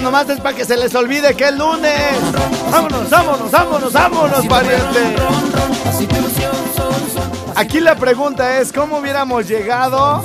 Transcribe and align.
Nomás 0.00 0.28
es 0.28 0.40
para 0.40 0.56
que 0.56 0.64
se 0.64 0.76
les 0.76 0.94
olvide 0.94 1.34
que 1.34 1.44
es 1.48 1.56
lunes. 1.56 2.14
Vámonos, 2.70 3.08
vámonos, 3.08 3.50
vámonos, 3.50 3.92
vámonos, 3.92 4.46
pariente. 4.46 5.16
Aquí 7.54 7.80
la 7.80 7.94
pregunta 7.94 8.58
es, 8.58 8.72
¿cómo 8.72 8.98
hubiéramos 8.98 9.46
llegado 9.46 10.22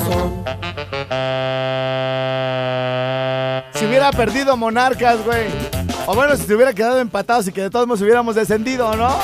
si 3.73 3.85
hubiera 3.85 4.11
perdido 4.11 4.57
Monarcas, 4.57 5.23
güey? 5.23 5.47
O 6.07 6.15
bueno, 6.15 6.35
si 6.35 6.43
se 6.43 6.55
hubiera 6.55 6.73
quedado 6.73 6.99
empatados 6.99 7.47
y 7.47 7.51
que 7.51 7.61
de 7.61 7.70
todos 7.70 7.85
modos 7.85 8.01
hubiéramos 8.01 8.35
descendido, 8.35 8.95
¿no? 8.95 9.15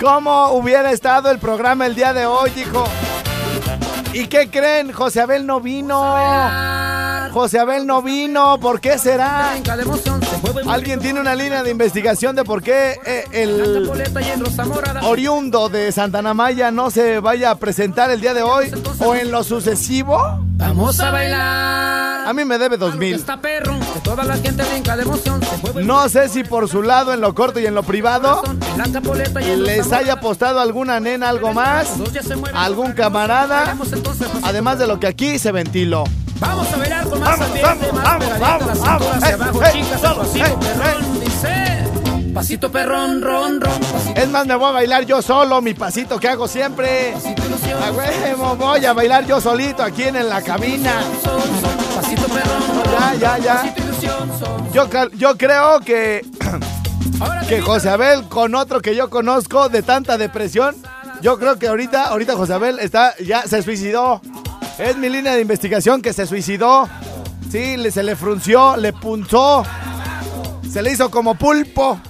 ¿Cómo 0.00 0.48
hubiera 0.48 0.90
estado 0.90 1.30
el 1.30 1.38
programa 1.38 1.86
el 1.86 1.94
día 1.94 2.12
de 2.12 2.26
hoy, 2.26 2.50
hijo? 2.56 2.84
¿Y 4.12 4.26
qué 4.26 4.50
creen? 4.50 4.92
José 4.92 5.20
Abel 5.20 5.46
no 5.46 5.60
vino. 5.60 6.91
José 7.32 7.58
Abel 7.58 7.86
no 7.86 8.02
vino. 8.02 8.58
¿Por 8.60 8.80
qué 8.80 8.98
será? 8.98 9.54
¿Alguien 10.68 11.00
tiene 11.00 11.20
una 11.20 11.34
línea 11.34 11.62
de 11.62 11.70
investigación 11.70 12.36
de 12.36 12.44
por 12.44 12.62
qué 12.62 12.98
eh, 13.06 13.24
el 13.32 13.90
oriundo 15.02 15.68
de 15.68 15.90
Santana 15.92 16.34
Maya 16.34 16.70
no 16.70 16.90
se 16.90 17.20
vaya 17.20 17.52
a 17.52 17.54
presentar 17.54 18.10
el 18.10 18.20
día 18.20 18.34
de 18.34 18.42
hoy 18.42 18.70
o 18.98 19.14
en 19.14 19.30
lo 19.30 19.42
sucesivo? 19.44 20.18
Vamos 20.56 21.00
a 21.00 21.10
bailar. 21.10 22.28
A 22.28 22.32
mí 22.34 22.44
me 22.44 22.58
debe 22.58 22.76
dos 22.76 22.96
mil. 22.96 23.24
No 25.82 26.08
sé 26.08 26.28
si 26.28 26.44
por 26.44 26.68
su 26.68 26.82
lado, 26.82 27.12
en 27.12 27.20
lo 27.20 27.34
corto 27.34 27.58
y 27.58 27.66
en 27.66 27.74
lo 27.74 27.82
privado, 27.82 28.42
les 29.56 29.92
haya 29.92 30.14
apostado 30.14 30.60
alguna 30.60 31.00
nena 31.00 31.30
algo 31.30 31.52
más, 31.52 31.88
algún 32.54 32.92
camarada, 32.92 33.76
además 34.42 34.78
de 34.78 34.86
lo 34.86 35.00
que 35.00 35.06
aquí 35.06 35.38
se 35.38 35.50
ventiló. 35.50 36.04
Vamos 36.42 36.72
a 36.72 36.76
bailar 36.76 37.08
con 37.08 37.20
más 37.20 37.40
ambiente, 37.40 37.92
más 37.92 38.16
pegadita, 38.18 38.38
vamos, 38.38 38.66
la 38.66 38.74
cintura 38.74 38.90
vamos. 38.98 39.16
hacia 39.16 39.28
Ey, 39.28 39.34
abajo, 39.34 39.62
ey, 39.64 39.72
chicas, 39.82 40.00
solo, 40.00 40.16
pasito 40.22 40.60
perrón, 40.60 41.20
dice. 41.20 41.78
Pasito 42.34 42.72
perrón, 42.72 43.22
ron, 43.22 43.60
ron. 43.60 43.80
Pasito, 43.80 44.20
Es 44.20 44.28
más, 44.30 44.46
me 44.46 44.56
voy 44.56 44.68
a 44.68 44.72
bailar 44.72 45.04
yo 45.04 45.20
solo, 45.22 45.60
mi 45.60 45.74
pasito 45.74 46.18
que 46.18 46.28
hago 46.28 46.48
siempre. 46.48 47.12
pasito 47.14 47.44
ilusión. 47.46 47.82
A 47.82 47.92
huevo, 47.92 48.56
voy 48.56 48.84
a 48.86 48.92
bailar 48.92 49.26
yo 49.26 49.40
solito 49.40 49.82
aquí 49.82 50.04
en 50.04 50.28
la 50.28 50.40
cabina. 50.42 50.92
Pasito 51.94 52.22
perrón, 52.28 52.82
Ya, 52.90 53.14
ya, 53.14 53.38
ya. 53.38 53.54
Pasito 53.56 53.82
ilusión, 53.82 54.30
son. 54.40 54.72
Yo, 54.72 54.88
yo 55.14 55.36
creo 55.36 55.80
que, 55.80 56.24
que 57.48 57.60
José 57.60 57.90
Abel, 57.90 58.24
con 58.28 58.54
otro 58.54 58.80
que 58.80 58.96
yo 58.96 59.10
conozco 59.10 59.68
de 59.68 59.82
tanta 59.82 60.16
depresión, 60.16 60.74
yo 61.20 61.38
creo 61.38 61.58
que 61.58 61.68
ahorita, 61.68 62.04
ahorita 62.06 62.34
José 62.34 62.54
Abel 62.54 62.78
está, 62.80 63.14
ya 63.18 63.42
se 63.46 63.62
suicidó. 63.62 64.22
Es 64.78 64.96
mi 64.96 65.08
línea 65.08 65.34
de 65.34 65.42
investigación 65.42 66.02
que 66.02 66.12
se 66.12 66.26
suicidó. 66.26 66.88
Sí, 67.50 67.76
se 67.90 68.02
le 68.02 68.16
frunció, 68.16 68.76
le 68.76 68.92
punzó. 68.92 69.64
Se 70.70 70.82
le 70.82 70.92
hizo 70.92 71.10
como 71.10 71.34
pulpo. 71.34 72.00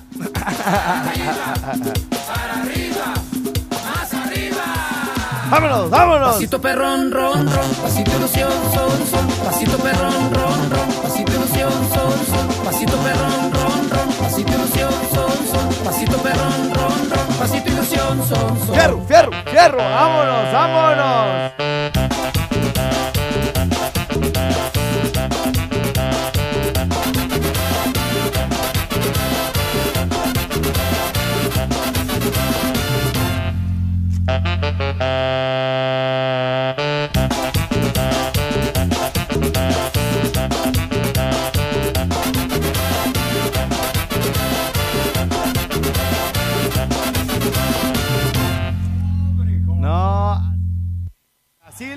Vámonos, 5.51 5.91
vámonos. 5.91 6.33
Pasito 6.35 6.61
perrón, 6.63 7.11
ron, 7.11 7.47
ron, 7.47 7.75
pasito 7.83 8.11
ilusión, 8.17 8.51
son, 8.73 9.07
son, 9.07 9.29
pasito 9.45 9.77
perrón, 9.77 10.33
ron, 10.33 10.71
ron, 10.71 11.03
pasito 11.03 11.33
ilusión, 11.33 11.71
son, 11.93 12.13
son, 12.27 12.65
pasito 12.65 12.97
perrón, 12.97 13.53
ron, 13.53 13.91
ron, 13.91 14.15
pasito 14.23 14.51
ilusión, 14.51 14.93
son, 15.13 15.31
son, 15.53 15.85
pasito 15.85 16.17
perrón, 16.23 16.73
ron, 16.73 17.11
ron, 17.11 17.37
pasito 17.39 17.69
ilusión, 17.69 18.19
son, 18.27 18.67
son. 18.67 18.75
Fierro, 18.75 19.05
fierro, 19.07 19.31
fierro. 19.51 19.77
Vámonos, 19.77 20.53
vámonos. 20.55 21.53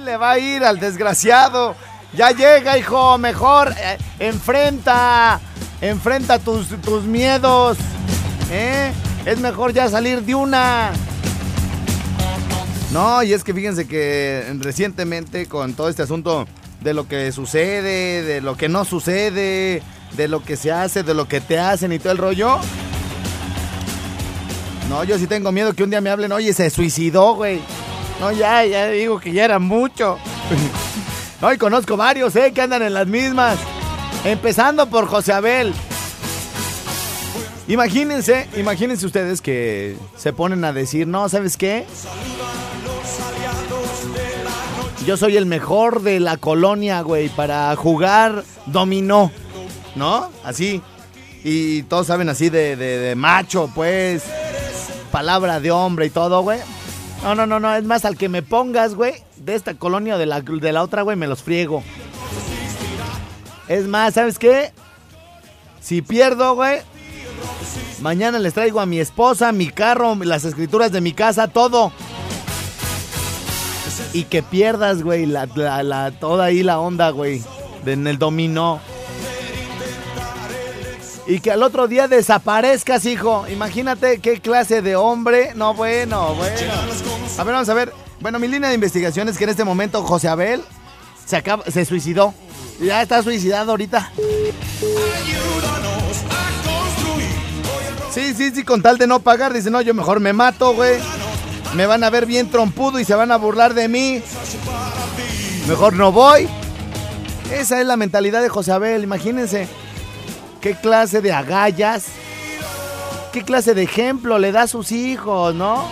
Le 0.06 0.18
va 0.18 0.32
a 0.32 0.40
ir 0.40 0.64
al 0.64 0.80
desgraciado. 0.80 1.76
Ya 2.14 2.32
llega, 2.32 2.78
hijo. 2.78 3.18
Mejor 3.18 3.74
eh, 3.78 3.98
enfrenta. 4.20 5.42
Enfrenta 5.82 6.40
tus, 6.40 6.70
tus 6.82 7.04
miedos. 7.04 7.78
¿eh? 8.52 8.94
Es 9.26 9.40
mejor 9.40 9.74
ya 9.74 9.90
salir 9.90 10.22
de 10.22 10.36
una. 10.36 10.92
No, 12.92 13.24
y 13.24 13.34
es 13.34 13.44
que 13.44 13.54
fíjense 13.54 13.88
que 13.88 14.56
recientemente 14.60 15.48
con 15.48 15.74
todo 15.74 15.90
este 15.90 16.04
asunto 16.04 16.48
de 16.80 16.94
lo 16.94 17.08
que 17.08 17.32
sucede, 17.32 18.24
de 18.24 18.40
lo 18.40 18.56
que 18.56 18.70
no 18.70 18.86
sucede, 18.86 19.82
de 20.16 20.28
lo 20.28 20.44
que 20.44 20.56
se 20.56 20.72
hace, 20.72 21.04
de 21.04 21.14
lo 21.14 21.28
que 21.28 21.42
te 21.42 21.60
hacen 21.60 21.92
y 21.92 22.00
todo 22.00 22.14
el 22.14 22.20
rollo. 22.20 22.60
No, 24.88 25.04
yo 25.04 25.18
sí 25.18 25.28
tengo 25.28 25.52
miedo 25.52 25.74
que 25.74 25.84
un 25.84 25.90
día 25.90 26.00
me 26.00 26.12
hablen, 26.12 26.32
oye, 26.32 26.54
se 26.54 26.70
suicidó, 26.70 27.34
güey. 27.34 27.60
No, 28.20 28.32
ya, 28.32 28.66
ya 28.66 28.88
digo 28.90 29.20
que 29.20 29.32
ya 29.34 29.46
era 29.46 29.60
mucho. 29.60 30.18
No, 31.42 31.52
y 31.54 31.58
conozco 31.58 31.98
varios, 31.98 32.34
¿eh? 32.38 32.54
Que 32.54 32.62
andan 32.62 32.82
en 32.82 32.94
las 32.94 33.08
mismas. 33.08 33.58
Empezando 34.24 34.90
por 34.90 35.06
José 35.06 35.34
Abel. 35.34 35.74
Imagínense, 37.68 38.48
imagínense 38.56 39.06
ustedes 39.06 39.42
que 39.42 39.98
se 40.16 40.32
ponen 40.32 40.64
a 40.64 40.72
decir, 40.72 41.08
no, 41.08 41.28
¿sabes 41.28 41.58
qué? 41.58 41.86
Yo 45.06 45.18
soy 45.18 45.36
el 45.38 45.46
mejor 45.46 46.02
de 46.02 46.20
la 46.20 46.38
colonia, 46.38 47.02
güey, 47.02 47.28
para 47.30 47.76
jugar 47.76 48.44
dominó. 48.66 49.30
¿No? 49.96 50.32
Así. 50.44 50.82
Y 51.44 51.84
todos 51.84 52.08
saben 52.08 52.30
así 52.30 52.50
de, 52.50 52.76
de- 52.78 52.98
de 52.98 53.16
macho, 53.16 53.70
pues. 53.76 54.24
Palabra 55.12 55.60
de 55.60 55.70
hombre 55.70 56.06
y 56.08 56.10
todo, 56.10 56.42
güey. 56.42 56.60
No, 57.26 57.34
no, 57.34 57.48
no, 57.48 57.60
no. 57.60 57.76
Es 57.76 57.84
más, 57.84 58.06
al 58.06 58.18
que 58.18 58.30
me 58.30 58.44
pongas, 58.44 58.94
güey, 58.94 59.16
de 59.38 59.56
esta 59.56 59.74
colonia 59.74 60.14
o 60.14 60.18
de 60.20 60.28
la, 60.28 60.42
de 60.42 60.72
la 60.72 60.84
otra, 60.84 61.02
güey, 61.02 61.18
me 61.18 61.26
los 61.26 61.42
friego. 61.42 61.82
Es 63.68 63.88
más, 63.88 64.14
¿sabes 64.14 64.38
qué? 64.38 64.72
Si 65.82 66.04
pierdo, 66.04 66.54
güey, 66.54 66.82
mañana 68.00 68.38
les 68.38 68.54
traigo 68.54 68.80
a 68.80 68.86
mi 68.86 69.00
esposa, 69.00 69.52
mi 69.54 69.70
carro, 69.70 70.14
las 70.24 70.46
escrituras 70.46 70.92
de 70.92 71.02
mi 71.02 71.14
casa, 71.14 71.48
todo. 71.48 71.92
Y 74.14 74.26
que 74.26 74.44
pierdas, 74.44 75.02
güey, 75.02 75.26
la, 75.26 75.48
la, 75.48 76.12
toda 76.12 76.46
ahí 76.46 76.62
la 76.62 76.80
onda, 76.80 77.10
güey, 77.10 77.42
en 77.88 78.06
el 78.06 78.20
dominó. 78.20 78.80
Y 81.28 81.40
que 81.40 81.52
al 81.52 81.64
otro 81.64 81.88
día 81.88 82.08
desaparezcas, 82.08 83.06
hijo. 83.06 83.48
Imagínate 83.48 84.20
qué 84.20 84.40
clase 84.40 84.82
de 84.82 84.96
hombre. 84.96 85.54
No, 85.56 85.74
bueno, 85.74 86.36
bueno. 86.36 86.74
A 87.38 87.44
ver, 87.44 87.54
vamos 87.54 87.70
a 87.70 87.74
ver. 87.74 87.92
Bueno, 88.20 88.40
mi 88.40 88.48
línea 88.48 88.70
de 88.70 88.76
investigación 88.76 89.28
es 89.28 89.38
que 89.38 89.44
en 89.46 89.50
este 89.50 89.64
momento 89.64 90.04
José 90.04 90.28
Abel 90.28 90.64
se, 91.26 91.36
acaba, 91.36 91.64
se 91.66 91.84
suicidó. 91.86 92.34
Ya 92.80 93.02
está 93.02 93.24
suicidado 93.24 93.72
ahorita. 93.72 94.12
Sí, 98.12 98.34
sí, 98.34 98.52
sí, 98.52 98.64
con 98.64 98.82
tal 98.82 98.98
de 98.98 99.08
no 99.08 99.20
pagar. 99.20 99.52
Dice, 99.52 99.72
no, 99.72 99.82
yo 99.82 99.94
mejor 99.94 100.20
me 100.20 100.32
mato, 100.32 100.74
güey. 100.74 101.00
Me 101.76 101.88
van 101.88 102.04
a 102.04 102.10
ver 102.10 102.26
bien 102.26 102.50
trompudo 102.50 103.00
y 103.00 103.06
se 103.06 103.16
van 103.16 103.32
a 103.32 103.38
burlar 103.38 103.74
de 103.74 103.88
mí. 103.88 104.22
Mejor 105.68 105.94
no 105.94 106.12
voy. 106.12 106.48
Esa 107.52 107.82
es 107.82 107.88
la 107.88 107.98
mentalidad 107.98 108.42
de 108.42 108.50
José 108.50 108.72
Abel, 108.72 109.04
imagínense. 109.04 109.68
¿Qué 110.66 110.74
clase 110.74 111.22
de 111.22 111.32
agallas? 111.32 112.08
¿Qué 113.32 113.44
clase 113.44 113.76
de 113.76 113.84
ejemplo 113.84 114.40
le 114.40 114.52
da 114.52 114.64
a 114.64 114.68
sus 114.68 114.92
hijos, 114.92 115.54
no? 115.54 115.88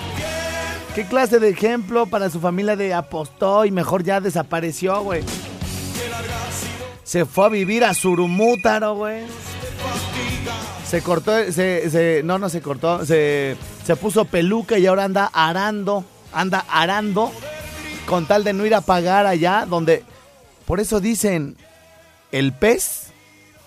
¿Qué 0.95 1.05
clase 1.05 1.37
de 1.37 1.49
ejemplo 1.49 2.07
para 2.07 2.27
su 2.31 2.39
familia 2.39 2.75
de 2.75 2.91
apostó 2.91 3.65
y 3.65 3.71
mejor 3.71 4.01
ya 4.03 4.19
desapareció, 4.19 4.99
güey? 5.03 5.21
Se 7.03 7.23
fue 7.25 7.45
a 7.45 7.49
vivir 7.49 7.83
a 7.83 7.93
Surumútaro, 7.93 8.95
güey. 8.95 9.25
se 10.87 11.03
cortó, 11.03 11.33
se, 11.51 11.91
se- 11.91 12.21
no, 12.23 12.39
no 12.39 12.49
se 12.49 12.63
cortó, 12.63 13.05
se, 13.05 13.55
se 13.85 13.95
puso 13.95 14.25
peluca 14.25 14.79
y 14.79 14.87
ahora 14.87 15.03
anda 15.03 15.29
arando, 15.31 16.03
anda 16.33 16.65
arando 16.67 17.31
con 18.07 18.25
tal 18.25 18.43
de 18.43 18.53
no 18.53 18.65
ir 18.65 18.73
a 18.73 18.81
pagar 18.81 19.27
allá 19.27 19.67
donde, 19.69 20.03
por 20.65 20.79
eso 20.79 20.99
dicen, 20.99 21.57
el 22.31 22.53
pez 22.53 23.02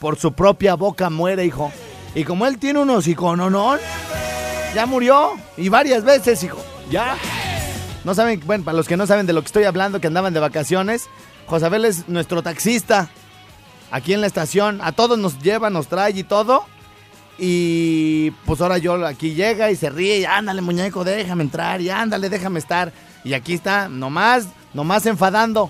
por 0.07 0.21
su 0.21 0.35
propia 0.35 0.77
boca 0.77 1.11
muere, 1.11 1.45
hijo. 1.45 1.73
Y 2.15 2.23
como 2.23 2.47
él 2.47 2.59
tiene 2.59 2.79
unos 2.79 3.09
no, 3.09 3.77
ya 4.73 4.87
murió 4.87 5.33
y 5.57 5.69
varias 5.69 6.05
veces, 6.05 6.45
hijo, 6.45 6.65
ya. 6.89 7.17
No 8.05 8.15
saben, 8.15 8.41
bueno, 8.47 8.63
para 8.63 8.77
los 8.77 8.87
que 8.87 8.97
no 8.97 9.09
saben 9.09 9.27
de 9.27 9.33
lo 9.33 9.41
que 9.41 9.47
estoy 9.47 9.65
hablando, 9.65 10.01
que 10.01 10.07
andaban 10.07 10.33
de 10.33 10.39
vacaciones, 10.39 11.09
Josabel 11.47 11.87
es 11.87 12.09
nuestro 12.09 12.41
taxista 12.45 13.09
aquí 13.91 14.13
en 14.15 14.21
la 14.21 14.29
estación. 14.29 14.79
A 14.81 14.93
todos 14.93 15.19
nos 15.19 15.41
lleva, 15.41 15.71
nos 15.71 15.89
trae 15.89 16.13
y 16.13 16.23
todo. 16.23 16.65
Y 17.37 18.31
pues 18.45 18.61
ahora 18.61 18.79
yo 18.79 19.05
aquí 19.05 19.35
llega 19.35 19.73
y 19.73 19.75
se 19.75 19.91
ríe, 19.91 20.21
y 20.21 20.25
ándale 20.25 20.63
muñeco, 20.63 21.03
déjame 21.03 21.43
entrar, 21.43 21.81
y 21.81 21.91
ándale, 21.91 22.31
déjame 22.31 22.61
estar. 22.61 22.93
Y 23.25 23.35
aquí 23.35 23.55
está, 23.55 23.89
nomás, 23.89 24.47
nomás 24.73 25.05
enfadando. 25.07 25.69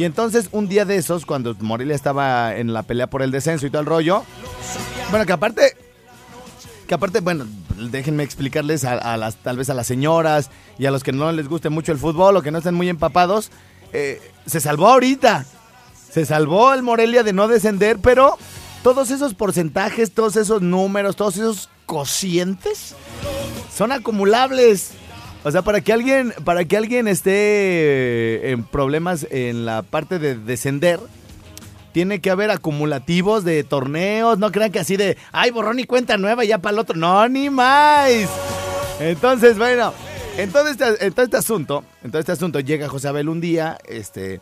Y 0.00 0.04
entonces 0.04 0.48
un 0.52 0.66
día 0.66 0.86
de 0.86 0.96
esos, 0.96 1.26
cuando 1.26 1.54
Morelia 1.60 1.94
estaba 1.94 2.56
en 2.56 2.72
la 2.72 2.84
pelea 2.84 3.08
por 3.08 3.20
el 3.20 3.30
descenso 3.30 3.66
y 3.66 3.70
todo 3.70 3.82
el 3.82 3.86
rollo, 3.86 4.24
bueno, 5.10 5.26
que 5.26 5.32
aparte, 5.34 5.76
que 6.88 6.94
aparte, 6.94 7.20
bueno, 7.20 7.44
déjenme 7.76 8.22
explicarles 8.22 8.86
a, 8.86 9.18
las, 9.18 9.36
tal 9.36 9.58
vez 9.58 9.68
a 9.68 9.74
las 9.74 9.86
señoras 9.86 10.50
y 10.78 10.86
a 10.86 10.90
los 10.90 11.02
que 11.02 11.12
no 11.12 11.30
les 11.32 11.48
guste 11.48 11.68
mucho 11.68 11.92
el 11.92 11.98
fútbol 11.98 12.34
o 12.34 12.40
que 12.40 12.50
no 12.50 12.56
estén 12.56 12.76
muy 12.76 12.88
empapados, 12.88 13.50
eh, 13.92 14.22
se 14.46 14.60
salvó 14.60 14.88
ahorita. 14.88 15.44
Se 16.10 16.24
salvó 16.24 16.72
el 16.72 16.82
Morelia 16.82 17.22
de 17.22 17.34
no 17.34 17.46
descender, 17.46 17.98
pero 17.98 18.38
todos 18.82 19.10
esos 19.10 19.34
porcentajes, 19.34 20.12
todos 20.12 20.36
esos 20.36 20.62
números, 20.62 21.14
todos 21.14 21.36
esos 21.36 21.68
cocientes 21.84 22.94
son 23.70 23.92
acumulables. 23.92 24.92
O 25.42 25.50
sea, 25.50 25.62
para 25.62 25.80
que 25.80 25.92
alguien, 25.92 26.34
para 26.44 26.64
que 26.64 26.76
alguien 26.76 27.08
esté 27.08 28.50
en 28.50 28.62
problemas 28.64 29.26
en 29.30 29.64
la 29.64 29.82
parte 29.82 30.18
de 30.18 30.34
descender, 30.36 31.00
tiene 31.92 32.20
que 32.20 32.30
haber 32.30 32.50
acumulativos 32.50 33.44
de 33.44 33.64
torneos. 33.64 34.38
No 34.38 34.52
crean 34.52 34.70
que 34.70 34.80
así 34.80 34.96
de, 34.96 35.16
ay, 35.32 35.50
borrón 35.50 35.78
y 35.78 35.84
cuenta 35.84 36.16
nueva 36.18 36.44
ya 36.44 36.58
para 36.58 36.74
el 36.74 36.78
otro. 36.78 36.96
No, 36.96 37.26
ni 37.28 37.48
más. 37.50 38.10
Entonces, 39.00 39.56
bueno, 39.56 39.94
en 40.36 40.52
todo 40.52 40.68
este, 40.68 41.06
este 41.06 41.36
asunto, 41.36 41.84
en 42.04 42.14
este 42.14 42.32
asunto 42.32 42.60
llega 42.60 42.88
José 42.88 43.08
Abel 43.08 43.28
un 43.28 43.40
día, 43.40 43.78
este, 43.88 44.40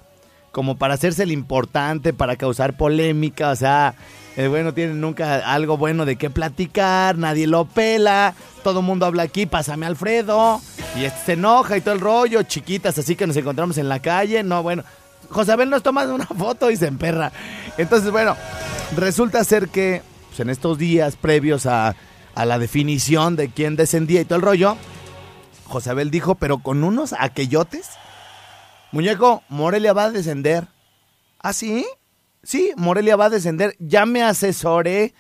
como 0.50 0.76
para 0.76 0.94
hacerse 0.94 1.22
el 1.22 1.32
importante, 1.32 2.12
para 2.12 2.36
causar 2.36 2.76
polémica, 2.76 3.50
o 3.50 3.56
sea, 3.56 3.94
el 4.38 4.50
bueno 4.50 4.72
tiene 4.72 4.94
nunca 4.94 5.52
algo 5.52 5.76
bueno 5.76 6.04
de 6.04 6.14
qué 6.14 6.30
platicar, 6.30 7.18
nadie 7.18 7.48
lo 7.48 7.64
pela, 7.64 8.34
todo 8.62 8.78
el 8.78 8.86
mundo 8.86 9.04
habla 9.04 9.24
aquí, 9.24 9.46
pásame 9.46 9.84
Alfredo, 9.84 10.60
y 10.94 11.06
este 11.06 11.18
se 11.26 11.32
enoja 11.32 11.76
y 11.76 11.80
todo 11.80 11.94
el 11.94 12.00
rollo, 12.00 12.44
chiquitas 12.44 12.96
así 12.96 13.16
que 13.16 13.26
nos 13.26 13.36
encontramos 13.36 13.78
en 13.78 13.88
la 13.88 13.98
calle, 13.98 14.44
no, 14.44 14.62
bueno, 14.62 14.84
José 15.28 15.50
Abel 15.50 15.70
nos 15.70 15.82
toma 15.82 16.04
una 16.04 16.24
foto 16.26 16.70
y 16.70 16.76
se 16.76 16.86
emperra. 16.86 17.32
Entonces, 17.78 18.12
bueno, 18.12 18.36
resulta 18.96 19.42
ser 19.42 19.70
que 19.70 20.02
pues, 20.28 20.38
en 20.38 20.50
estos 20.50 20.78
días 20.78 21.16
previos 21.16 21.66
a, 21.66 21.96
a 22.36 22.44
la 22.44 22.60
definición 22.60 23.34
de 23.34 23.48
quién 23.48 23.74
descendía 23.74 24.20
y 24.20 24.24
todo 24.24 24.36
el 24.36 24.44
rollo, 24.44 24.76
José 25.64 25.90
Abel 25.90 26.12
dijo, 26.12 26.36
pero 26.36 26.58
con 26.58 26.84
unos 26.84 27.12
aquellotes, 27.18 27.88
muñeco, 28.92 29.42
Morelia 29.48 29.92
va 29.94 30.04
a 30.04 30.10
descender. 30.12 30.68
¿Ah, 31.40 31.52
sí? 31.52 31.84
Sí, 32.48 32.72
Morelia 32.78 33.14
va 33.14 33.26
a 33.26 33.30
descender. 33.30 33.76
Ya 33.78 34.06
me 34.06 34.22
asesoré. 34.22 35.12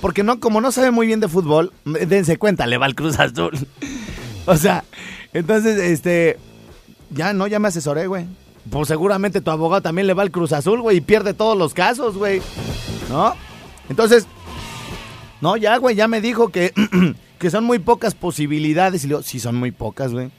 Porque 0.00 0.22
no, 0.22 0.40
como 0.40 0.62
no 0.62 0.72
sabe 0.72 0.90
muy 0.90 1.06
bien 1.06 1.20
de 1.20 1.28
fútbol, 1.28 1.74
dense 1.84 2.38
cuenta, 2.38 2.66
le 2.66 2.78
va 2.78 2.86
al 2.86 2.94
Cruz 2.94 3.20
Azul. 3.20 3.52
o 4.46 4.56
sea, 4.56 4.84
entonces, 5.34 5.78
este. 5.78 6.38
Ya 7.10 7.34
no, 7.34 7.46
ya 7.46 7.58
me 7.58 7.68
asesoré, 7.68 8.06
güey. 8.06 8.24
Pues 8.70 8.88
seguramente 8.88 9.42
tu 9.42 9.50
abogado 9.50 9.82
también 9.82 10.06
le 10.06 10.14
va 10.14 10.22
al 10.22 10.30
Cruz 10.30 10.54
Azul, 10.54 10.80
güey, 10.80 10.96
y 10.96 11.00
pierde 11.02 11.34
todos 11.34 11.54
los 11.54 11.74
casos, 11.74 12.16
güey. 12.16 12.40
¿No? 13.10 13.34
Entonces, 13.90 14.26
no, 15.42 15.58
ya, 15.58 15.76
güey, 15.76 15.96
ya 15.96 16.08
me 16.08 16.22
dijo 16.22 16.48
que, 16.48 16.72
que 17.38 17.50
son 17.50 17.64
muy 17.64 17.78
pocas 17.78 18.14
posibilidades. 18.14 19.04
Y 19.04 19.08
le 19.08 19.22
sí, 19.22 19.38
son 19.38 19.56
muy 19.56 19.70
pocas, 19.70 20.14
güey. 20.14 20.30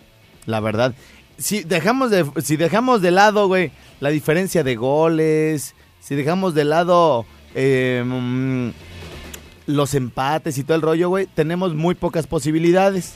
La 0.47 0.59
verdad. 0.59 0.95
Si 1.37 1.61
dejamos 1.61 2.09
de, 2.09 2.25
si 2.41 2.57
dejamos 2.57 3.03
de 3.03 3.11
lado, 3.11 3.45
güey, 3.45 3.71
la 3.99 4.09
diferencia 4.09 4.63
de 4.63 4.75
goles, 4.75 5.75
si 6.01 6.15
dejamos 6.15 6.53
de 6.53 6.65
lado 6.65 7.25
mm, 7.55 8.69
los 9.67 9.93
empates 9.93 10.57
y 10.57 10.63
todo 10.63 10.75
el 10.75 10.81
rollo, 10.81 11.09
güey, 11.09 11.27
tenemos 11.27 11.73
muy 11.73 11.95
pocas 11.95 12.27
posibilidades. 12.27 13.15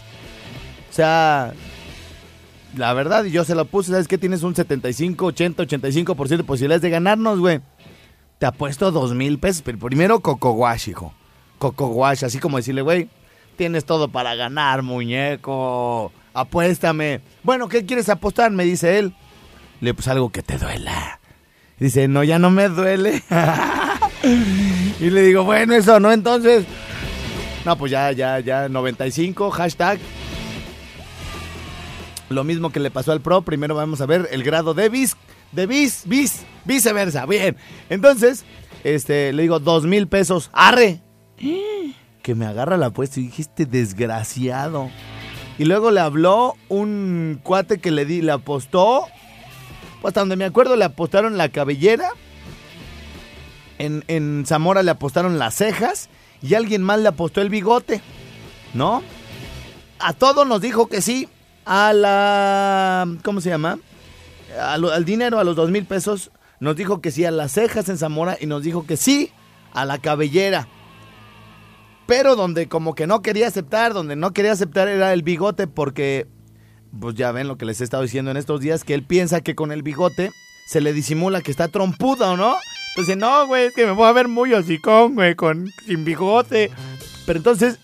O 0.90 0.94
sea, 0.94 1.54
la 2.78 2.94
verdad, 2.94 3.26
yo 3.26 3.44
se 3.44 3.56
lo 3.56 3.66
puse, 3.66 3.92
¿sabes 3.92 4.08
qué? 4.08 4.18
Tienes 4.18 4.44
un 4.44 4.56
75, 4.56 5.26
80, 5.26 5.64
85% 5.64 6.38
de 6.38 6.44
posibilidades 6.44 6.82
de 6.82 6.90
ganarnos, 6.90 7.40
güey. 7.40 7.60
Te 8.38 8.46
apuesto 8.46 8.92
dos 8.92 9.14
mil 9.14 9.40
pesos, 9.40 9.62
pero 9.64 9.80
primero 9.80 10.20
Coco 10.20 10.52
Wash, 10.52 10.90
hijo. 10.90 11.14
Coco 11.58 11.88
Wash, 11.88 12.24
así 12.24 12.40
como 12.40 12.58
decirle, 12.58 12.82
güey, 12.82 13.10
tienes 13.56 13.86
todo 13.86 14.10
para 14.10 14.36
ganar, 14.36 14.84
muñeco. 14.84 16.12
Apuéstame. 16.34 17.22
Bueno, 17.44 17.70
¿qué 17.70 17.86
quieres 17.86 18.10
apostar? 18.10 18.52
Me 18.52 18.66
dice 18.66 19.00
él. 19.00 19.14
Le 19.80 19.94
pues 19.94 20.08
algo 20.08 20.30
que 20.32 20.44
te 20.44 20.58
duela. 20.58 21.20
Dice, 21.80 22.08
no, 22.08 22.24
ya 22.24 22.40
no 22.40 22.52
me 22.52 22.70
duele. 22.70 23.22
y 25.00 25.10
le 25.10 25.22
digo, 25.22 25.44
bueno, 25.44 25.74
eso, 25.74 26.00
¿no? 26.00 26.12
Entonces, 26.12 26.66
no, 27.66 27.78
pues 27.78 27.92
ya, 27.92 28.12
ya, 28.12 28.40
ya, 28.40 28.70
95, 28.70 29.52
hashtag. 29.52 30.00
Lo 32.30 32.44
mismo 32.44 32.72
que 32.72 32.80
le 32.80 32.92
pasó 32.92 33.12
al 33.12 33.22
pro, 33.22 33.42
primero 33.42 33.76
vamos 33.76 34.02
a 34.02 34.06
ver 34.06 34.30
el 34.32 34.44
grado 34.44 34.74
de 34.74 34.90
bis, 34.90 35.16
de 35.52 35.68
bis, 35.68 36.04
bis, 36.06 36.46
viceversa. 36.64 37.26
Bien, 37.26 37.58
entonces, 37.90 38.46
este, 38.84 39.34
le 39.34 39.44
digo, 39.44 39.60
dos 39.60 39.86
mil 39.86 40.08
pesos, 40.08 40.50
arre. 40.54 41.02
Que 42.22 42.36
me 42.36 42.46
agarra 42.46 42.78
la 42.78 42.88
apuesta 42.88 43.20
y 43.20 43.24
dijiste, 43.24 43.66
desgraciado. 43.66 44.90
Y 45.58 45.66
luego 45.66 45.92
le 45.92 46.02
habló 46.02 46.56
un 46.70 47.40
cuate 47.44 47.80
que 47.80 47.92
le 47.92 48.06
di, 48.06 48.22
le 48.22 48.32
apostó. 48.32 49.08
Hasta 50.08 50.22
donde 50.22 50.36
me 50.36 50.46
acuerdo, 50.46 50.76
le 50.76 50.86
apostaron 50.86 51.38
la 51.38 51.50
cabellera. 51.50 52.10
En, 53.78 54.04
en 54.08 54.46
Zamora 54.46 54.84
le 54.84 54.92
apostaron 54.92 55.40
las 55.40 55.56
cejas. 55.56 56.10
Y 56.42 56.54
alguien 56.54 56.82
más 56.82 57.00
le 57.00 57.08
apostó 57.08 57.42
el 57.42 57.50
bigote. 57.50 58.02
¿No? 58.74 59.02
A 60.00 60.14
todos 60.14 60.48
nos 60.48 60.62
dijo 60.62 60.88
que 60.88 61.02
sí. 61.02 61.30
A 61.66 61.94
la. 61.94 63.08
¿Cómo 63.24 63.42
se 63.42 63.50
llama? 63.50 63.80
Al 64.60 65.06
dinero, 65.06 65.40
a 65.40 65.44
los 65.44 65.56
dos 65.56 65.72
mil 65.72 65.86
pesos. 65.86 66.32
Nos 66.60 66.76
dijo 66.76 67.02
que 67.02 67.12
sí 67.12 67.26
a 67.26 67.32
las 67.32 67.54
cejas 67.54 67.90
en 67.90 67.98
Zamora. 67.98 68.38
Y 68.40 68.46
nos 68.46 68.64
dijo 68.64 68.86
que 68.86 68.98
sí 68.98 69.32
a 69.74 69.86
la 69.86 69.98
cabellera. 69.98 70.68
Pero 72.08 72.36
donde 72.36 72.68
como 72.68 72.94
que 72.96 73.08
no 73.08 73.22
quería 73.22 73.48
aceptar, 73.48 73.94
donde 73.94 74.16
no 74.16 74.32
quería 74.32 74.52
aceptar 74.52 74.88
era 74.88 75.12
el 75.14 75.24
bigote 75.24 75.68
porque, 75.68 76.28
pues 77.00 77.16
ya 77.16 77.32
ven 77.32 77.48
lo 77.48 77.58
que 77.58 77.66
les 77.66 77.82
he 77.82 77.84
estado 77.84 78.04
diciendo 78.04 78.32
en 78.32 78.38
estos 78.38 78.62
días, 78.62 78.84
que 78.84 78.94
él 78.94 79.04
piensa 79.04 79.42
que 79.42 79.56
con 79.56 79.72
el 79.72 79.84
bigote 79.84 80.32
se 80.68 80.82
le 80.82 80.94
disimula 80.94 81.42
que 81.42 81.52
está 81.52 81.68
trompudo, 81.68 82.36
¿no? 82.38 82.56
Entonces, 82.96 83.18
no, 83.18 83.46
güey, 83.48 83.66
es 83.66 83.74
que 83.74 83.86
me 83.86 83.92
voy 83.92 84.08
a 84.08 84.14
ver 84.14 84.28
muy 84.28 84.54
hocicón, 84.54 85.16
güey, 85.16 85.36
con, 85.36 85.68
sin 85.86 86.06
bigote. 86.06 86.72
Pero 87.26 87.38
entonces, 87.38 87.78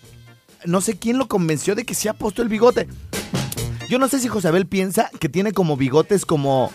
no 0.65 0.81
sé 0.81 0.97
quién 0.97 1.17
lo 1.17 1.27
convenció 1.27 1.75
de 1.75 1.85
que 1.85 1.93
se 1.93 2.09
ha 2.09 2.13
puesto 2.13 2.41
el 2.41 2.49
bigote. 2.49 2.87
Yo 3.89 3.99
no 3.99 4.07
sé 4.07 4.19
si 4.19 4.29
Josabel 4.29 4.67
piensa 4.67 5.09
que 5.19 5.27
tiene 5.27 5.51
como 5.51 5.75
bigotes 5.75 6.25
como, 6.25 6.71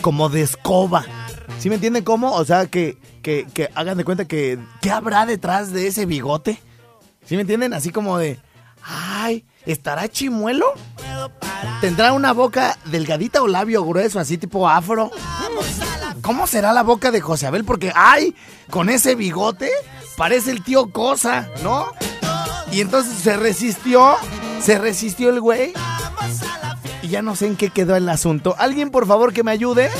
como 0.00 0.30
de 0.30 0.40
escoba. 0.40 1.04
¿Sí 1.58 1.68
me 1.68 1.74
entienden 1.74 2.04
cómo? 2.04 2.32
O 2.32 2.44
sea, 2.44 2.66
que, 2.66 2.96
que, 3.20 3.46
que 3.52 3.68
hagan 3.74 3.98
de 3.98 4.04
cuenta 4.04 4.24
que, 4.24 4.58
¿qué 4.80 4.90
habrá 4.90 5.26
detrás 5.26 5.72
de 5.72 5.88
ese 5.88 6.06
bigote? 6.06 6.58
¿Sí 7.26 7.34
me 7.36 7.42
entienden? 7.42 7.74
Así 7.74 7.90
como 7.90 8.16
de, 8.16 8.40
ay, 8.82 9.11
¿estará 9.66 10.08
chimuelo? 10.08 10.66
¿Tendrá 11.80 12.12
una 12.12 12.32
boca 12.32 12.78
delgadita 12.86 13.42
o 13.42 13.48
labio 13.48 13.84
grueso, 13.84 14.18
así 14.18 14.38
tipo 14.38 14.68
afro? 14.68 15.10
¿Cómo 16.22 16.46
será 16.46 16.72
la 16.72 16.82
boca 16.82 17.10
de 17.10 17.20
José 17.20 17.46
Abel? 17.46 17.64
Porque, 17.64 17.92
ay, 17.94 18.34
con 18.70 18.88
ese 18.88 19.14
bigote 19.14 19.70
parece 20.16 20.52
el 20.52 20.62
tío 20.62 20.90
Cosa, 20.92 21.48
¿no? 21.62 21.92
Y 22.70 22.80
entonces 22.80 23.18
se 23.18 23.36
resistió, 23.36 24.16
se 24.60 24.78
resistió 24.78 25.30
el 25.30 25.40
güey. 25.40 25.72
Y 27.02 27.08
ya 27.08 27.22
no 27.22 27.34
sé 27.34 27.48
en 27.48 27.56
qué 27.56 27.70
quedó 27.70 27.96
el 27.96 28.08
asunto. 28.08 28.54
¿Alguien, 28.58 28.90
por 28.90 29.06
favor, 29.06 29.32
que 29.32 29.42
me 29.42 29.50
ayude? 29.50 29.90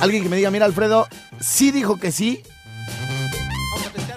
Alguien 0.00 0.24
que 0.24 0.28
me 0.28 0.36
diga, 0.36 0.50
mira, 0.50 0.66
Alfredo, 0.66 1.06
sí 1.40 1.70
dijo 1.70 1.98
que 1.98 2.10
sí. 2.10 2.42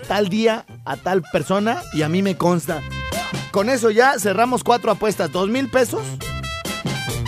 Tal 0.08 0.30
día 0.30 0.66
a 0.84 0.98
tal 0.98 1.22
persona 1.32 1.82
y 1.94 2.02
a 2.02 2.10
mí 2.10 2.22
me 2.22 2.36
consta. 2.36 2.82
Con 3.56 3.70
eso 3.70 3.90
ya 3.90 4.20
cerramos 4.20 4.66
cuatro 4.66 4.92
apuestas. 4.92 5.32
¿Dos 5.32 5.48
mil 5.48 5.70
pesos? 5.70 6.02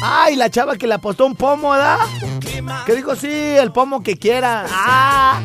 ¡Ay, 0.03 0.35
la 0.35 0.49
chava 0.49 0.75
que 0.75 0.85
le 0.85 0.95
apostó 0.95 1.25
un 1.25 1.35
pomo, 1.37 1.71
¿verdad? 1.71 1.99
Que 2.85 2.97
dijo, 2.97 3.15
sí, 3.15 3.29
el 3.31 3.71
pomo 3.71 4.03
que 4.03 4.17
quiera. 4.17 4.65
¡Ah! 4.69 5.39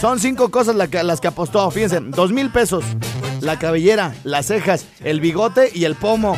Son 0.00 0.20
cinco 0.20 0.48
cosas 0.52 0.76
que- 0.88 1.02
las 1.02 1.20
que 1.20 1.26
apostó. 1.26 1.68
Fíjense, 1.72 1.98
dos 1.98 2.30
mil 2.30 2.50
pesos. 2.52 2.84
la 3.40 3.58
cabellera, 3.58 4.14
las 4.22 4.46
cejas, 4.46 4.86
el 5.00 5.20
bigote 5.20 5.72
y 5.74 5.86
el 5.86 5.96
pomo. 5.96 6.36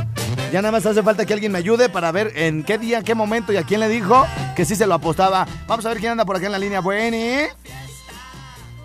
Ya 0.50 0.62
nada 0.62 0.73
más 0.73 0.87
hace 0.87 1.03
falta 1.03 1.26
que 1.26 1.35
alguien 1.35 1.53
me 1.53 1.59
ayude 1.59 1.91
para 1.91 2.11
ver 2.11 2.33
en 2.37 2.62
qué 2.62 2.79
día, 2.79 3.00
en 3.00 3.05
qué 3.05 3.14
momento 3.14 3.53
y 3.53 3.59
a 3.59 3.64
quién 3.64 3.81
le 3.81 3.91
dijo 3.91 4.26
que 4.57 4.64
sí 4.64 4.76
se 4.76 4.87
lo 4.87 4.95
apostaba. 4.95 5.47
Vamos 5.67 5.85
a 5.85 5.91
ver 5.91 5.99
quién 5.99 6.12
anda 6.12 6.25
por 6.25 6.37
acá 6.37 6.47
en 6.47 6.53
la 6.53 6.59
línea. 6.59 6.81
Bueno, 6.81 7.19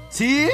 ¿sí? 0.10 0.50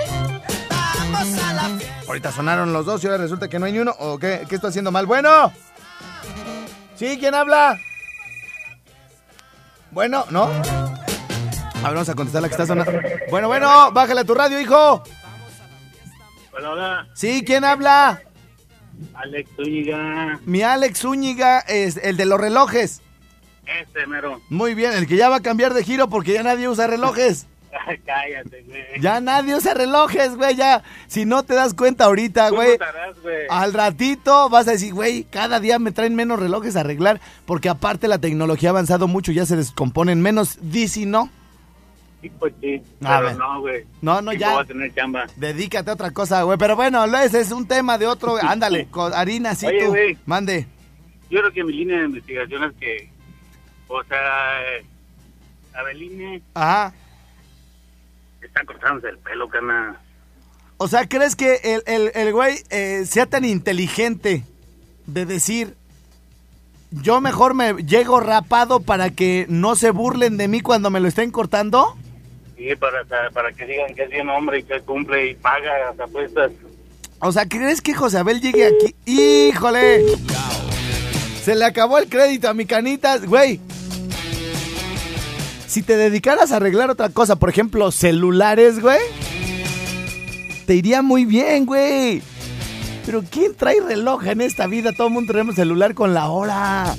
Ahorita 2.07 2.31
sonaron 2.31 2.73
los 2.73 2.85
dos 2.85 3.03
y 3.03 3.07
ahora 3.07 3.19
resulta 3.19 3.47
que 3.47 3.59
no 3.59 3.65
hay 3.65 3.71
ni 3.73 3.79
uno. 3.79 3.95
¿O 3.99 4.17
qué, 4.17 4.45
qué 4.47 4.55
estoy 4.55 4.69
haciendo 4.69 4.91
mal? 4.91 5.05
Bueno. 5.05 5.51
¿Sí? 6.95 7.17
¿Quién 7.19 7.35
habla? 7.35 7.77
Bueno, 9.91 10.25
¿no? 10.29 10.43
A 10.43 11.89
ver, 11.89 11.93
vamos 11.93 12.09
a 12.09 12.15
contestar 12.15 12.41
la 12.41 12.47
que 12.47 12.53
está 12.53 12.65
sonando. 12.65 12.91
Bueno, 13.29 13.47
bueno, 13.47 13.91
bájale 13.91 14.21
a 14.21 14.25
tu 14.25 14.33
radio, 14.33 14.59
hijo. 14.59 15.03
Hola, 16.51 16.69
hola. 16.71 17.07
Sí, 17.13 17.43
¿quién 17.45 17.63
habla? 17.63 18.21
Alex 19.13 19.49
Zúñiga. 19.55 20.39
Mi 20.45 20.61
Alex 20.63 20.99
Zúñiga 20.99 21.59
es 21.59 21.97
el 21.97 22.17
de 22.17 22.25
los 22.25 22.39
relojes. 22.39 23.01
Este, 23.65 24.05
mero. 24.07 24.41
Muy 24.49 24.73
bien, 24.73 24.93
el 24.93 25.07
que 25.07 25.17
ya 25.17 25.29
va 25.29 25.37
a 25.37 25.41
cambiar 25.41 25.73
de 25.73 25.83
giro 25.83 26.07
porque 26.07 26.33
ya 26.33 26.43
nadie 26.43 26.67
usa 26.69 26.87
relojes. 26.87 27.47
Cállate, 28.05 28.63
güey. 28.63 28.83
Ya 29.01 29.19
nadie 29.19 29.55
usa 29.55 29.73
relojes, 29.73 30.35
güey. 30.35 30.55
Ya, 30.55 30.83
si 31.07 31.25
no 31.25 31.43
te 31.43 31.53
das 31.53 31.73
cuenta 31.73 32.05
ahorita, 32.05 32.49
¿Cómo 32.49 32.61
güey. 32.61 32.77
Al 33.49 33.73
ratito 33.73 34.49
vas 34.49 34.67
a 34.67 34.71
decir, 34.71 34.93
güey, 34.93 35.23
cada 35.25 35.59
día 35.59 35.79
me 35.79 35.91
traen 35.91 36.15
menos 36.15 36.39
relojes 36.39 36.75
a 36.75 36.81
arreglar 36.81 37.19
porque 37.45 37.69
aparte 37.69 38.07
la 38.07 38.19
tecnología 38.19 38.69
ha 38.69 38.71
avanzado 38.71 39.07
mucho, 39.07 39.31
ya 39.31 39.45
se 39.45 39.55
descomponen 39.55 40.21
menos. 40.21 40.57
Dici, 40.61 41.05
¿no? 41.05 41.29
Sí, 42.21 42.31
pues 42.39 42.53
sí. 42.61 42.81
A 43.03 43.17
Pero 43.17 43.27
ver. 43.27 43.37
no, 43.37 43.61
güey. 43.61 43.85
No, 44.01 44.21
no, 44.21 44.33
ya. 44.33 44.53
voy 44.53 44.63
a 44.63 44.65
tener 44.65 44.93
chamba. 44.95 45.25
Dedícate 45.35 45.89
a 45.89 45.93
otra 45.93 46.11
cosa, 46.11 46.41
güey. 46.43 46.57
Pero 46.57 46.75
bueno, 46.75 47.05
ese 47.17 47.41
es 47.41 47.51
un 47.51 47.67
tema 47.67 47.97
de 47.97 48.07
otro. 48.07 48.37
Ándale, 48.41 48.87
con 48.87 49.13
harina, 49.13 49.53
sí, 49.53 49.67
Oye, 49.67 49.79
tú. 49.85 49.89
güey. 49.89 50.17
Mande. 50.25 50.67
Yo 51.29 51.39
creo 51.39 51.51
que 51.51 51.63
mi 51.63 51.73
línea 51.73 51.99
de 51.99 52.05
investigación 52.05 52.63
es 52.63 52.73
que, 52.79 53.09
o 53.87 54.03
sea, 54.03 54.59
Abeline 55.73 56.41
Ajá. 56.53 56.93
Está 58.55 58.65
cortándose 58.65 59.09
el 59.09 59.17
pelo, 59.17 59.49
cana. 59.49 59.99
O 60.77 60.87
sea, 60.87 61.07
¿crees 61.07 61.35
que 61.35 61.59
el, 61.63 61.83
el, 61.85 62.11
el 62.13 62.33
güey 62.33 62.57
eh, 62.69 63.05
sea 63.05 63.25
tan 63.25 63.45
inteligente 63.45 64.43
de 65.05 65.25
decir, 65.25 65.75
yo 66.91 67.21
mejor 67.21 67.53
me 67.53 67.73
llego 67.83 68.19
rapado 68.19 68.79
para 68.79 69.09
que 69.09 69.45
no 69.49 69.75
se 69.75 69.91
burlen 69.91 70.37
de 70.37 70.47
mí 70.47 70.61
cuando 70.61 70.89
me 70.89 70.99
lo 70.99 71.07
estén 71.07 71.31
cortando? 71.31 71.97
Sí, 72.57 72.75
para, 72.75 73.03
para 73.31 73.51
que 73.51 73.65
digan 73.65 73.93
que 73.93 74.03
es 74.03 74.09
bien 74.09 74.29
hombre 74.29 74.59
y 74.59 74.63
que 74.63 74.79
cumple 74.81 75.31
y 75.31 75.35
paga 75.35 75.91
las 75.91 75.99
apuestas. 75.99 76.51
O 77.19 77.31
sea, 77.31 77.47
¿crees 77.47 77.81
que 77.81 77.93
José 77.93 78.17
Abel 78.19 78.41
llegue 78.41 78.67
aquí? 78.67 78.95
¡Híjole! 79.05 80.03
Se 81.41 81.55
le 81.55 81.65
acabó 81.65 81.97
el 81.97 82.09
crédito 82.09 82.49
a 82.49 82.53
mi 82.53 82.65
canitas, 82.65 83.25
güey. 83.25 83.59
Si 85.67 85.81
te 85.81 85.97
dedicaras 85.97 86.51
a 86.51 86.57
arreglar 86.57 86.89
otra 86.89 87.09
cosa, 87.09 87.35
por 87.37 87.49
ejemplo, 87.49 87.91
celulares, 87.91 88.79
güey, 88.81 88.99
te 90.65 90.75
iría 90.75 91.01
muy 91.01 91.25
bien, 91.25 91.65
güey. 91.65 92.21
Pero 93.05 93.23
¿quién 93.29 93.53
trae 93.55 93.81
reloj 93.81 94.25
en 94.27 94.41
esta 94.41 94.67
vida? 94.67 94.91
Todo 94.95 95.07
el 95.07 95.13
mundo 95.13 95.31
tenemos 95.33 95.55
celular 95.55 95.93
con 95.93 96.13
la 96.13 96.29
hora. 96.29 96.95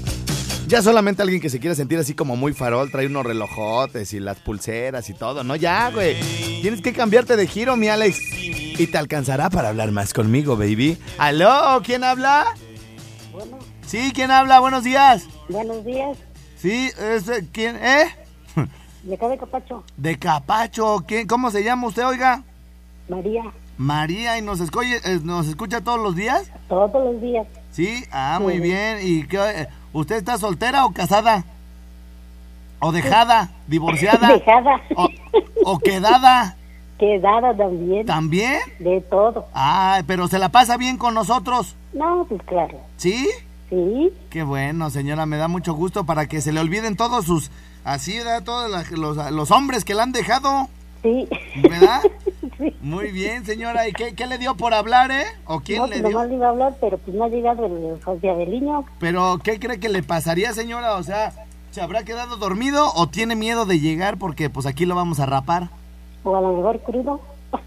Ya 0.69 0.83
solamente 0.83 1.23
alguien 1.23 1.41
que 1.41 1.49
se 1.49 1.61
quiera 1.61 1.77
sentir 1.77 1.99
así 1.99 2.15
como 2.15 2.35
muy 2.37 2.53
farol 2.53 2.91
trae 2.91 3.07
unos 3.07 3.25
relojotes 3.25 4.13
y 4.13 4.21
las 4.21 4.39
pulseras 4.39 5.09
y 5.11 5.15
todo. 5.15 5.45
No, 5.45 5.55
ya, 5.57 5.91
güey. 5.91 6.17
Tienes 6.61 6.81
que 6.83 6.93
cambiarte 6.93 7.37
de 7.37 7.47
giro, 7.47 7.77
mi 7.77 7.89
Alex. 7.89 8.19
Y 8.33 8.87
te 8.89 8.99
alcanzará 8.99 9.49
para 9.49 9.69
hablar 9.69 9.93
más 9.93 10.13
conmigo, 10.13 10.57
baby. 10.57 10.99
¿Aló? 11.19 11.81
¿Quién 11.85 12.03
habla? 12.05 12.47
Bueno, 13.33 13.59
Sí, 13.87 14.11
¿quién 14.13 14.33
habla? 14.33 14.59
Buenos 14.59 14.83
días. 14.83 15.23
buenos 15.49 15.85
días. 15.85 16.19
Sí, 16.61 16.91
es, 16.99 17.29
eh, 17.29 17.47
¿quién? 17.53 17.77
¿Eh? 17.77 18.07
De 19.07 19.15
acá 19.15 19.29
de 19.29 19.39
Capacho, 19.39 19.85
De 19.97 20.19
Capacho. 20.19 21.05
¿Quién, 21.07 21.27
¿Cómo 21.27 21.51
se 21.51 21.63
llama 21.63 21.87
usted, 21.87 22.05
oiga? 22.07 22.43
María, 23.09 23.43
María, 23.79 24.37
¿y 24.39 24.43
nos, 24.43 24.61
escoye- 24.61 25.01
eh, 25.05 25.21
nos 25.23 25.47
escucha 25.47 25.81
todos 25.81 26.01
los 26.01 26.17
días? 26.17 26.51
todos 26.69 26.93
los 26.93 27.21
días. 27.23 27.47
Sí, 27.71 28.03
ah, 28.11 28.39
muy 28.43 28.59
bien. 28.59 28.99
¿Y 29.03 29.25
qué, 29.27 29.39
eh, 29.39 29.69
usted 29.93 30.17
está 30.17 30.39
soltera 30.39 30.85
o 30.87 30.93
casada? 30.93 31.45
¿O 32.81 32.91
dejada? 32.93 33.51
¿Divorciada? 33.69 34.29
Dejada, 34.33 34.81
¿O, 34.97 35.09
o 35.65 35.79
quedada? 35.79 36.57
quedada 36.99 37.57
también, 37.57 38.07
¿También? 38.07 38.59
de 38.81 39.01
todo. 39.03 39.47
Ah, 39.55 40.03
pero 40.07 40.27
se 40.29 40.39
la 40.39 40.49
pasa 40.49 40.77
bien 40.77 40.97
con 40.99 41.15
nosotros. 41.15 41.77
No, 41.93 42.27
pues 42.29 42.43
claro, 42.43 42.79
¿Sí? 42.97 43.29
sí, 43.71 44.13
Qué 44.31 44.43
bueno, 44.43 44.91
señora, 44.91 45.27
me 45.27 45.37
da 45.37 45.47
mucho 45.49 45.75
gusto 45.75 46.05
para 46.05 46.27
que 46.27 46.41
se 46.41 46.53
le 46.53 46.61
olviden 46.61 46.97
todos 46.97 47.25
sus... 47.27 47.51
Así, 47.87 48.19
¿verdad? 48.19 48.43
Todos 48.43 48.69
la- 48.69 48.85
los, 48.91 49.17
los 49.33 49.51
hombres 49.53 49.85
que 49.85 49.95
la 49.95 50.03
han 50.03 50.11
dejado, 50.11 50.69
sí. 51.03 51.29
¿verdad? 51.63 52.01
sí. 52.59 52.75
Muy 52.83 53.13
bien, 53.13 53.47
señora. 53.47 53.87
¿Y 53.89 53.93
qué, 53.93 54.15
qué 54.17 54.27
le 54.27 54.39
dio 54.39 54.57
por 54.57 54.75
hablar, 54.75 55.13
eh? 55.13 55.25
¿O 55.47 55.61
quién 55.61 55.79
No, 55.79 55.87
le 55.87 56.01
pues 56.01 56.03
dio? 56.03 56.11
nomás 56.11 56.29
le 56.29 56.35
iba 56.35 56.47
a 56.47 56.51
hablar, 56.51 56.77
pero 56.81 56.99
pues 56.99 57.17
no 57.17 57.25
ha 57.25 57.29
llegado 57.29 57.65
el 57.67 58.03
José 58.03 58.29
Abeliño. 58.29 58.85
Pero, 58.99 59.39
¿qué 59.43 59.61
cree 59.61 59.79
que 59.79 59.89
le 59.89 60.03
pasaría, 60.03 60.53
señora? 60.53 60.97
O 60.97 61.03
sea, 61.05 61.33
¿se 61.71 61.81
habrá 61.81 62.03
quedado 62.05 62.37
dormido 62.39 62.91
o 62.97 63.07
tiene 63.09 63.37
miedo 63.37 63.67
de 63.67 63.79
llegar 63.79 64.19
porque 64.19 64.51
pues 64.51 64.67
aquí 64.67 64.85
lo 64.85 64.97
vamos 64.97 65.21
a 65.21 65.27
rapar? 65.27 65.69
O 66.25 66.35
a 66.37 66.41
lo 66.41 66.55
mejor 66.55 66.81
crudo. 66.81 67.21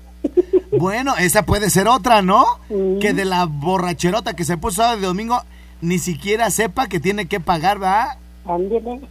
Bueno, 0.72 1.16
esa 1.18 1.44
puede 1.48 1.70
ser 1.72 1.88
otra, 1.88 2.22
¿no? 2.22 2.46
Mm. 2.70 3.00
Que 3.00 3.14
de 3.14 3.26
la 3.26 3.46
borracherota 3.46 4.36
que 4.36 4.44
se 4.44 4.56
puso 4.56 4.78
sábado 4.84 5.00
y 5.00 5.02
domingo 5.02 5.42
ni 5.82 5.98
siquiera 5.98 6.52
sepa 6.52 6.88
que 6.88 7.00
tiene 7.00 7.26
que 7.28 7.40
pagar, 7.40 7.80
¿verdad? 7.80 8.18
Ándele. 8.46 9.02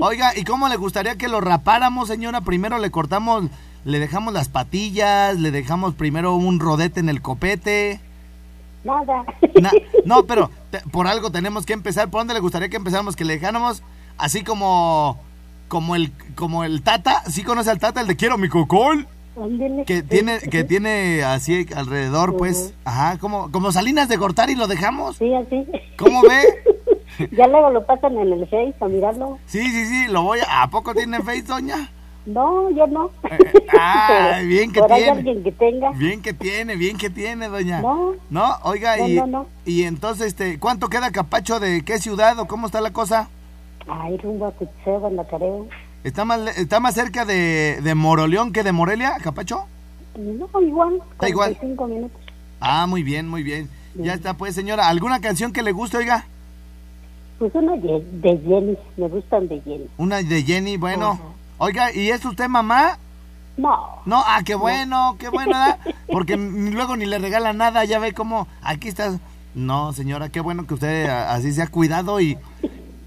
Oiga, 0.00 0.32
¿y 0.36 0.44
cómo 0.44 0.68
le 0.68 0.76
gustaría 0.76 1.16
que 1.16 1.28
lo 1.28 1.40
rapáramos, 1.40 2.08
señora? 2.08 2.40
Primero 2.40 2.78
le 2.78 2.90
cortamos, 2.90 3.44
le 3.84 3.98
dejamos 3.98 4.32
las 4.32 4.48
patillas, 4.48 5.38
le 5.38 5.50
dejamos 5.50 5.94
primero 5.94 6.34
un 6.34 6.58
rodete 6.60 7.00
en 7.00 7.08
el 7.08 7.20
copete. 7.20 8.00
Nada. 8.84 9.24
Na- 9.60 9.70
no, 10.06 10.24
pero 10.24 10.50
te- 10.70 10.80
por 10.90 11.06
algo 11.06 11.30
tenemos 11.30 11.66
que 11.66 11.74
empezar. 11.74 12.08
¿Por 12.08 12.20
dónde 12.20 12.34
le 12.34 12.40
gustaría 12.40 12.68
que 12.70 12.76
empezáramos? 12.76 13.14
Que 13.14 13.24
le 13.26 13.34
dejáramos 13.34 13.82
así 14.16 14.42
como 14.42 15.18
como 15.68 15.94
el 15.96 16.12
como 16.34 16.64
el 16.64 16.82
Tata. 16.82 17.22
¿Sí 17.30 17.42
conoce 17.42 17.70
al 17.70 17.78
Tata, 17.78 18.00
el 18.00 18.06
de 18.06 18.16
Quiero 18.16 18.38
mi 18.38 18.48
cocol? 18.48 19.06
Que 19.86 20.02
tiene 20.02 20.38
que 20.40 20.64
tiene 20.64 21.22
así 21.22 21.66
alrededor, 21.76 22.36
pues, 22.36 22.74
ajá, 22.84 23.16
como 23.18 23.50
como 23.52 23.70
Salinas 23.70 24.08
de 24.08 24.16
Gortari 24.16 24.54
lo 24.54 24.66
dejamos. 24.66 25.16
Sí, 25.16 25.32
así. 25.34 25.66
¿Cómo 25.98 26.22
ve? 26.22 26.42
ya 27.32 27.46
luego 27.48 27.70
lo 27.70 27.84
pasan 27.86 28.16
en 28.18 28.32
el 28.32 28.44
Face 28.46 28.74
a 28.80 28.88
mirarlo. 28.88 29.38
Sí, 29.46 29.62
sí, 29.70 29.86
sí, 29.86 30.06
lo 30.08 30.22
voy 30.22 30.40
a... 30.40 30.62
¿A 30.62 30.70
poco 30.70 30.94
tiene 30.94 31.20
Face, 31.20 31.42
doña? 31.42 31.90
No, 32.26 32.70
yo 32.70 32.86
no. 32.86 33.10
ah, 33.78 34.34
Pero 34.36 34.46
bien 34.48 34.72
que 34.72 34.80
por 34.80 34.88
tiene. 34.94 35.10
alguien 35.10 35.42
que 35.42 35.52
tenga. 35.52 35.90
Bien 35.92 36.22
que 36.22 36.32
tiene, 36.34 36.76
bien 36.76 36.98
que 36.98 37.08
tiene, 37.10 37.48
doña. 37.48 37.80
No. 37.80 38.12
No, 38.28 38.56
oiga, 38.62 38.96
No, 38.98 39.08
y, 39.08 39.14
no, 39.14 39.26
no. 39.26 39.46
y 39.64 39.84
entonces, 39.84 40.28
este, 40.28 40.58
¿cuánto 40.58 40.88
queda 40.88 41.10
Capacho 41.12 41.58
de 41.60 41.82
qué 41.82 41.98
ciudad 41.98 42.38
o 42.38 42.46
cómo 42.46 42.66
está 42.66 42.80
la 42.80 42.92
cosa? 42.92 43.28
Ay, 43.88 44.18
rumbo 44.18 44.46
a 44.46 44.52
Cucheo, 44.52 45.08
en 45.08 45.16
la 45.16 45.26
Careo. 45.26 45.66
¿Está 46.04 46.24
más, 46.24 46.58
está 46.58 46.78
más 46.78 46.94
cerca 46.94 47.24
de, 47.24 47.80
de 47.82 47.94
Moroleón 47.94 48.52
que 48.52 48.62
de 48.62 48.72
Morelia, 48.72 49.16
Capacho? 49.22 49.64
No, 50.16 50.48
igual. 50.60 51.00
Está 51.12 51.28
igual. 51.28 51.56
45 51.56 51.86
minutos. 51.88 52.20
Ah, 52.60 52.86
muy 52.86 53.02
bien, 53.02 53.28
muy 53.28 53.42
bien. 53.42 53.68
Ya 53.94 54.12
está, 54.12 54.34
pues, 54.34 54.54
señora. 54.54 54.88
¿Alguna 54.88 55.20
canción 55.20 55.52
que 55.52 55.62
le 55.62 55.72
guste, 55.72 55.96
oiga? 55.96 56.26
Pues 57.40 57.54
una 57.54 57.74
de, 57.74 58.04
de 58.20 58.38
Jenny, 58.38 58.76
me 58.98 59.08
gustan 59.08 59.48
de 59.48 59.62
Jenny. 59.62 59.86
Una 59.96 60.22
de 60.22 60.42
Jenny, 60.42 60.76
bueno. 60.76 61.18
Oiga, 61.56 61.90
¿y 61.90 62.10
es 62.10 62.22
usted 62.22 62.48
mamá? 62.48 62.98
No, 63.56 64.02
No, 64.04 64.22
ah, 64.26 64.42
qué 64.44 64.54
bueno, 64.54 65.16
qué 65.18 65.30
bueno, 65.30 65.52
¿verdad? 65.52 65.78
Porque 66.12 66.36
luego 66.36 66.96
ni 66.96 67.06
le 67.06 67.18
regala 67.18 67.54
nada, 67.54 67.82
ya 67.86 67.98
ve 67.98 68.12
cómo, 68.12 68.46
aquí 68.60 68.88
está. 68.88 69.18
No, 69.54 69.94
señora, 69.94 70.28
qué 70.28 70.40
bueno 70.40 70.66
que 70.66 70.74
usted 70.74 71.08
así 71.08 71.52
se 71.52 71.62
ha 71.62 71.66
cuidado 71.66 72.20
y... 72.20 72.36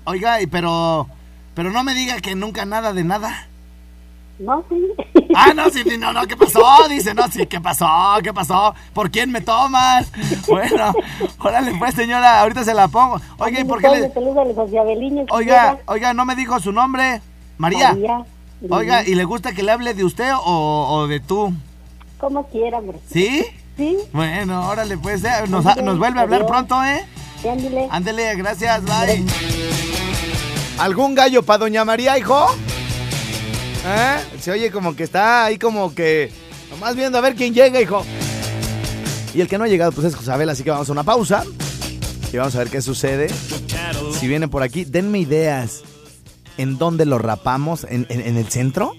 Oiga, 0.05 0.41
y 0.41 0.47
pero... 0.47 1.07
Pero 1.53 1.69
no 1.69 1.83
me 1.83 1.93
diga 1.93 2.19
que 2.19 2.33
nunca 2.33 2.65
nada 2.65 2.91
de 2.91 3.03
nada. 3.03 3.47
No, 4.43 4.63
sí. 4.69 4.75
Ah, 5.35 5.53
no, 5.55 5.69
sí, 5.69 5.83
no, 5.97 6.13
no, 6.13 6.27
¿qué 6.27 6.35
pasó? 6.37 6.63
Dice, 6.89 7.13
no, 7.13 7.27
sí, 7.31 7.47
¿qué 7.47 7.59
pasó? 7.59 7.87
¿Qué 8.23 8.31
pasó? 8.33 8.75
¿Por 8.93 9.09
quién 9.09 9.31
me 9.31 9.41
tomas? 9.41 10.11
Bueno, 10.47 10.93
órale 11.39 11.73
pues, 11.79 11.95
señora, 11.95 12.41
ahorita 12.41 12.63
se 12.63 12.73
la 12.73 12.87
pongo. 12.87 13.19
Oiga, 13.39 13.59
¿y 13.59 13.63
por 13.63 13.81
qué 13.81 13.89
le... 13.89 14.11
Oiga, 15.31 15.79
oiga, 15.87 16.13
¿no 16.13 16.25
me 16.25 16.35
dijo 16.35 16.59
su 16.59 16.71
nombre? 16.71 17.21
María. 17.57 17.89
María. 17.93 18.25
Oiga, 18.69 19.03
¿y 19.07 19.15
le 19.15 19.23
gusta 19.25 19.53
que 19.53 19.63
le 19.63 19.71
hable 19.71 19.93
de 19.93 20.03
usted 20.03 20.31
o, 20.33 20.87
o 20.89 21.07
de 21.07 21.19
tú? 21.19 21.53
Como 22.19 22.47
quiera, 22.47 22.77
hombre. 22.77 22.99
¿Sí? 23.11 23.45
Sí, 23.75 23.97
Bueno, 24.13 24.69
órale, 24.69 24.97
pues, 24.97 25.23
eh, 25.23 25.29
nos, 25.49 25.65
nos 25.65 25.97
vuelve 25.97 26.19
a 26.19 26.23
hablar 26.23 26.41
Adiós. 26.41 26.51
pronto, 26.51 26.83
¿eh? 26.83 27.03
sí, 27.41 27.47
ándale. 27.47 27.87
Ándele, 27.89 28.35
gracias, 28.35 28.83
bye. 28.83 29.25
¿Algún 30.77 31.15
gallo 31.15 31.43
para 31.43 31.59
doña 31.59 31.83
María, 31.83 32.17
hijo? 32.17 32.47
¿Eh? 33.85 34.17
Se 34.41 34.51
oye 34.51 34.71
como 34.71 34.95
que 34.95 35.03
está 35.03 35.45
ahí 35.45 35.57
como 35.57 35.93
que... 35.93 36.31
Nomás 36.71 36.95
viendo 36.95 37.17
a 37.17 37.21
ver 37.21 37.35
quién 37.35 37.53
llega, 37.53 37.79
hijo. 37.81 38.03
Y 39.33 39.41
el 39.41 39.47
que 39.47 39.57
no 39.57 39.63
ha 39.63 39.67
llegado, 39.67 39.91
pues 39.91 40.07
es 40.07 40.15
Josabel, 40.15 40.49
así 40.49 40.63
que 40.63 40.71
vamos 40.71 40.89
a 40.89 40.91
una 40.91 41.03
pausa. 41.03 41.43
Y 42.31 42.37
vamos 42.37 42.55
a 42.55 42.59
ver 42.59 42.69
qué 42.69 42.81
sucede. 42.81 43.27
Si 44.19 44.27
vienen 44.27 44.49
por 44.49 44.63
aquí, 44.63 44.85
denme 44.85 45.19
ideas. 45.19 45.81
¿En 46.57 46.77
dónde 46.77 47.05
lo 47.05 47.17
rapamos? 47.17 47.85
¿En, 47.89 48.05
en- 48.09 48.37
el 48.37 48.47
centro? 48.49 48.95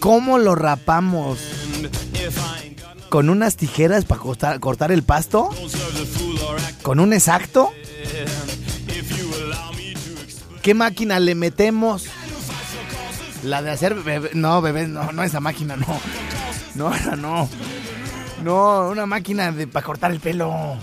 ¿Cómo 0.00 0.38
lo 0.38 0.54
rapamos? 0.54 1.38
¿Con 3.08 3.30
unas 3.30 3.56
tijeras 3.56 4.04
para 4.04 4.20
cortar, 4.20 4.60
cortar 4.60 4.90
el 4.92 5.02
pasto? 5.02 5.48
¿Con 6.82 7.00
un 7.00 7.12
exacto? 7.12 7.70
¿Qué 10.62 10.74
máquina 10.74 11.20
le 11.20 11.34
metemos? 11.34 12.06
La 13.44 13.62
de 13.62 13.70
hacer 13.70 13.94
bebé. 13.94 14.30
No, 14.34 14.62
bebé, 14.62 14.86
no, 14.86 15.12
no 15.12 15.22
esa 15.22 15.40
máquina, 15.40 15.76
no. 15.76 15.86
No, 16.74 16.92
esa 16.94 17.14
no. 17.14 17.48
No, 18.42 18.88
una 18.88 19.06
máquina 19.06 19.52
de 19.52 19.66
para 19.66 19.84
cortar 19.84 20.10
el 20.10 20.20
pelo. 20.20 20.76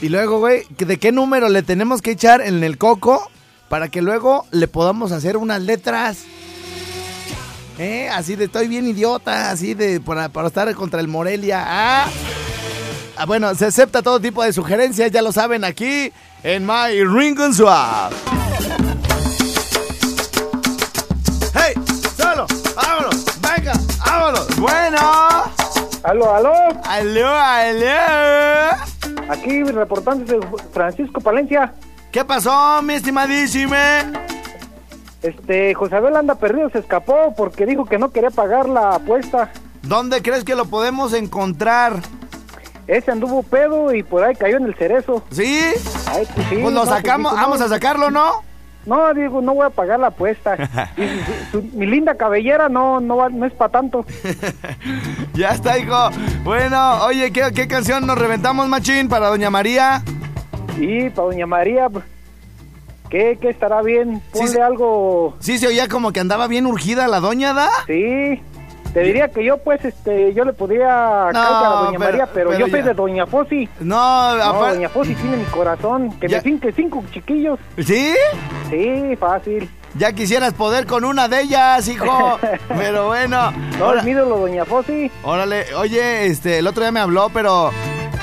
Y 0.00 0.08
luego, 0.08 0.38
güey, 0.38 0.64
¿que 0.76 0.86
¿de 0.86 0.98
qué 0.98 1.12
número 1.12 1.48
le 1.48 1.62
tenemos 1.62 2.00
que 2.00 2.12
echar 2.12 2.40
en 2.40 2.64
el 2.64 2.78
coco 2.78 3.30
para 3.68 3.88
que 3.88 4.00
luego 4.00 4.46
le 4.50 4.68
podamos 4.68 5.12
hacer 5.12 5.36
unas 5.36 5.60
letras? 5.60 6.18
¿Eh? 7.78 8.08
Así 8.08 8.36
de 8.36 8.44
estoy 8.44 8.68
bien 8.68 8.86
idiota, 8.86 9.50
así 9.50 9.74
de 9.74 10.00
para, 10.00 10.28
para 10.28 10.48
estar 10.48 10.72
contra 10.74 11.00
el 11.00 11.08
Morelia. 11.08 11.64
Ah. 11.66 12.08
Ah, 13.16 13.26
bueno, 13.26 13.54
se 13.54 13.66
acepta 13.66 14.02
todo 14.02 14.20
tipo 14.20 14.42
de 14.42 14.52
sugerencias, 14.52 15.10
ya 15.10 15.20
lo 15.20 15.32
saben 15.32 15.64
aquí 15.64 16.10
en 16.42 16.64
My 16.64 17.04
Ring 17.04 17.38
and 17.38 17.54
Swap. 17.54 18.12
Bueno. 24.60 24.98
Aló, 26.02 26.34
aló, 26.34 26.52
¡Aló, 26.84 27.28
aló! 27.28 27.86
aquí 29.28 29.62
reportándose 29.64 30.38
Francisco 30.72 31.20
Palencia. 31.20 31.72
¿Qué 32.12 32.24
pasó, 32.24 32.82
mi 32.82 32.94
estimadísime? 32.94 34.02
Este, 35.22 35.74
Josabel 35.74 36.16
anda 36.16 36.34
perdido, 36.34 36.68
se 36.70 36.78
escapó 36.78 37.34
porque 37.36 37.64
dijo 37.66 37.84
que 37.86 37.98
no 37.98 38.10
quería 38.10 38.30
pagar 38.30 38.68
la 38.68 38.96
apuesta. 38.96 39.50
¿Dónde 39.82 40.20
crees 40.22 40.44
que 40.44 40.54
lo 40.54 40.66
podemos 40.66 41.12
encontrar? 41.14 41.94
Ese 42.86 43.10
anduvo 43.12 43.42
pedo 43.42 43.94
y 43.94 44.02
por 44.02 44.24
ahí 44.24 44.34
cayó 44.34 44.56
en 44.58 44.64
el 44.64 44.74
cerezo. 44.74 45.22
¿Sí? 45.30 45.60
Ay, 46.08 46.26
pues 46.34 46.46
sí, 46.48 46.56
Pues 46.60 46.74
lo 46.74 46.84
no, 46.84 46.86
sacamos, 46.86 47.32
no, 47.32 47.38
vamos 47.40 47.60
a 47.60 47.68
sacarlo, 47.68 48.10
¿no? 48.10 48.42
No, 48.86 49.12
digo, 49.14 49.40
no 49.42 49.54
voy 49.54 49.66
a 49.66 49.70
pagar 49.70 50.00
la 50.00 50.08
apuesta. 50.08 50.56
Y 50.96 51.02
su- 51.02 51.60
su- 51.60 51.76
mi 51.76 51.86
linda 51.86 52.14
cabellera 52.16 52.68
no, 52.68 53.00
no, 53.00 53.16
va- 53.16 53.28
no 53.28 53.44
es 53.46 53.52
para 53.52 53.70
tanto. 53.72 54.04
Ya 55.34 55.50
está, 55.50 55.78
hijo. 55.78 56.10
Bueno, 56.44 57.04
oye, 57.04 57.30
¿qué, 57.32 57.50
qué 57.54 57.68
canción 57.68 58.06
nos 58.06 58.18
reventamos, 58.18 58.68
machín, 58.68 59.08
para 59.08 59.28
Doña 59.28 59.50
María? 59.50 60.02
Y 60.78 61.10
para 61.10 61.26
doña 61.28 61.46
María, 61.46 61.88
pues, 61.90 62.04
¿qué, 63.10 63.38
qué 63.40 63.50
estará 63.50 63.82
bien? 63.82 64.22
Sí, 64.32 64.38
Ponle 64.38 64.52
sí. 64.52 64.58
algo. 64.60 65.36
Sí, 65.40 65.58
se 65.58 65.66
oía 65.66 65.88
como 65.88 66.12
que 66.12 66.20
andaba 66.20 66.46
bien 66.46 66.66
urgida 66.66 67.06
la 67.08 67.20
doña, 67.20 67.52
¿da? 67.52 67.68
Sí. 67.86 68.40
Te 68.92 69.00
diría 69.00 69.28
que 69.28 69.44
yo, 69.44 69.58
pues, 69.58 69.84
este, 69.84 70.34
yo 70.34 70.44
le 70.44 70.52
podía 70.52 71.28
No, 71.32 71.38
a 71.40 71.82
doña 71.84 71.98
pero- 71.98 72.10
María, 72.10 72.26
pero, 72.32 72.50
pero 72.50 72.58
yo 72.66 72.68
soy 72.68 72.82
de 72.82 72.92
doña 72.94 73.26
Fosi. 73.26 73.68
No, 73.80 74.36
No, 74.36 74.52
doña 74.68 74.88
Fosi 74.88 75.14
tiene 75.14 75.36
mi 75.36 75.44
corazón. 75.44 76.10
Que 76.18 76.28
Ya. 76.28 76.38
me 76.38 76.42
finque 76.42 76.72
cinco 76.72 77.04
chiquillos. 77.12 77.58
¿Sí? 77.78 78.14
Sí, 78.68 79.16
fácil. 79.16 79.70
Ya 79.96 80.12
quisieras 80.12 80.54
poder 80.54 80.86
con 80.86 81.04
una 81.04 81.28
de 81.28 81.42
ellas, 81.42 81.86
hijo. 81.88 82.38
Pero 82.68 83.06
bueno. 83.08 83.52
No, 83.78 83.84
ahora- 83.84 84.02
doña 84.04 84.64
Fosi. 84.64 85.10
órale, 85.22 85.66
oye, 85.76 86.26
este, 86.26 86.58
el 86.58 86.66
otro 86.66 86.82
día 86.82 86.92
me 86.92 87.00
habló, 87.00 87.28
pero 87.32 87.70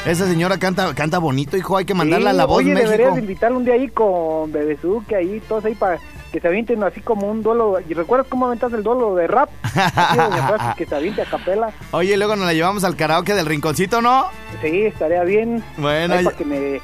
esa 0.06 0.26
señora 0.28 0.58
canta, 0.58 0.94
canta 0.94 1.18
bonito, 1.20 1.58
hijo. 1.58 1.78
Hay 1.78 1.86
que 1.86 1.94
mandarla 1.94 2.32
Sí, 2.32 2.36
a 2.36 2.38
la 2.38 2.46
voz 2.46 2.58
Oye, 2.58 2.74
México. 2.74 2.92
deberías 2.92 3.16
de 3.16 3.22
invitarle 3.22 3.58
un 3.58 3.66
día 3.66 3.74
ahí 3.74 3.88
con 3.90 4.52
Bebezuque, 4.52 5.16
ahí, 5.16 5.42
todos 5.48 5.66
ahí 5.66 5.76
para 5.76 5.98
que 6.38 6.42
se 6.42 6.48
avienten 6.50 6.84
así 6.84 7.02
como 7.02 7.26
un 7.32 7.42
duelo. 7.42 7.80
¿Y 7.90 7.96
recuerdas 7.96 8.28
cómo 8.30 8.46
aventas 8.46 8.72
el 8.72 8.84
duelo 8.84 9.16
de 9.16 9.26
rap? 9.26 9.50
Así, 9.74 10.78
que 10.78 10.86
se 10.86 10.96
aviente 10.96 11.24
a 11.24 11.26
capela. 11.26 11.72
Oye, 11.90 12.16
luego 12.16 12.36
nos 12.36 12.46
la 12.46 12.54
llevamos 12.54 12.84
al 12.84 12.96
karaoke 12.96 13.34
del 13.34 13.48
rinconcito, 13.48 14.04
¿no? 14.04 14.28
Sí, 14.62 14.84
estaría 14.86 15.24
bien. 15.24 15.64
Bueno, 15.78 16.14
ya- 16.16 16.24
para 16.26 16.38
que 16.38 16.46
me, 16.46 16.76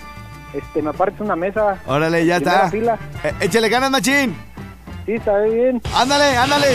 este, 0.56 0.82
me 0.82 0.90
apartes 0.90 1.22
una 1.22 1.36
mesa. 1.36 1.80
Órale, 1.86 2.26
ya 2.26 2.38
está. 2.38 2.72
fila. 2.72 2.98
Eh, 3.24 3.32
échale 3.42 3.70
ganas, 3.70 3.92
machín. 3.92 4.36
Sí, 5.06 5.12
está 5.14 5.40
bien. 5.42 5.80
Ándale, 5.94 6.36
ándale. 6.36 6.68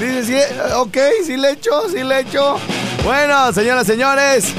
Dice, 0.00 0.22
sí, 0.24 0.60
ok, 0.76 0.96
sí 1.26 1.36
le 1.36 1.50
echo, 1.50 1.90
sí 1.90 2.02
le 2.04 2.20
echo. 2.20 2.56
Bueno, 3.04 3.52
señoras, 3.52 3.86
señores. 3.86 4.54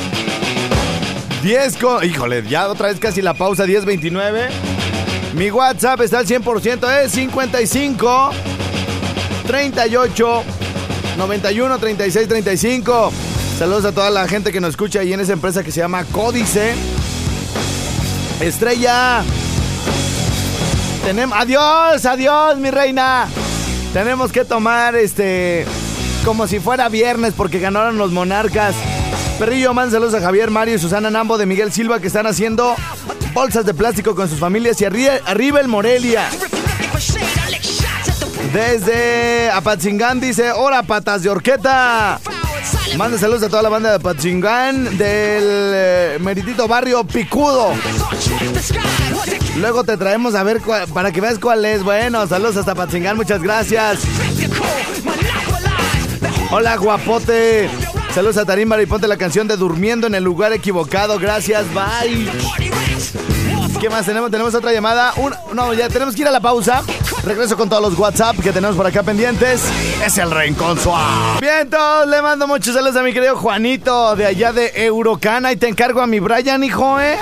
10 1.42 1.78
con... 1.78 2.04
Híjole, 2.06 2.44
ya 2.44 2.68
otra 2.68 2.90
vez 2.90 3.00
casi 3.00 3.24
la 3.24 3.34
pausa, 3.34 3.66
10.29. 3.66 4.50
Mi 5.34 5.52
WhatsApp 5.52 6.02
está 6.02 6.20
al 6.20 6.28
100%, 6.28 7.04
es 7.04 7.12
55 7.12 8.32
38 9.46 10.44
91 11.18 11.80
36 11.80 12.28
35. 12.28 13.12
Saludos 13.58 13.86
a 13.86 13.92
toda 13.92 14.10
la 14.10 14.28
gente 14.28 14.52
que 14.52 14.62
nos 14.62 14.72
escucha 14.72 15.02
ahí 15.02 15.14
en 15.14 15.20
esa 15.20 15.34
empresa 15.34 15.64
que 15.64 15.72
se 15.72 15.82
llama 15.82 16.06
Códice. 16.06 16.74
Estrella. 18.40 19.22
Tenemos. 21.06 21.38
Adiós, 21.38 22.06
adiós, 22.06 22.58
mi 22.58 22.72
reina. 22.72 23.28
Tenemos 23.94 24.32
que 24.32 24.46
tomar 24.46 24.96
este. 24.96 25.66
Como 26.24 26.48
si 26.48 26.60
fuera 26.60 26.90
viernes 26.90 27.34
porque 27.36 27.60
ganaron 27.60 27.98
los 27.98 28.12
monarcas. 28.12 28.76
Perrillo, 29.38 29.74
man, 29.74 29.92
saludos 29.92 30.14
a 30.14 30.22
Javier, 30.22 30.52
Mario 30.52 30.76
y 30.76 30.80
Susana 30.80 31.10
Nambo 31.10 31.38
de 31.38 31.46
Miguel 31.46 31.72
Silva 31.72 32.00
que 32.00 32.08
están 32.08 32.28
haciendo 32.28 32.76
bolsas 33.40 33.66
de 33.66 33.74
plástico 33.74 34.16
con 34.16 34.28
sus 34.28 34.38
familias 34.38 34.82
y 34.82 34.86
arriba, 34.86 35.14
arriba 35.26 35.62
el 35.62 35.70
Morelia. 35.70 36.28
Desde 38.52 39.50
Apatzingán 39.52 40.20
dice, 40.20 40.52
hola 40.52 40.84
patas 40.84 41.24
de 41.24 41.30
horqueta. 41.30 42.20
Manda 42.98 43.18
saludos 43.18 43.44
a 43.44 43.48
toda 43.50 43.62
la 43.62 43.70
banda 43.70 43.92
de 43.92 43.96
Apatzingán 43.96 44.98
del 44.98 45.44
eh, 45.74 46.18
meritito 46.20 46.68
barrio 46.68 47.06
Picudo. 47.06 47.72
Luego 49.56 49.86
te 49.86 49.96
traemos 49.96 50.36
a 50.36 50.44
ver 50.44 50.60
cuál- 50.60 50.88
para 50.90 51.14
que 51.14 51.22
veas 51.22 51.40
cuál 51.40 51.64
es. 51.64 51.82
Bueno, 51.82 52.28
saludos 52.28 52.58
hasta 52.58 52.74
Apatzingán, 52.74 53.16
muchas 53.16 53.42
gracias. 53.42 54.00
Hola 56.52 56.76
guapote. 56.76 57.70
Saludos 58.14 58.36
a 58.36 58.44
Tarimba 58.44 58.82
y 58.82 58.86
ponte 58.86 59.08
la 59.08 59.16
canción 59.16 59.48
de 59.48 59.56
Durmiendo 59.56 60.08
en 60.08 60.16
el 60.16 60.26
lugar 60.26 60.52
equivocado. 60.52 61.18
Gracias, 61.20 61.64
bye. 61.74 62.28
¿Qué 63.80 63.90
más 63.90 64.06
tenemos? 64.06 64.30
Tenemos 64.30 64.54
otra 64.56 64.74
llamada. 64.74 65.14
No, 65.54 65.74
ya 65.74 65.88
tenemos 65.88 66.14
que 66.14 66.22
ir 66.22 66.28
a 66.28 66.32
la 66.32 66.42
pausa. 66.42 66.82
Regreso 67.24 67.56
con 67.56 67.70
todos 67.70 67.82
los 67.82 67.98
WhatsApp 67.98 68.38
que 68.40 68.52
tenemos 68.52 68.76
por 68.76 68.86
acá 68.86 69.04
pendientes. 69.04 69.62
Es 70.06 70.18
el 70.18 70.30
Rincón 70.32 70.78
Suave. 70.78 71.40
Bien, 71.40 71.70
todos 71.70 72.06
le 72.08 72.22
mando 72.22 72.46
muchos 72.46 72.74
saludos 72.74 72.98
a 72.98 73.04
mi 73.04 73.14
querido 73.14 73.38
Juanito 73.38 74.18
de 74.18 74.26
allá 74.26 74.52
de 74.52 74.72
Eurocana. 74.76 75.54
Y 75.54 75.56
te 75.58 75.70
encargo 75.70 76.02
a 76.02 76.08
mi 76.08 76.20
Brian, 76.20 76.62
hijo, 76.64 77.00
¿eh? 77.00 77.18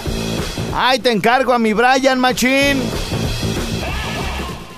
Ay, 0.75 0.97
te 0.99 1.11
encargo 1.11 1.53
a 1.53 1.59
mi 1.59 1.73
Brian, 1.73 2.19
machín. 2.19 2.81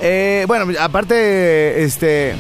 Eh, 0.02 0.44
bueno, 0.48 0.66
aparte, 0.82 1.84
este. 1.84 2.36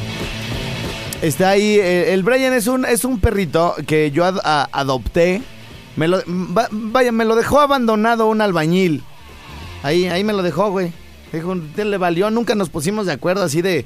Está 1.22 1.50
ahí. 1.52 1.78
eh, 1.80 2.14
el 2.14 2.24
Brian 2.24 2.54
es 2.54 2.68
un, 2.68 2.84
es 2.86 3.06
un 3.06 3.22
perrito 3.22 3.74
que 3.88 4.12
yo 4.12 4.26
adopté. 4.26 5.42
Me 5.96 6.08
lo, 6.10 6.18
va- 6.28 6.68
vaya, 6.72 7.12
me 7.14 7.24
lo 7.26 7.36
dejó 7.36 7.62
abandonado 7.62 8.28
un 8.28 8.42
albañil. 8.42 9.04
Ahí, 9.84 10.08
ahí 10.08 10.24
me 10.24 10.34
lo 10.34 10.44
dejó, 10.44 10.72
güey. 10.72 10.92
Dijo, 11.32 11.56
"Te 11.76 11.86
le 11.86 11.98
valió, 11.98 12.30
nunca 12.32 12.56
nos 12.56 12.70
pusimos 12.70 13.06
de 13.06 13.14
acuerdo 13.14 13.44
así 13.44 13.62
de, 13.62 13.86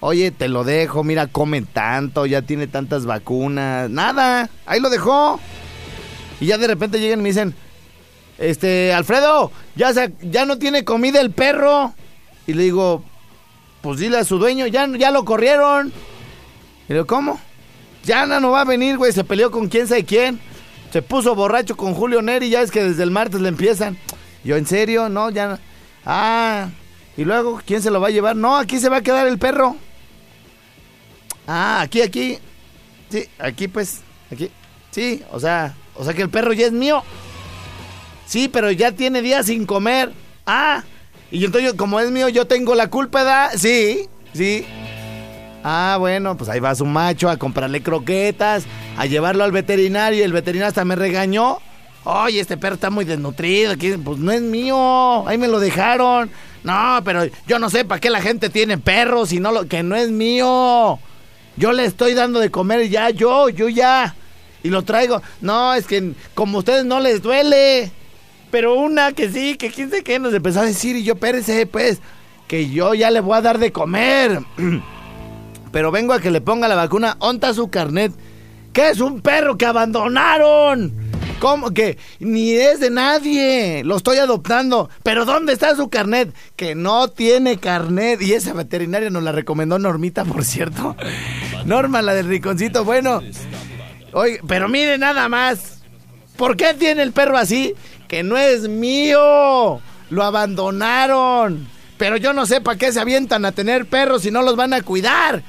oye, 0.00 0.30
te 0.30 0.48
lo 0.48 0.64
dejo, 0.64 1.04
mira, 1.04 1.26
come 1.26 1.62
tanto, 1.62 2.26
ya 2.26 2.42
tiene 2.42 2.66
tantas 2.66 3.06
vacunas. 3.06 3.88
Nada, 3.90 4.50
ahí 4.66 4.80
lo 4.80 4.90
dejó. 4.90 5.38
Y 6.40 6.46
ya 6.46 6.58
de 6.58 6.66
repente 6.66 6.98
llegan 6.98 7.20
y 7.20 7.22
me 7.22 7.28
dicen, 7.28 7.54
este, 8.38 8.92
Alfredo, 8.94 9.52
ya, 9.76 9.92
ya 10.22 10.46
no 10.46 10.58
tiene 10.58 10.84
comida 10.84 11.20
el 11.20 11.30
perro. 11.30 11.94
Y 12.46 12.54
le 12.54 12.62
digo, 12.64 13.04
pues 13.82 14.00
dile 14.00 14.16
a 14.18 14.24
su 14.24 14.38
dueño, 14.38 14.66
ya, 14.66 14.88
ya 14.96 15.10
lo 15.10 15.24
corrieron. 15.24 15.88
Y 15.88 16.88
le 16.88 16.94
digo, 16.94 17.06
¿cómo? 17.06 17.38
Ya 18.04 18.24
no, 18.24 18.40
no 18.40 18.50
va 18.50 18.62
a 18.62 18.64
venir, 18.64 18.96
güey, 18.96 19.12
se 19.12 19.24
peleó 19.24 19.50
con 19.50 19.68
quién 19.68 19.86
sabe 19.86 20.04
quién. 20.04 20.40
Se 20.90 21.02
puso 21.02 21.34
borracho 21.34 21.76
con 21.76 21.94
Julio 21.94 22.22
Neri, 22.22 22.48
ya 22.48 22.62
es 22.62 22.70
que 22.70 22.82
desde 22.82 23.02
el 23.02 23.10
martes 23.10 23.40
le 23.42 23.48
empiezan. 23.48 23.98
Yo, 24.44 24.56
¿en 24.56 24.66
serio? 24.66 25.08
No, 25.08 25.30
ya. 25.30 25.58
Ah, 26.04 26.68
y 27.16 27.24
luego, 27.24 27.60
¿quién 27.64 27.82
se 27.82 27.90
lo 27.90 28.00
va 28.00 28.08
a 28.08 28.12
llevar? 28.12 28.36
No, 28.36 28.56
aquí 28.56 28.78
se 28.78 28.88
va 28.88 28.98
a 28.98 29.02
quedar 29.02 29.26
el 29.26 29.38
perro. 29.38 29.76
Ah, 31.46 31.80
aquí, 31.82 32.00
aquí. 32.00 32.38
Sí, 33.10 33.28
aquí 33.38 33.68
pues, 33.68 34.00
aquí. 34.30 34.50
Sí, 34.90 35.22
o 35.32 35.40
sea, 35.40 35.74
o 35.96 36.04
sea 36.04 36.14
que 36.14 36.22
el 36.22 36.30
perro 36.30 36.52
ya 36.52 36.66
es 36.66 36.72
mío. 36.72 37.02
Sí, 38.26 38.48
pero 38.48 38.70
ya 38.70 38.92
tiene 38.92 39.22
días 39.22 39.46
sin 39.46 39.66
comer. 39.66 40.12
Ah, 40.46 40.84
y 41.30 41.44
entonces 41.44 41.74
como 41.74 42.00
es 42.00 42.10
mío, 42.10 42.28
yo 42.28 42.46
tengo 42.46 42.74
la 42.74 42.88
culpa, 42.88 43.24
¿da? 43.24 43.50
Sí, 43.56 44.08
sí. 44.32 44.64
Ah, 45.62 45.96
bueno, 45.98 46.36
pues 46.36 46.48
ahí 46.48 46.60
va 46.60 46.74
su 46.74 46.86
macho 46.86 47.28
a 47.28 47.36
comprarle 47.36 47.82
croquetas, 47.82 48.64
a 48.96 49.06
llevarlo 49.06 49.44
al 49.44 49.52
veterinario 49.52 50.24
el 50.24 50.32
veterinario 50.32 50.68
hasta 50.68 50.84
me 50.84 50.96
regañó. 50.96 51.58
Oye, 52.04 52.40
este 52.40 52.56
perro 52.56 52.74
está 52.74 52.88
muy 52.88 53.04
desnutrido, 53.04 53.74
pues 54.02 54.18
no 54.18 54.32
es 54.32 54.40
mío, 54.40 55.28
ahí 55.28 55.36
me 55.36 55.48
lo 55.48 55.60
dejaron. 55.60 56.30
No, 56.64 57.00
pero 57.04 57.24
yo 57.46 57.58
no 57.58 57.68
sé 57.68 57.84
para 57.84 58.00
qué 58.00 58.10
la 58.10 58.22
gente 58.22 58.48
tiene 58.48 58.78
perros 58.78 59.32
y 59.32 59.40
no 59.40 59.52
lo, 59.52 59.66
que 59.66 59.82
no 59.82 59.96
es 59.96 60.10
mío. 60.10 60.98
Yo 61.56 61.72
le 61.72 61.84
estoy 61.84 62.14
dando 62.14 62.40
de 62.40 62.50
comer 62.50 62.88
ya, 62.88 63.10
yo, 63.10 63.48
yo 63.50 63.68
ya. 63.68 64.14
Y 64.62 64.68
lo 64.68 64.82
traigo. 64.82 65.20
No, 65.40 65.74
es 65.74 65.86
que 65.86 66.12
como 66.34 66.58
a 66.58 66.60
ustedes 66.60 66.84
no 66.84 67.00
les 67.00 67.22
duele. 67.22 67.90
Pero 68.50 68.74
una 68.74 69.12
que 69.12 69.30
sí, 69.30 69.56
que 69.56 69.70
quién 69.70 69.90
sé 69.90 70.02
qué 70.02 70.18
nos 70.18 70.34
empezó 70.34 70.60
a 70.60 70.64
decir 70.64 70.96
y 70.96 71.04
yo, 71.04 71.16
pérese, 71.16 71.66
pues, 71.66 72.00
que 72.48 72.68
yo 72.68 72.94
ya 72.94 73.10
le 73.10 73.20
voy 73.20 73.36
a 73.36 73.42
dar 73.42 73.58
de 73.58 73.72
comer. 73.72 74.40
Pero 75.72 75.90
vengo 75.90 76.12
a 76.14 76.20
que 76.20 76.30
le 76.30 76.40
ponga 76.40 76.66
la 76.66 76.74
vacuna. 76.74 77.16
¿Onta 77.20 77.54
su 77.54 77.68
carnet? 77.68 78.12
¿Qué 78.72 78.88
es 78.88 79.00
un 79.00 79.20
perro 79.20 79.56
que 79.56 79.66
abandonaron? 79.66 81.09
¿Cómo 81.40 81.70
que 81.70 81.96
ni 82.18 82.52
es 82.52 82.80
de 82.80 82.90
nadie? 82.90 83.82
Lo 83.82 83.96
estoy 83.96 84.18
adoptando. 84.18 84.90
Pero 85.02 85.24
¿dónde 85.24 85.54
está 85.54 85.74
su 85.74 85.88
carnet? 85.88 86.34
Que 86.54 86.74
no 86.74 87.08
tiene 87.08 87.56
carnet. 87.56 88.20
Y 88.20 88.34
esa 88.34 88.52
veterinaria 88.52 89.08
nos 89.08 89.22
la 89.22 89.32
recomendó 89.32 89.78
Normita, 89.78 90.24
por 90.26 90.44
cierto. 90.44 90.96
Norma, 91.64 92.02
la 92.02 92.12
del 92.12 92.28
riconcito. 92.28 92.84
Bueno, 92.84 93.22
oye, 94.12 94.40
pero 94.46 94.68
mire 94.68 94.98
nada 94.98 95.30
más. 95.30 95.78
¿Por 96.36 96.58
qué 96.58 96.74
tiene 96.74 97.02
el 97.02 97.12
perro 97.12 97.38
así? 97.38 97.74
Que 98.06 98.22
no 98.22 98.36
es 98.36 98.68
mío. 98.68 99.80
Lo 100.10 100.22
abandonaron. 100.22 101.66
Pero 101.96 102.18
yo 102.18 102.34
no 102.34 102.44
sé 102.44 102.60
para 102.60 102.76
qué 102.76 102.92
se 102.92 103.00
avientan 103.00 103.46
a 103.46 103.52
tener 103.52 103.86
perros 103.86 104.22
si 104.22 104.30
no 104.30 104.42
los 104.42 104.56
van 104.56 104.74
a 104.74 104.82
cuidar. 104.82 105.42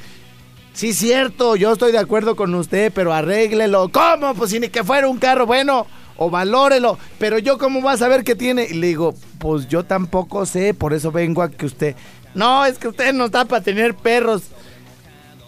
Sí, 0.73 0.93
cierto, 0.93 1.55
yo 1.55 1.73
estoy 1.73 1.91
de 1.91 1.97
acuerdo 1.99 2.35
con 2.35 2.55
usted, 2.55 2.91
pero 2.95 3.13
arréglelo. 3.13 3.89
¿Cómo? 3.89 4.33
Pues 4.35 4.51
si 4.51 4.59
ni 4.59 4.69
que 4.69 4.83
fuera 4.83 5.07
un 5.07 5.17
carro 5.19 5.45
bueno, 5.45 5.85
o 6.17 6.29
valórelo. 6.29 6.97
Pero 7.19 7.37
yo, 7.39 7.57
¿cómo 7.57 7.81
voy 7.81 7.93
a 7.93 7.97
saber 7.97 8.23
qué 8.23 8.35
tiene? 8.35 8.65
Y 8.69 8.75
le 8.75 8.87
digo, 8.87 9.13
pues 9.37 9.67
yo 9.67 9.83
tampoco 9.83 10.45
sé, 10.45 10.73
por 10.73 10.93
eso 10.93 11.11
vengo 11.11 11.41
a 11.41 11.49
que 11.51 11.65
usted. 11.65 11.95
No, 12.33 12.65
es 12.65 12.77
que 12.77 12.87
usted 12.87 13.13
no 13.13 13.25
está 13.25 13.43
para 13.45 13.61
tener 13.61 13.95
perros. 13.95 14.43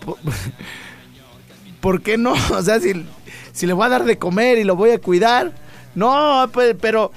Po- 0.05 0.17
¿Por 1.81 2.01
qué 2.01 2.17
no? 2.17 2.33
O 2.51 2.61
sea, 2.61 2.79
si, 2.79 3.05
si 3.53 3.65
le 3.65 3.73
voy 3.73 3.85
a 3.85 3.89
dar 3.89 4.03
de 4.03 4.17
comer 4.17 4.57
y 4.57 4.63
lo 4.65 4.75
voy 4.75 4.91
a 4.91 4.99
cuidar. 4.99 5.53
No, 5.95 6.49
pues, 6.51 6.75
pero. 6.79 7.11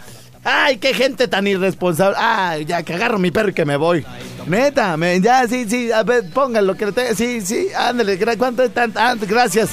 Ay, 0.49 0.77
qué 0.77 0.95
gente 0.95 1.27
tan 1.27 1.45
irresponsable. 1.49 2.17
Ay, 2.17 2.65
ya 2.67 2.85
que 2.85 2.95
agarro 2.95 3.19
mi 3.19 3.33
perro 3.33 3.49
y 3.49 3.53
que 3.53 3.65
me 3.65 3.77
voy. 3.77 4.07
Neta, 4.47 4.97
ya, 5.21 5.49
sí, 5.49 5.69
sí, 5.69 5.91
a 5.91 6.05
ver, 6.05 6.31
póngalo 6.31 6.77
que 6.77 6.93
tenga. 6.93 7.17
Sí, 7.17 7.41
sí, 7.41 7.67
ándale, 7.77 8.17
¿cuánto 8.39 8.63
es 8.63 8.73
tan, 8.73 8.93
ah, 8.95 9.17
gracias. 9.21 9.71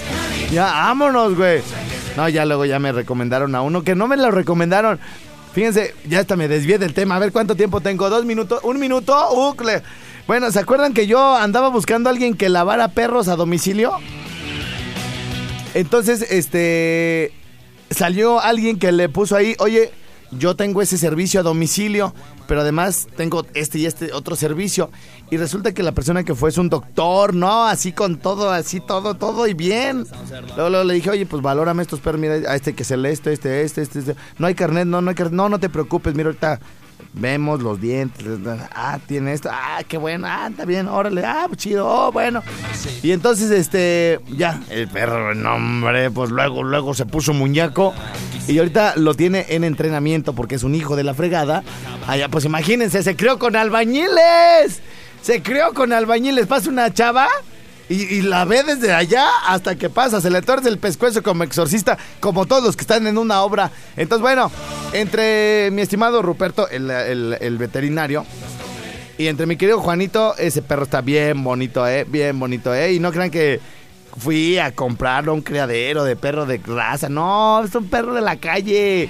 Ya, 0.52 0.66
vámonos, 0.66 1.36
güey. 1.36 1.62
No, 2.18 2.28
ya 2.28 2.44
luego 2.46 2.66
ya 2.66 2.80
me 2.80 2.92
recomendaron 2.92 3.54
a 3.54 3.62
uno 3.62 3.84
que 3.84 3.94
no 3.94 4.08
me 4.08 4.18
lo 4.18 4.32
recomendaron. 4.32 5.00
Fíjense, 5.54 5.94
ya 6.10 6.22
hasta 6.22 6.36
me 6.36 6.48
desvié 6.48 6.80
del 6.80 6.96
tema. 6.96 7.18
A 7.18 7.20
ver 7.20 7.32
cuánto 7.32 7.56
tiempo 7.56 7.80
tengo. 7.80 8.10
¿Dos 8.10 8.26
minutos? 8.26 8.60
¿Un 8.64 8.80
minuto? 8.80 9.16
Ucle. 9.32 9.84
Bueno, 10.26 10.52
¿se 10.52 10.58
acuerdan 10.58 10.96
que 10.96 11.06
yo 11.06 11.36
andaba 11.36 11.68
buscando 11.68 12.10
a 12.10 12.12
alguien 12.12 12.36
que 12.36 12.50
lavara 12.50 12.88
perros 12.88 13.28
a 13.28 13.36
domicilio? 13.36 13.92
Entonces, 15.76 16.24
este. 16.32 17.32
Salió 17.92 18.42
alguien 18.42 18.80
que 18.80 18.92
le 18.92 19.08
puso 19.08 19.36
ahí, 19.36 19.56
oye, 19.60 19.92
yo 20.38 20.56
tengo 20.56 20.82
ese 20.82 20.98
servicio 20.98 21.40
a 21.40 21.44
domicilio, 21.44 22.14
pero 22.48 22.62
además 22.62 23.08
tengo 23.16 23.46
este 23.54 23.80
y 23.80 23.86
este 23.86 24.14
otro 24.14 24.36
servicio. 24.36 24.92
Y 25.32 25.38
resulta 25.38 25.74
que 25.74 25.84
la 25.84 25.92
persona 25.92 26.24
que 26.24 26.36
fue 26.36 26.50
es 26.50 26.58
un 26.58 26.70
doctor, 26.70 27.34
¿no? 27.34 27.66
Así 27.66 27.92
con 27.92 28.18
todo, 28.18 28.52
así 28.52 28.80
todo, 28.80 29.16
todo 29.16 29.48
y 29.48 29.54
bien. 29.54 30.06
Luego, 30.56 30.70
luego 30.70 30.84
le 30.84 30.94
dije, 30.94 31.10
oye, 31.10 31.26
pues 31.26 31.42
valórame 31.42 31.82
estos 31.82 32.00
perros, 32.00 32.22
mira, 32.22 32.36
a 32.50 32.56
este 32.56 32.74
que 32.74 32.84
es 32.84 32.92
el 32.92 33.06
este, 33.06 33.34
este, 33.34 33.64
este, 33.64 33.82
este, 33.82 34.00
este. 34.00 34.16
No 34.38 34.48
hay 34.48 34.56
carnet, 34.56 34.86
no, 34.86 35.02
no 35.02 35.10
hay 35.10 35.16
carnet, 35.16 35.34
no, 35.34 35.50
no 35.50 35.60
te 35.60 35.70
preocupes, 35.70 36.16
mira, 36.16 36.28
ahorita 36.30 36.60
vemos 37.14 37.62
los 37.62 37.80
dientes. 37.80 38.26
Ah, 38.74 39.00
tiene 39.06 39.34
esto, 39.34 39.50
ah, 39.52 39.82
qué 39.88 39.98
bueno, 39.98 40.28
ah, 40.30 40.48
está 40.50 40.66
bien, 40.66 40.88
órale, 40.88 41.24
ah, 41.26 41.46
pues 41.48 41.60
chido, 41.60 41.88
oh, 41.88 42.12
bueno. 42.12 42.44
Y 43.02 43.12
entonces, 43.12 43.52
este, 43.52 44.20
ya, 44.36 44.62
el 44.70 44.88
perro, 44.88 45.34
no, 45.36 45.56
hombre, 45.56 46.12
pues 46.12 46.32
luego, 46.32 46.64
luego 46.64 46.94
se 46.94 47.06
puso 47.06 47.34
muñeco. 47.34 47.94
Y 48.48 48.58
ahorita 48.58 48.96
lo 48.98 49.14
tiene 49.14 49.46
en 49.50 49.64
entrenamiento 49.64 50.34
porque 50.34 50.56
es 50.56 50.64
un 50.64 50.76
hijo 50.76 50.96
de 50.96 51.04
la 51.04 51.14
fregada. 51.14 51.64
Allá, 52.08 52.28
pues 52.28 52.44
imagínense, 52.44 53.02
se 53.02 53.16
crió 53.16 53.40
con 53.40 53.56
albañiles. 53.56 54.82
Se 55.22 55.42
crió 55.42 55.74
con 55.74 55.94
albañiles. 55.94 56.48
Pasa 56.48 56.70
una 56.70 56.94
chava 56.94 57.30
y, 57.90 58.22
la 58.22 58.46
ve 58.46 58.64
desde 58.64 58.94
allá 58.94 59.28
hasta 59.48 59.76
que 59.76 59.90
pasa. 59.90 60.22
Se 60.22 60.30
le 60.30 60.42
torce 60.42 60.70
el 60.70 60.78
pescuezo 60.78 61.22
como 61.22 61.44
exorcista, 61.44 61.98
como 62.20 62.46
todos 62.46 62.64
los 62.64 62.76
que 62.76 62.82
están 62.82 63.08
en 63.08 63.18
una 63.18 63.42
obra. 63.42 63.72
Entonces, 63.98 64.22
bueno, 64.22 64.52
entre 64.94 65.70
mi 65.72 65.82
estimado 65.82 66.22
Ruperto, 66.22 66.68
el, 66.70 67.58
veterinario, 67.58 68.26
y 69.18 69.28
entre 69.28 69.46
mi 69.46 69.58
querido 69.58 69.80
Juanito, 69.80 70.36
ese 70.38 70.62
perro 70.62 70.84
está 70.84 71.02
bien 71.02 71.44
bonito, 71.44 71.88
¿eh? 71.88 72.06
Bien 72.08 72.40
bonito, 72.40 72.74
¿eh? 72.74 72.94
Y 72.94 73.00
no 73.00 73.12
crean 73.12 73.30
que 73.30 73.60
fui 74.18 74.58
a 74.58 74.72
comprarlo 74.72 75.32
a 75.32 75.36
un 75.36 75.42
criadero 75.42 76.04
de 76.04 76.16
perro 76.16 76.46
de 76.46 76.60
raza. 76.66 77.10
No, 77.10 77.64
es 77.64 77.76
un 77.76 77.90
perro 77.90 78.14
de 78.14 78.22
la 78.22 78.38
calle. 78.38 79.10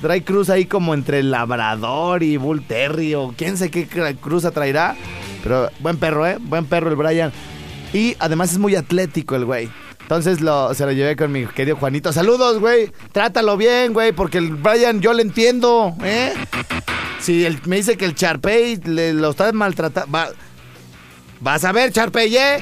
Trae 0.00 0.24
cruz 0.24 0.48
ahí 0.48 0.64
como 0.66 0.94
entre 0.94 1.22
labrador 1.22 2.22
y 2.22 2.36
bull 2.36 2.62
terrier 2.66 3.16
o 3.16 3.34
quién 3.36 3.56
sé 3.56 3.70
qué 3.70 3.86
cruza 4.20 4.50
traerá. 4.50 4.96
Pero 5.42 5.68
buen 5.80 5.96
perro, 5.96 6.26
¿eh? 6.26 6.38
Buen 6.40 6.66
perro 6.66 6.88
el 6.88 6.96
Brian. 6.96 7.32
Y 7.92 8.16
además 8.18 8.52
es 8.52 8.58
muy 8.58 8.74
atlético 8.74 9.36
el 9.36 9.44
güey. 9.44 9.70
Entonces 10.00 10.40
lo, 10.40 10.74
se 10.74 10.84
lo 10.84 10.92
llevé 10.92 11.16
con 11.16 11.32
mi 11.32 11.46
querido 11.46 11.76
Juanito. 11.76 12.12
Saludos, 12.12 12.58
güey. 12.58 12.92
Trátalo 13.12 13.56
bien, 13.56 13.92
güey, 13.92 14.12
porque 14.12 14.38
el 14.38 14.50
Brian 14.50 15.00
yo 15.00 15.12
le 15.12 15.22
entiendo, 15.22 15.94
¿eh? 16.02 16.32
Si 17.20 17.46
me 17.66 17.76
dice 17.76 17.96
que 17.96 18.04
el 18.04 18.14
Charpey 18.14 18.76
le, 18.84 19.12
lo 19.12 19.30
está 19.30 19.52
maltratando. 19.52 20.10
Va, 20.10 20.28
vas 21.40 21.64
a 21.64 21.72
ver, 21.72 21.92
Charpey, 21.92 22.36
¿eh? 22.36 22.58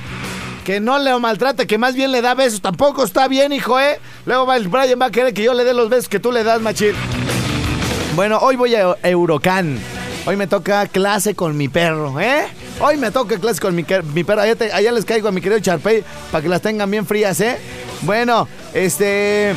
Que 0.65 0.79
no 0.79 0.99
le 0.99 1.19
maltrate, 1.19 1.67
que 1.67 1.79
más 1.79 1.95
bien 1.95 2.13
le 2.13 2.21
da 2.21 2.35
besos. 2.35 2.61
Tampoco 2.61 3.05
está 3.05 3.27
bien, 3.27 3.53
hijo, 3.53 3.81
¿eh? 3.81 3.99
Luego 4.27 4.47
va 4.47 4.57
el 4.57 4.69
Brian 4.69 5.01
va 5.01 5.07
a 5.07 5.11
querer 5.11 5.33
que 5.33 5.43
yo 5.43 5.55
le 5.55 5.65
dé 5.65 5.75
los 5.75 5.89
besos 5.89 6.09
que 6.09 6.21
tú 6.21 6.31
le 6.31 6.45
das, 6.45 6.61
machín. 6.61 6.93
Bueno, 8.15 8.39
hoy 8.39 8.57
voy 8.57 8.75
a 8.75 8.97
Eurocan. 9.03 9.79
Hoy 10.27 10.37
me 10.37 10.47
toca 10.47 10.87
clase 10.87 11.35
con 11.35 11.57
mi 11.57 11.69
perro, 11.69 12.21
¿eh? 12.21 12.47
Hoy 12.83 12.97
me 12.97 13.11
toca 13.11 13.39
clase 13.39 13.61
con 13.61 13.75
mi, 13.75 13.85
mi 14.15 14.25
perro. 14.25 14.41
Allá, 14.41 14.57
allá 14.73 14.93
les 14.93 15.05
caigo 15.05 15.29
a 15.29 15.33
mi 15.33 15.43
querido 15.43 15.61
Charpey 15.61 16.03
para 16.33 16.41
que 16.41 16.49
las 16.49 16.63
tengan 16.63 16.91
bien 16.91 17.05
frías, 17.05 17.39
¿eh? 17.41 17.59
Bueno, 18.03 18.49
este... 18.73 19.55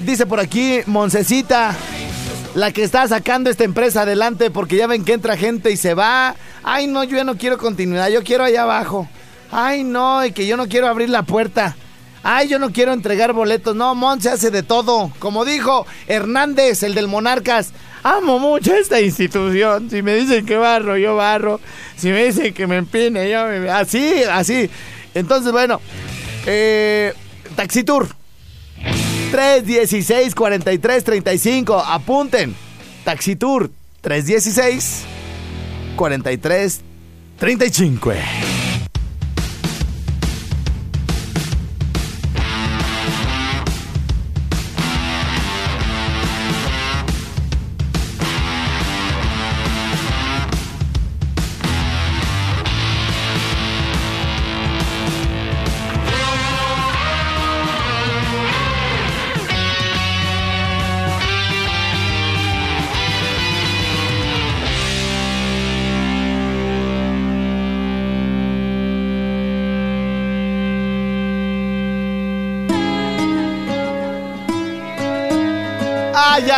Dice 0.00 0.26
por 0.26 0.40
aquí, 0.40 0.80
Moncecita, 0.86 1.76
la 2.56 2.72
que 2.72 2.82
está 2.82 3.06
sacando 3.06 3.48
esta 3.48 3.62
empresa 3.62 4.02
adelante 4.02 4.50
porque 4.50 4.74
ya 4.74 4.88
ven 4.88 5.04
que 5.04 5.12
entra 5.12 5.36
gente 5.36 5.70
y 5.70 5.76
se 5.76 5.94
va. 5.94 6.34
Ay, 6.64 6.88
no, 6.88 7.04
yo 7.04 7.16
ya 7.16 7.22
no 7.22 7.36
quiero 7.36 7.56
continuidad, 7.58 8.08
yo 8.08 8.24
quiero 8.24 8.42
allá 8.42 8.64
abajo. 8.64 9.08
Ay, 9.52 9.84
no, 9.84 10.24
y 10.24 10.32
que 10.32 10.48
yo 10.48 10.56
no 10.56 10.66
quiero 10.66 10.88
abrir 10.88 11.10
la 11.10 11.22
puerta. 11.22 11.76
Ay, 12.24 12.48
yo 12.48 12.58
no 12.58 12.72
quiero 12.72 12.92
entregar 12.92 13.32
boletos. 13.32 13.76
No, 13.76 13.94
Mon 13.94 14.20
se 14.20 14.30
hace 14.30 14.50
de 14.50 14.64
todo. 14.64 15.12
Como 15.20 15.44
dijo 15.44 15.86
Hernández, 16.08 16.82
el 16.82 16.94
del 16.94 17.06
Monarcas. 17.06 17.72
Amo 18.02 18.38
mucho 18.38 18.74
esta 18.74 19.00
institución. 19.00 19.88
Si 19.88 20.02
me 20.02 20.14
dicen 20.14 20.44
que 20.44 20.56
barro, 20.56 20.96
yo 20.96 21.16
barro. 21.16 21.60
Si 21.96 22.08
me 22.08 22.24
dicen 22.24 22.52
que 22.52 22.66
me 22.66 22.76
empine, 22.76 23.30
yo 23.30 23.46
me... 23.46 23.70
Así, 23.70 24.22
así. 24.24 24.68
Entonces, 25.14 25.52
bueno. 25.52 25.80
Eh, 26.46 27.12
Taxitour. 27.54 28.08
316 29.30 30.34
43 30.34 31.04
35. 31.04 31.78
Apunten. 31.78 32.54
Taxitour 33.04 33.70
316 34.00 35.04
43 35.96 36.80
35. 37.38 38.12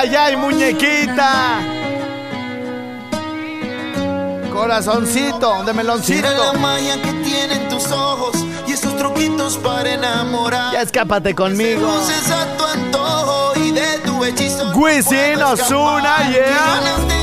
¡Ay, 0.04 0.14
ay, 0.16 0.36
muñequita! 0.36 1.60
Corazoncito 4.52 5.64
de 5.64 5.72
meloncito. 5.72 6.28
Mira 6.28 6.38
la 6.38 6.52
magia 6.52 7.00
que 7.00 7.10
tienen 7.24 7.66
tus 7.70 7.90
ojos 7.90 8.36
y 8.66 8.72
esos 8.72 8.94
truquitos 8.98 9.56
para 9.56 9.94
enamorar. 9.94 10.74
Ya 10.74 10.82
escápate 10.82 11.34
conmigo. 11.34 11.80
Luces 11.80 12.30
a 12.30 12.54
tu 12.54 12.64
antojo 12.66 13.52
y 13.58 13.70
de 13.70 13.98
tu 14.04 14.22
hechizo. 14.22 14.72
Wisin 14.74 15.40
escapar. 15.40 16.30
yeah. 16.30 17.13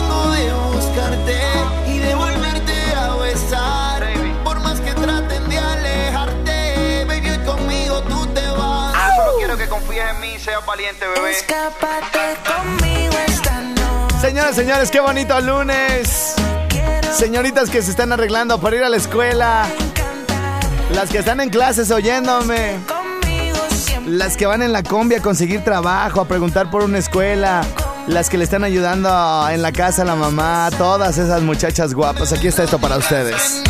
Confíes 10.02 10.16
en 10.16 10.22
mí 10.22 10.40
seas 10.40 10.66
valiente, 10.66 11.06
bebé. 11.08 11.32
Escápate 11.32 12.38
conmigo 12.46 13.14
esta 13.28 13.62
noche. 13.62 14.20
Señoras, 14.20 14.56
señores, 14.56 14.92
qué 14.92 15.00
bonito 15.00 15.40
lunes. 15.42 16.36
Señoritas 17.14 17.70
que 17.70 17.82
se 17.82 17.92
están 17.92 18.12
arreglando 18.12 18.60
para 18.60 18.76
ir 18.76 18.84
a 18.84 18.90
la 18.90 18.98
escuela. 18.98 19.68
Las 20.94 21.10
que 21.10 21.20
están 21.20 21.40
en 21.40 21.50
clases 21.50 21.92
oyéndome. 21.92 22.80
Las 24.06 24.36
que 24.36 24.46
van 24.46 24.62
en 24.62 24.74
la 24.74 24.84
combi 24.84 25.16
a 25.16 25.22
conseguir 25.22 25.64
trabajo, 25.64 26.22
a 26.22 26.26
preguntar 26.26 26.70
por 26.70 26.84
una 26.84 26.98
escuela. 26.98 27.62
Las 28.08 28.30
que 28.30 28.38
le 28.38 28.44
están 28.44 28.64
ayudando 28.64 29.48
en 29.50 29.62
la 29.62 29.72
casa 29.72 30.02
a 30.02 30.06
la 30.06 30.16
mamá. 30.16 30.70
Todas 30.78 31.18
esas 31.18 31.42
muchachas 31.42 31.94
guapas. 31.94 32.34
Aquí 32.34 32.48
está 32.48 32.64
esto 32.64 32.80
para 32.80 32.98
ustedes. 32.98 33.64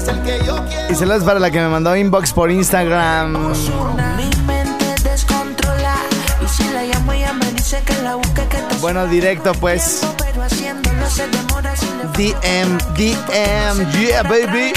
Es 0.00 0.08
el 0.08 0.22
que 0.22 0.44
yo 0.44 0.64
quiero. 0.66 0.90
Y 0.90 0.94
se 0.94 1.06
las 1.06 1.22
para 1.24 1.38
la 1.40 1.50
que 1.50 1.58
me 1.60 1.68
mandó 1.68 1.94
inbox 1.94 2.32
por 2.32 2.50
Instagram. 2.50 3.52
Y 6.40 6.50
Bueno, 8.80 9.06
directo 9.06 9.52
pues. 9.54 10.00
DM, 12.16 12.78
DM, 12.96 13.90
yeah, 13.92 14.22
baby. 14.22 14.72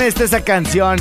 Buena 0.00 0.08
está 0.08 0.24
esa 0.24 0.40
canción. 0.44 0.98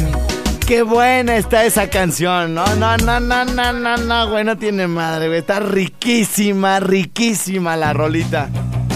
Qué 0.67 0.81
buena 0.81 1.38
está 1.38 1.63
esa 1.63 1.89
canción. 1.89 2.53
No, 2.53 2.65
no, 2.75 2.97
no, 2.97 3.17
no, 3.21 3.45
no, 3.45 3.71
no, 3.71 3.95
no, 3.97 4.29
güey. 4.29 4.43
No 4.43 4.57
tiene 4.57 4.88
madre, 4.88 5.27
güey. 5.27 5.39
Está 5.39 5.62
riquísima, 5.62 6.81
riquísima 6.81 7.77
la 7.77 7.93
rolita. 7.93 8.49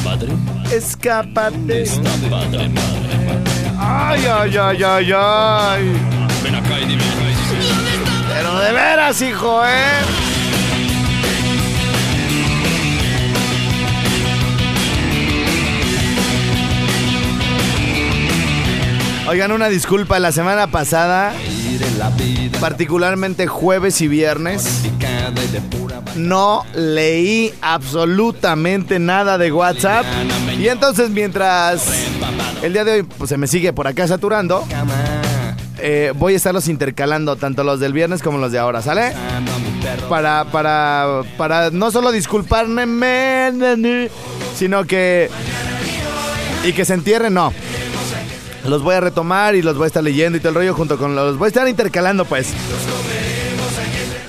Padre, 0.04 0.34
Escápate. 0.74 1.86
padre, 2.30 2.68
madre. 2.68 3.14
Ay, 3.80 4.26
ay, 4.26 4.58
ay, 4.58 4.84
ay, 4.84 5.12
ay. 5.16 5.92
Ven 6.44 6.56
acá 6.56 6.80
y 6.82 6.86
dime. 6.86 7.04
Pero 8.28 8.60
de 8.60 8.72
veras, 8.74 9.22
hijo, 9.22 9.66
¿eh? 9.66 10.33
Oigan, 19.34 19.52
una 19.52 19.68
disculpa, 19.68 20.20
la 20.20 20.32
semana 20.32 20.68
pasada, 20.68 21.34
particularmente 22.60 23.48
jueves 23.48 24.00
y 24.02 24.08
viernes, 24.08 24.84
no 26.16 26.64
leí 26.76 27.52
absolutamente 27.60 29.00
nada 29.00 29.40
de 29.40 29.52
WhatsApp. 29.52 30.06
Y 30.60 30.68
entonces 30.68 31.10
mientras 31.10 31.88
el 32.62 32.74
día 32.74 32.86
de 32.86 32.92
hoy 32.92 33.02
pues, 33.02 33.28
se 33.28 33.38
me 33.38 33.48
sigue 33.48 33.74
por 33.74 33.88
acá 33.88 34.08
saturando, 34.08 34.68
eh, 35.80 36.14
voy 36.16 36.34
a 36.34 36.38
estarlos 36.38 36.68
intercalando, 36.68 37.36
tanto 37.36 37.64
los 37.64 37.80
del 37.80 37.92
viernes 37.92 38.22
como 38.22 38.38
los 38.38 38.52
de 38.52 38.60
ahora, 38.60 38.84
¿sale? 38.84 39.14
Para, 40.10 40.46
para, 40.46 41.24
para 41.38 41.72
no 41.72 41.90
solo 41.90 42.12
disculparme, 42.12 42.86
sino 44.56 44.86
que... 44.86 45.32
Y 46.64 46.72
que 46.74 46.86
se 46.86 46.94
entierren, 46.94 47.34
no. 47.34 47.52
Los 48.68 48.82
voy 48.82 48.96
a 48.96 49.02
retomar 49.02 49.56
y 49.56 49.62
los 49.62 49.76
voy 49.76 49.86
a 49.86 49.88
estar 49.88 50.04
leyendo 50.04 50.38
y 50.38 50.42
todo 50.42 50.50
el 50.50 50.56
rollo 50.56 50.74
junto 50.74 50.98
con 50.98 51.16
los... 51.16 51.38
Voy 51.38 51.48
a 51.48 51.50
estar 51.50 51.68
intercalando, 51.68 52.26
pues. 52.26 52.54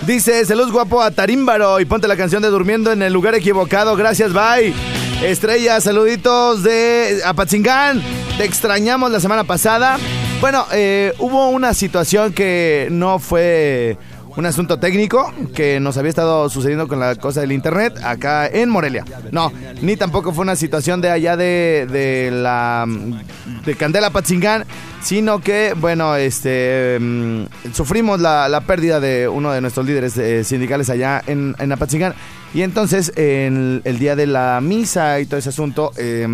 Dice, 0.07 0.45
salud 0.45 0.71
guapo 0.71 1.01
a 1.01 1.11
Tarímbaro 1.11 1.81
y 1.81 1.87
ponte 1.87 2.09
la 2.09 2.17
canción 2.17 2.43
de 2.43 2.49
Durmiendo 2.49 2.93
en 2.93 3.03
el 3.03 3.13
lugar 3.13 3.35
equivocado. 3.35 3.97
Gracias, 3.97 4.33
bye. 4.33 4.75
Estrella, 5.23 5.81
saluditos 5.81 6.63
de 6.63 7.23
Apatzingán. 7.25 8.03
Te 8.37 8.45
extrañamos 8.45 9.11
la 9.11 9.21
semana 9.21 9.45
pasada. 9.45 9.99
Bueno, 10.41 10.67
eh, 10.73 11.15
hubo 11.21 11.49
una 11.49 11.73
situación 11.73 12.35
que 12.35 12.89
no 12.91 13.19
fue 13.19 13.97
un 14.37 14.47
asunto 14.47 14.79
técnico 14.79 15.33
que 15.55 15.81
nos 15.81 15.97
había 15.97 16.09
estado 16.09 16.49
sucediendo 16.49 16.89
con 16.89 16.99
la 17.01 17.15
cosa 17.15 17.41
del 17.41 17.53
internet 17.53 17.99
acá 18.03 18.47
en 18.47 18.69
Morelia. 18.69 19.05
No, 19.31 19.53
ni 19.81 19.97
tampoco 19.97 20.33
fue 20.33 20.43
una 20.43 20.57
situación 20.57 21.01
de 21.01 21.11
allá 21.11 21.37
de, 21.37 21.87
de 21.91 22.31
la 22.31 22.87
de 23.65 23.75
Candela 23.77 24.11
Patzingán, 24.11 24.65
sino 25.03 25.41
que, 25.41 25.75
bueno, 25.77 26.17
este 26.17 26.99
mm, 27.01 27.45
sufrimos 27.73 28.21
la, 28.21 28.63
pérdida 28.67 29.01
de 29.01 29.29
uno 29.29 29.53
de 29.53 29.61
nuestros 29.61 29.87
líderes 29.87 30.17
eh, 30.17 30.43
sindicales 30.45 30.91
allá 30.91 31.23
en, 31.27 31.55
en. 31.59 31.75
Y 32.55 32.63
entonces, 32.63 33.13
en 33.17 33.83
el 33.85 33.99
día 33.99 34.17
de 34.17 34.27
la 34.27 34.61
misa 34.63 35.21
y 35.21 35.27
todo 35.27 35.39
ese 35.39 35.51
asunto, 35.51 35.93
eh, 35.97 36.27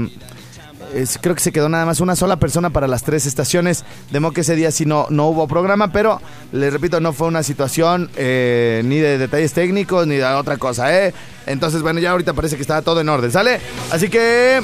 es- 0.95 1.19
creo 1.21 1.35
que 1.35 1.41
se 1.41 1.53
quedó 1.53 1.69
nada 1.69 1.87
más 1.87 2.01
una 2.01 2.17
sola 2.17 2.37
persona 2.37 2.71
para 2.71 2.87
las 2.89 3.03
tres 3.03 3.27
estaciones. 3.27 3.85
De 4.11 4.21
modo 4.21 4.33
que 4.33 4.41
ese 4.43 4.57
día 4.57 4.71
sí 4.71 4.87
no, 4.87 5.07
no 5.11 5.27
hubo 5.29 5.47
programa, 5.49 5.93
pero 5.93 6.21
les 6.53 6.73
repito, 6.73 7.01
no 7.01 7.13
fue 7.13 7.29
una 7.29 7.43
situación 7.43 8.11
eh, 8.17 8.83
ni 8.85 8.99
de 8.99 9.19
detalles 9.19 9.53
técnicos 9.53 10.07
ni 10.07 10.17
de 10.17 10.25
otra 10.25 10.57
cosa, 10.57 10.95
¿eh? 11.07 11.15
Entonces, 11.47 11.83
bueno, 11.83 12.01
ya 12.01 12.11
ahorita 12.13 12.33
parece 12.33 12.57
que 12.57 12.63
está 12.63 12.83
todo 12.83 13.01
en 13.01 13.09
orden, 13.09 13.31
¿sale? 13.33 13.61
Así 13.91 14.09
que. 14.09 14.61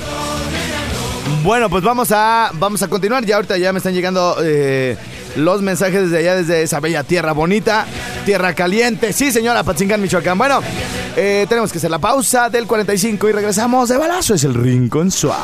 Bueno, 1.43 1.69
pues 1.71 1.83
vamos 1.85 2.11
a, 2.13 2.51
vamos 2.55 2.83
a 2.83 2.89
continuar. 2.89 3.25
Ya 3.25 3.37
ahorita 3.37 3.57
ya 3.57 3.73
me 3.73 3.79
están 3.79 3.95
llegando 3.95 4.37
eh, 4.43 4.97
los 5.37 5.63
mensajes 5.63 6.03
desde 6.03 6.19
allá, 6.19 6.37
desde 6.37 6.63
esa 6.63 6.81
bella 6.81 7.05
tierra 7.05 7.33
bonita, 7.33 7.87
tierra 8.25 8.55
caliente. 8.55 9.13
Sí, 9.13 9.33
señora, 9.33 9.63
Patzingán, 9.63 10.01
Michoacán. 10.01 10.39
Bueno, 10.39 10.61
eh, 11.17 11.47
tenemos 11.49 11.73
que 11.73 11.79
hacer 11.79 11.91
la 11.91 11.99
pausa 11.99 12.51
del 12.51 12.67
45 12.67 13.29
y 13.29 13.33
regresamos 13.33 13.89
de 13.89 13.97
balazo. 13.97 14.35
Es 14.35 14.45
el 14.45 14.55
Rincón 14.55 15.11
Suave. 15.11 15.43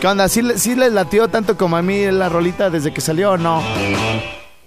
¿Qué 0.00 0.06
onda? 0.06 0.28
¿Sí, 0.28 0.42
sí 0.56 0.74
les 0.74 0.92
latió 0.92 1.28
tanto 1.28 1.56
como 1.56 1.76
a 1.76 1.82
mí 1.82 2.10
la 2.10 2.28
rolita 2.28 2.70
desde 2.70 2.92
que 2.92 3.00
salió 3.00 3.32
o 3.32 3.36
no? 3.36 3.62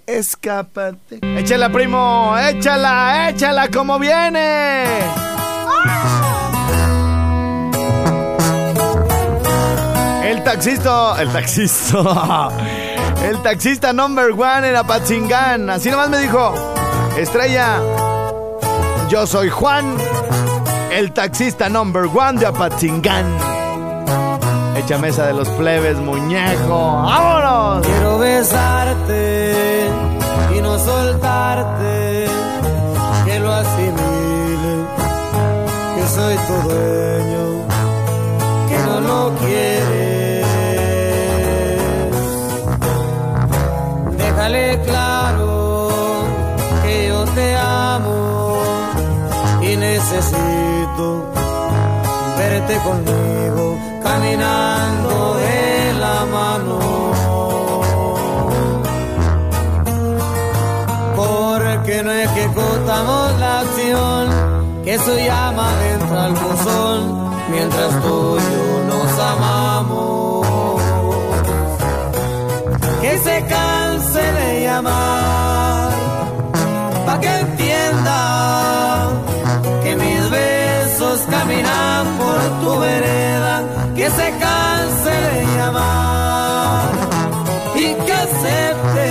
Escápate. 0.06 1.20
Échala, 1.38 1.70
primo, 1.72 2.36
échala, 2.38 3.30
échala 3.30 3.68
como 3.68 3.98
viene. 3.98 4.84
El 10.24 10.42
taxista, 10.42 11.20
el 11.20 11.28
taxista, 11.30 12.48
el 13.22 13.42
taxista 13.42 13.92
number 13.92 14.32
one 14.32 14.68
en 14.68 14.76
Apatzingán. 14.76 15.70
Así 15.70 15.90
nomás 15.90 16.08
me 16.10 16.18
dijo, 16.18 16.54
Estrella, 17.18 17.80
yo 19.08 19.26
soy 19.26 19.50
Juan, 19.50 19.96
el 20.92 21.12
taxista 21.12 21.68
number 21.68 22.04
one 22.04 22.38
de 22.40 22.46
Apatzingán. 22.46 23.26
Échame 24.76 25.08
esa 25.08 25.26
de 25.26 25.34
los 25.34 25.48
plebes, 25.50 25.96
muñeco. 25.98 27.02
¡Vámonos! 27.02 27.86
Quiero 27.86 28.18
besarte 28.18 29.86
y 30.56 30.60
no 30.60 30.78
soltarte, 30.78 32.26
que 33.24 33.40
lo 33.40 33.52
asimile, 33.52 34.84
que 35.96 36.06
soy 36.08 36.36
tu 36.36 36.68
dueño, 36.68 37.43
claro 44.86 45.88
que 46.82 47.08
yo 47.08 47.24
te 47.24 47.56
amo 47.56 48.58
y 49.62 49.76
necesito 49.76 51.32
verte 52.38 52.74
conmigo 52.78 53.78
caminando 54.02 55.34
de 55.36 55.94
la 55.98 56.24
mano. 56.36 56.78
Porque 61.16 62.02
no 62.02 62.10
ejecutamos 62.10 63.38
la 63.38 63.60
acción 63.60 64.28
que 64.84 64.98
su 64.98 65.14
llama 65.16 65.68
entra 65.92 66.24
al 66.24 66.32
buzón 66.32 67.30
mientras 67.50 67.90
tú 68.02 68.38
de 74.74 74.80
llamar 74.80 75.90
pa' 77.06 77.20
que 77.20 77.28
entienda 77.28 79.08
que 79.82 79.96
mis 79.96 80.30
besos 80.30 81.20
caminan 81.30 82.06
por 82.18 82.38
tu 82.60 82.80
vereda, 82.80 83.62
que 83.94 84.10
se 84.10 84.28
canse 84.44 85.14
de 85.28 85.56
llamar 85.56 86.90
y 87.76 87.94
que 88.04 88.12
acepte 88.12 89.10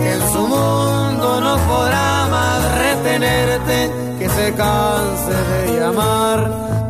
que 0.00 0.12
en 0.16 0.22
su 0.32 0.42
mundo 0.48 1.40
no 1.40 1.56
podrá 1.70 2.26
más 2.30 2.60
retenerte, 2.84 3.90
que 4.18 4.28
se 4.28 4.54
canse 4.54 5.36
de 5.50 5.80
llamar, 5.80 6.38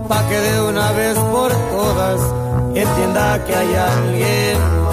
pa' 0.09 0.23
que 0.29 0.39
de 0.41 0.61
una 0.63 0.91
vez 0.93 1.17
por 1.19 1.51
todas 1.77 2.21
entienda 2.75 3.45
que 3.45 3.55
hay 3.55 3.75
alguien 3.75 4.84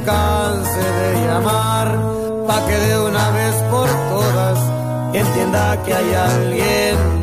canse 0.00 0.84
de 0.98 1.26
llamar, 1.26 1.88
pa' 2.46 2.66
que 2.66 2.76
de 2.76 2.98
una 3.00 3.30
vez 3.30 3.54
por 3.70 3.88
todas 4.10 4.58
entienda 5.12 5.82
que 5.84 5.94
hay 5.94 6.14
alguien 6.14 7.17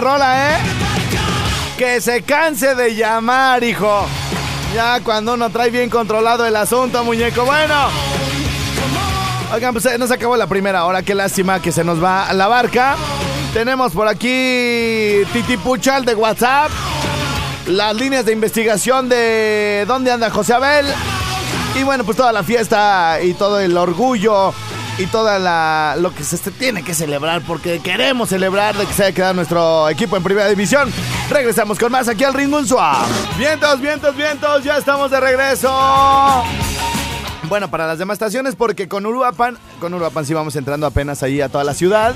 rola, 0.00 0.50
¿eh? 0.50 0.58
Que 1.78 2.00
se 2.00 2.22
canse 2.22 2.74
de 2.74 2.94
llamar, 2.94 3.62
hijo. 3.62 4.06
Ya 4.74 5.00
cuando 5.00 5.34
uno 5.34 5.50
trae 5.50 5.70
bien 5.70 5.90
controlado 5.90 6.46
el 6.46 6.56
asunto, 6.56 7.04
muñeco. 7.04 7.44
Bueno. 7.44 7.88
Oigan, 9.52 9.72
pues 9.72 9.86
eh, 9.86 9.98
nos 9.98 10.10
acabó 10.10 10.36
la 10.36 10.46
primera 10.46 10.84
hora. 10.84 11.02
Qué 11.02 11.14
lástima 11.14 11.60
que 11.60 11.72
se 11.72 11.84
nos 11.84 12.02
va 12.02 12.32
la 12.32 12.46
barca. 12.46 12.96
Tenemos 13.52 13.92
por 13.92 14.06
aquí 14.06 15.22
Titi 15.32 15.56
Puchal 15.56 16.04
de 16.04 16.14
WhatsApp. 16.14 16.70
Las 17.66 17.94
líneas 17.96 18.24
de 18.24 18.32
investigación 18.32 19.08
de 19.08 19.84
dónde 19.86 20.12
anda 20.12 20.30
José 20.30 20.54
Abel. 20.54 20.86
Y 21.78 21.82
bueno, 21.82 22.04
pues 22.04 22.16
toda 22.16 22.32
la 22.32 22.42
fiesta 22.42 23.18
y 23.22 23.34
todo 23.34 23.60
el 23.60 23.76
orgullo 23.76 24.52
y 25.00 25.06
toda 25.06 25.38
la 25.38 25.96
lo 25.98 26.14
que 26.14 26.22
se 26.24 26.36
este- 26.36 26.50
tiene 26.50 26.82
que 26.82 26.92
celebrar 26.94 27.40
porque 27.46 27.80
queremos 27.80 28.28
celebrar 28.28 28.76
de 28.76 28.84
que 28.86 28.92
se 28.92 29.04
haya 29.04 29.14
quedado 29.14 29.34
nuestro 29.34 29.88
equipo 29.88 30.16
en 30.16 30.22
primera 30.22 30.48
división. 30.48 30.92
Regresamos 31.30 31.78
con 31.78 31.90
más 31.90 32.06
aquí 32.08 32.24
al 32.24 32.34
Ringun 32.34 32.66
Suave. 32.66 33.06
Vientos, 33.38 33.80
vientos, 33.80 34.14
vientos, 34.16 34.62
ya 34.64 34.76
estamos 34.76 35.10
de 35.10 35.18
regreso. 35.20 35.70
Bueno, 37.48 37.70
para 37.70 37.86
las 37.86 37.98
demás 37.98 38.14
estaciones, 38.16 38.54
porque 38.54 38.88
con 38.88 39.06
Uruapan, 39.06 39.56
con 39.80 39.94
Uruapan 39.94 40.24
sí 40.26 40.34
vamos 40.34 40.54
entrando 40.56 40.86
apenas 40.86 41.22
ahí 41.22 41.40
a 41.40 41.48
toda 41.48 41.64
la 41.64 41.74
ciudad. 41.74 42.14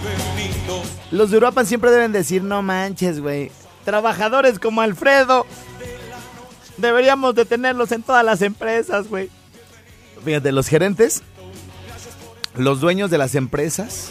Los 1.10 1.30
de 1.30 1.38
Uruapan 1.38 1.66
siempre 1.66 1.90
deben 1.90 2.12
decir, 2.12 2.42
no 2.42 2.62
manches, 2.62 3.20
güey. 3.20 3.50
Trabajadores 3.84 4.58
como 4.58 4.80
Alfredo. 4.82 5.46
Deberíamos 6.76 7.34
de 7.34 7.44
tenerlos 7.44 7.92
en 7.92 8.02
todas 8.02 8.24
las 8.24 8.42
empresas, 8.42 9.08
güey. 9.08 9.30
Fíjate, 10.24 10.52
los 10.52 10.68
gerentes, 10.68 11.22
los 12.56 12.80
dueños 12.80 13.10
de 13.10 13.18
las 13.18 13.34
empresas 13.34 14.10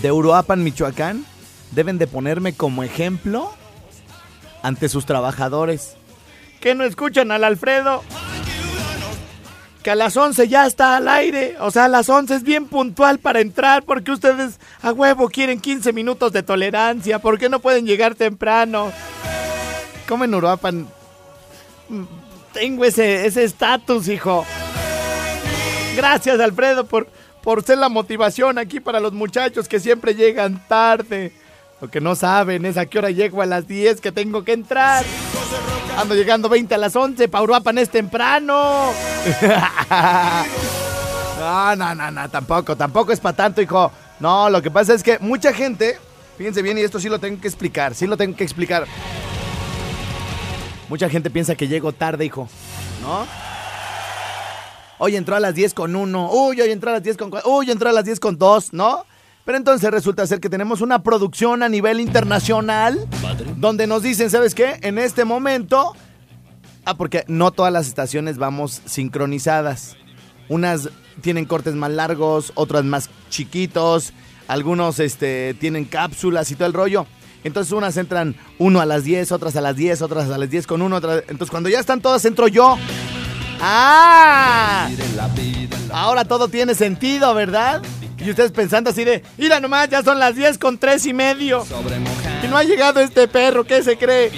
de 0.00 0.12
Uruapan, 0.12 0.62
Michoacán, 0.64 1.24
deben 1.72 1.98
de 1.98 2.06
ponerme 2.06 2.54
como 2.54 2.82
ejemplo 2.82 3.52
ante 4.62 4.88
sus 4.88 5.06
trabajadores. 5.06 5.96
Que 6.60 6.74
no 6.74 6.84
escuchan 6.84 7.30
al 7.32 7.44
Alfredo. 7.44 8.02
Que 9.82 9.90
a 9.90 9.94
las 9.96 10.16
11 10.16 10.46
ya 10.46 10.66
está 10.66 10.96
al 10.96 11.08
aire. 11.08 11.56
O 11.58 11.72
sea, 11.72 11.86
a 11.86 11.88
las 11.88 12.08
11 12.08 12.36
es 12.36 12.42
bien 12.44 12.66
puntual 12.66 13.18
para 13.18 13.40
entrar. 13.40 13.82
Porque 13.82 14.12
ustedes 14.12 14.60
a 14.80 14.92
huevo 14.92 15.28
quieren 15.28 15.60
15 15.60 15.92
minutos 15.92 16.32
de 16.32 16.44
tolerancia. 16.44 17.18
¿Por 17.18 17.38
qué 17.38 17.48
no 17.48 17.58
pueden 17.58 17.84
llegar 17.84 18.14
temprano? 18.14 18.92
Como 20.08 20.22
en 20.22 20.34
Uruapan. 20.34 20.86
mm, 21.88 22.04
Tengo 22.52 22.84
ese 22.84 23.26
ese 23.26 23.42
estatus, 23.42 24.06
hijo. 24.06 24.44
Gracias, 25.96 26.40
Alfredo, 26.40 26.86
por, 26.86 27.06
por 27.42 27.62
ser 27.62 27.78
la 27.78 27.88
motivación 27.88 28.58
aquí 28.58 28.80
para 28.80 29.00
los 29.00 29.12
muchachos 29.12 29.68
que 29.68 29.80
siempre 29.80 30.14
llegan 30.14 30.66
tarde. 30.68 31.32
Lo 31.80 31.88
que 31.88 32.00
no 32.00 32.14
saben 32.14 32.64
es 32.64 32.76
a 32.76 32.86
qué 32.86 32.98
hora 32.98 33.10
llego 33.10 33.42
a 33.42 33.46
las 33.46 33.66
10 33.66 34.00
que 34.00 34.12
tengo 34.12 34.44
que 34.44 34.52
entrar. 34.52 35.04
Ando 35.98 36.14
llegando 36.14 36.48
20 36.48 36.74
a 36.74 36.78
las 36.78 36.94
11, 36.96 37.28
Pauruapan 37.28 37.78
es 37.78 37.90
temprano. 37.90 38.92
No, 41.42 41.74
no, 41.74 41.92
no, 41.92 42.08
no, 42.08 42.30
tampoco, 42.30 42.76
tampoco 42.76 43.10
es 43.10 43.18
para 43.18 43.34
tanto, 43.34 43.60
hijo. 43.60 43.90
No, 44.20 44.48
lo 44.48 44.62
que 44.62 44.70
pasa 44.70 44.94
es 44.94 45.02
que 45.02 45.18
mucha 45.18 45.52
gente, 45.52 45.98
fíjense 46.38 46.62
bien, 46.62 46.78
y 46.78 46.82
esto 46.82 47.00
sí 47.00 47.08
lo 47.08 47.18
tengo 47.18 47.40
que 47.40 47.48
explicar, 47.48 47.96
sí 47.96 48.06
lo 48.06 48.16
tengo 48.16 48.36
que 48.36 48.44
explicar. 48.44 48.86
Mucha 50.88 51.08
gente 51.08 51.30
piensa 51.30 51.56
que 51.56 51.66
llego 51.66 51.90
tarde, 51.92 52.26
hijo, 52.26 52.48
¿no? 53.02 53.26
Hoy 55.04 55.16
entró 55.16 55.34
a 55.34 55.40
las 55.40 55.56
10 55.56 55.74
con 55.74 55.96
1, 55.96 56.30
uy, 56.32 56.60
hoy 56.60 56.70
entró 56.70 56.90
a 56.90 56.92
las 56.92 57.02
10 57.02 57.16
con 57.16 57.28
4, 57.28 57.50
uy, 57.50 57.68
entró 57.72 57.88
a 57.88 57.92
las 57.92 58.04
10 58.04 58.20
con 58.20 58.38
2, 58.38 58.72
¿no? 58.72 59.04
Pero 59.44 59.58
entonces 59.58 59.90
resulta 59.90 60.24
ser 60.28 60.38
que 60.38 60.48
tenemos 60.48 60.80
una 60.80 61.02
producción 61.02 61.64
a 61.64 61.68
nivel 61.68 61.98
internacional 61.98 63.08
donde 63.56 63.88
nos 63.88 64.04
dicen, 64.04 64.30
¿sabes 64.30 64.54
qué? 64.54 64.78
En 64.82 64.98
este 64.98 65.24
momento, 65.24 65.94
ah, 66.84 66.96
porque 66.96 67.24
no 67.26 67.50
todas 67.50 67.72
las 67.72 67.88
estaciones 67.88 68.38
vamos 68.38 68.80
sincronizadas. 68.84 69.96
Unas 70.48 70.88
tienen 71.20 71.46
cortes 71.46 71.74
más 71.74 71.90
largos, 71.90 72.52
otras 72.54 72.84
más 72.84 73.10
chiquitos, 73.28 74.12
algunos 74.46 75.00
este, 75.00 75.54
tienen 75.58 75.84
cápsulas 75.84 76.48
y 76.52 76.54
todo 76.54 76.66
el 76.68 76.74
rollo. 76.74 77.06
Entonces 77.42 77.72
unas 77.72 77.96
entran 77.96 78.36
uno 78.60 78.80
a 78.80 78.86
las 78.86 79.02
10, 79.02 79.32
otras 79.32 79.56
a 79.56 79.60
las 79.62 79.74
10, 79.74 80.00
otras 80.00 80.30
a 80.30 80.38
las 80.38 80.48
10 80.48 80.68
con 80.68 80.80
uno. 80.80 80.94
otras- 80.94 81.24
Entonces 81.26 81.50
cuando 81.50 81.68
ya 81.68 81.80
están 81.80 82.00
todas 82.00 82.24
entro 82.24 82.46
yo. 82.46 82.78
¡Ah! 83.64 84.88
Ahora 85.92 86.24
todo 86.24 86.48
tiene 86.48 86.74
sentido, 86.74 87.32
¿verdad? 87.32 87.80
Y 88.18 88.30
ustedes 88.30 88.50
pensando 88.50 88.90
así 88.90 89.04
de, 89.04 89.22
mira 89.38 89.60
nomás, 89.60 89.88
ya 89.88 90.02
son 90.02 90.18
las 90.18 90.34
10 90.34 90.58
con 90.58 90.78
3 90.78 91.06
y 91.06 91.12
medio. 91.12 91.64
Y 92.42 92.48
no 92.48 92.56
ha 92.56 92.64
llegado 92.64 92.98
este 92.98 93.28
perro, 93.28 93.62
¿qué 93.64 93.84
se 93.84 93.96
cree? 93.96 94.32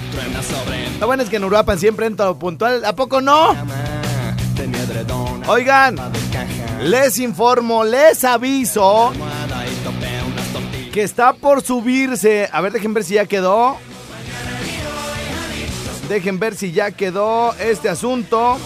Lo 1.01 1.07
bueno 1.07 1.23
es 1.23 1.31
que 1.31 1.37
en 1.37 1.45
Uruapan 1.45 1.79
siempre 1.79 2.07
entro 2.07 2.39
puntual, 2.39 2.85
¿a 2.85 2.95
poco 2.95 3.23
no? 3.23 3.57
Oigan, 5.47 5.97
les 6.83 7.19
informo, 7.19 7.83
les 7.83 8.25
aviso 8.25 9.13
que 10.93 11.03
está 11.03 11.33
por 11.33 11.63
subirse. 11.63 12.49
A 12.53 12.61
ver, 12.61 12.73
dejen 12.73 12.93
ver 12.93 13.05
si 13.05 13.15
ya 13.15 13.27
quedó. 13.27 13.79
Dejen 16.09 16.39
ver 16.39 16.55
si 16.55 16.73
ya 16.73 16.91
quedó 16.91 17.55
este 17.55 17.89
asunto. 17.89 18.59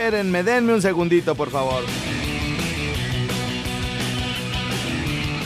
Espérenme, 0.00 0.42
denme 0.42 0.72
un 0.72 0.80
segundito, 0.80 1.34
por 1.34 1.50
favor. 1.50 1.84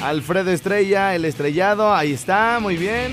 Alfredo 0.01 0.53
Estrella, 0.53 1.17
el 1.17 1.25
estrellado, 1.25 1.93
ahí 1.93 2.13
está, 2.13 2.61
muy 2.61 2.77
bien. 2.77 3.11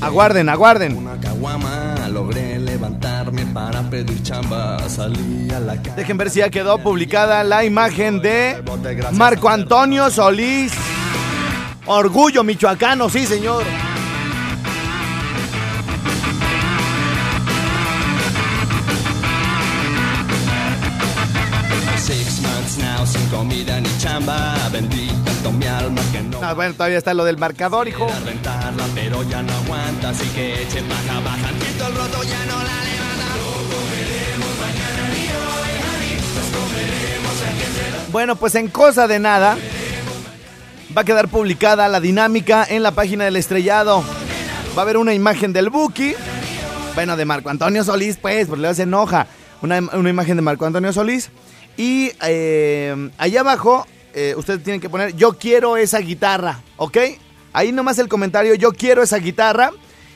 Aguarden, 0.00 0.48
aguarden. 0.48 0.96
Una 0.96 1.20
caguama, 1.20 2.08
logré 2.10 2.58
levantarme 2.58 3.44
para 3.44 3.82
pedir 3.90 4.22
chamba. 4.22 4.78
Salí 4.88 5.50
a 5.54 5.60
la 5.60 5.76
calle. 5.76 5.96
Dejen 5.96 6.16
ver 6.16 6.30
si 6.30 6.38
ya 6.38 6.48
quedó 6.48 6.78
publicada 6.78 7.44
la 7.44 7.62
imagen 7.66 8.22
de 8.22 8.56
Marco 9.12 9.50
Antonio 9.50 10.08
Solís. 10.08 10.72
Orgullo 11.84 12.42
michoacano, 12.42 13.10
sí, 13.10 13.26
señor. 13.26 13.64
Comida 23.30 23.80
ni 23.80 23.98
chamba. 23.98 24.56
Vendí 24.72 25.08
tanto 25.24 25.52
mi 25.52 25.66
alma 25.66 26.00
que 26.12 26.20
no. 26.22 26.40
Ah, 26.42 26.54
bueno, 26.54 26.74
todavía 26.74 26.98
está 26.98 27.14
lo 27.14 27.24
del 27.24 27.38
marcador, 27.38 27.88
hijo. 27.88 28.06
a 28.06 28.20
rentarla, 28.20 28.84
pero 28.94 29.22
ya 29.24 29.42
no 29.42 29.52
aguanta. 29.52 30.10
Así 30.10 30.26
que 30.28 30.62
eche 30.62 30.82
baja, 30.82 31.20
baja. 31.20 31.48
Quito 31.58 31.86
el 31.86 31.94
roto, 31.94 32.22
ya 32.22 32.44
no 32.46 32.56
la 32.56 32.62
levanta. 32.62 32.98
Bueno, 38.10 38.36
pues 38.36 38.54
en 38.54 38.68
cosa 38.68 39.06
de 39.06 39.18
nada 39.18 39.56
va 40.96 41.02
a 41.02 41.04
quedar 41.04 41.28
publicada 41.28 41.88
la 41.88 42.00
dinámica 42.00 42.66
en 42.68 42.82
la 42.82 42.92
página 42.92 43.24
del 43.24 43.36
estrellado. 43.36 44.02
Va 44.76 44.80
a 44.80 44.82
haber 44.82 44.96
una 44.96 45.12
imagen 45.12 45.52
del 45.52 45.68
Buki. 45.68 46.14
Bueno, 46.94 47.16
de 47.16 47.24
Marco 47.26 47.50
Antonio 47.50 47.84
Solís, 47.84 48.16
pues, 48.16 48.48
porque 48.48 48.60
luego 48.62 48.74
se 48.74 48.84
enoja. 48.84 49.26
Una, 49.60 49.78
una 49.92 50.08
imagen 50.10 50.36
de 50.36 50.42
Marco 50.42 50.64
Antonio 50.64 50.92
Solís. 50.92 51.30
Y 51.78 52.10
eh, 52.22 53.10
allá 53.16 53.40
abajo, 53.40 53.86
eh, 54.12 54.34
ustedes 54.36 54.62
tienen 54.62 54.80
que 54.80 54.90
poner, 54.90 55.16
yo 55.16 55.38
quiero 55.38 55.78
esa 55.78 56.00
guitarra, 56.00 56.60
¿ok? 56.76 56.98
Ahí 57.54 57.72
nomás 57.72 57.98
el 57.98 58.08
comentario, 58.08 58.54
yo 58.54 58.72
quiero 58.72 59.02
esa 59.02 59.16
guitarra. 59.18 59.70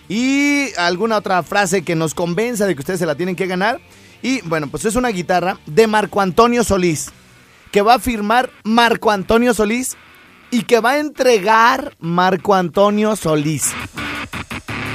Y 0.09 0.75
alguna 0.77 1.17
otra 1.17 1.43
frase 1.43 1.83
que 1.83 1.95
nos 1.95 2.13
convenza 2.13 2.67
de 2.67 2.75
que 2.75 2.81
ustedes 2.81 2.99
se 2.99 3.07
la 3.07 3.15
tienen 3.15 3.37
que 3.37 3.47
ganar. 3.47 3.81
Y 4.21 4.43
bueno, 4.43 4.69
pues 4.69 4.85
es 4.85 4.97
una 4.97 5.09
guitarra 5.09 5.59
de 5.65 5.87
Marco 5.87 6.21
Antonio 6.21 6.65
Solís 6.65 7.11
que 7.73 7.81
va 7.81 7.95
a 7.95 7.99
firmar 7.99 8.51
Marco 8.63 9.11
Antonio 9.11 9.55
Solís 9.55 9.97
y 10.51 10.65
que 10.65 10.81
va 10.81 10.91
a 10.91 10.99
entregar 10.99 11.97
Marco 11.99 12.55
Antonio 12.55 13.17
Solís. 13.17 13.73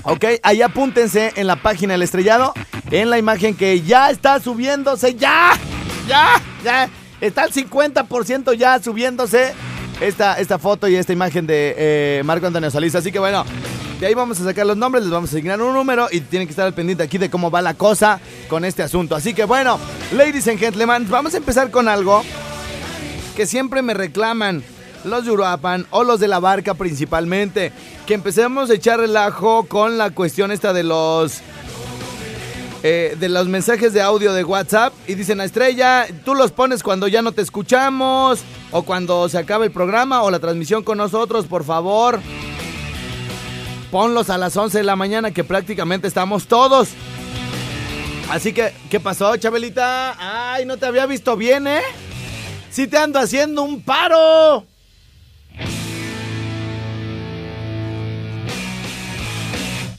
Ok, 0.03 0.25
ahí 0.43 0.61
apúntense 0.61 1.33
en 1.35 1.47
la 1.47 1.57
página 1.57 1.93
del 1.93 2.03
estrellado, 2.03 2.53
en 2.91 3.09
la 3.09 3.17
imagen 3.17 3.55
que 3.55 3.81
ya 3.81 4.11
está 4.11 4.39
subiéndose, 4.39 5.15
ya, 5.15 5.57
ya, 6.07 6.41
ya, 6.63 6.89
está 7.21 7.43
al 7.43 7.51
50% 7.51 8.53
ya 8.53 8.81
subiéndose 8.81 9.53
esta, 10.01 10.39
esta 10.39 10.57
foto 10.57 10.87
y 10.87 10.95
esta 10.95 11.13
imagen 11.13 11.47
de 11.47 11.75
eh, 11.77 12.21
Marco 12.23 12.47
Antonio 12.47 12.71
Solís. 12.71 12.95
Así 12.95 13.11
que 13.11 13.19
bueno, 13.19 13.45
de 13.99 14.07
ahí 14.07 14.13
vamos 14.13 14.39
a 14.39 14.43
sacar 14.43 14.65
los 14.65 14.77
nombres, 14.77 15.03
les 15.03 15.11
vamos 15.11 15.31
a 15.31 15.33
asignar 15.35 15.61
un 15.61 15.73
número 15.73 16.07
y 16.11 16.21
tienen 16.21 16.47
que 16.47 16.51
estar 16.51 16.65
al 16.65 16.73
pendiente 16.73 17.03
aquí 17.03 17.17
de 17.17 17.29
cómo 17.29 17.51
va 17.51 17.61
la 17.61 17.73
cosa 17.73 18.19
con 18.47 18.63
este 18.65 18.83
asunto. 18.83 19.15
Así 19.15 19.33
que 19.33 19.45
bueno, 19.45 19.79
ladies 20.13 20.47
and 20.47 20.59
gentlemen, 20.59 21.07
vamos 21.09 21.33
a 21.33 21.37
empezar 21.37 21.71
con 21.71 21.87
algo 21.87 22.23
que 23.35 23.45
siempre 23.45 23.81
me 23.81 23.93
reclaman 23.93 24.63
los 25.03 25.25
de 25.25 25.31
Uruapan 25.31 25.85
o 25.91 26.03
los 26.03 26.19
de 26.19 26.27
la 26.27 26.39
barca 26.39 26.73
principalmente, 26.73 27.71
que 28.05 28.13
empecemos 28.13 28.69
a 28.69 28.73
echar 28.73 28.99
relajo 28.99 29.65
con 29.65 29.97
la 29.97 30.11
cuestión 30.11 30.51
esta 30.51 30.73
de 30.73 30.83
los 30.83 31.41
eh, 32.89 33.17
de 33.19 33.27
los 33.27 33.49
mensajes 33.49 33.91
de 33.91 33.99
audio 34.01 34.31
de 34.31 34.45
WhatsApp 34.45 34.93
y 35.07 35.15
dicen 35.15 35.41
a 35.41 35.43
Estrella, 35.43 36.07
tú 36.23 36.35
los 36.35 36.53
pones 36.53 36.83
cuando 36.83 37.09
ya 37.09 37.21
no 37.21 37.33
te 37.33 37.41
escuchamos 37.41 38.39
o 38.71 38.83
cuando 38.83 39.27
se 39.27 39.37
acaba 39.37 39.65
el 39.65 39.71
programa 39.71 40.23
o 40.23 40.31
la 40.31 40.39
transmisión 40.39 40.83
con 40.83 40.97
nosotros, 40.97 41.47
por 41.47 41.65
favor. 41.65 42.21
Ponlos 43.91 44.29
a 44.29 44.37
las 44.37 44.55
11 44.55 44.77
de 44.77 44.83
la 44.85 44.95
mañana 44.95 45.31
que 45.31 45.43
prácticamente 45.43 46.07
estamos 46.07 46.47
todos. 46.47 46.87
Así 48.29 48.53
que, 48.53 48.71
¿qué 48.89 49.01
pasó, 49.01 49.35
Chabelita? 49.35 50.53
Ay, 50.53 50.65
no 50.65 50.77
te 50.77 50.85
había 50.85 51.05
visto 51.07 51.35
bien, 51.35 51.67
¿eh? 51.67 51.81
Sí 52.71 52.87
te 52.87 52.97
ando 52.97 53.19
haciendo 53.19 53.63
un 53.63 53.81
paro. 53.81 54.65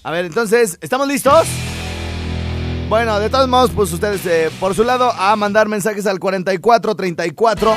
A 0.03 0.11
ver, 0.11 0.25
entonces, 0.25 0.79
¿estamos 0.81 1.07
listos? 1.07 1.47
Bueno, 2.89 3.21
de 3.21 3.29
todos 3.29 3.47
modos, 3.49 3.71
pues 3.75 3.93
ustedes 3.93 4.25
eh, 4.25 4.51
por 4.59 4.75
su 4.75 4.83
lado 4.83 5.13
a 5.13 5.37
mandar 5.37 5.69
mensajes 5.69 6.07
al 6.07 6.19
4434. 6.19 7.77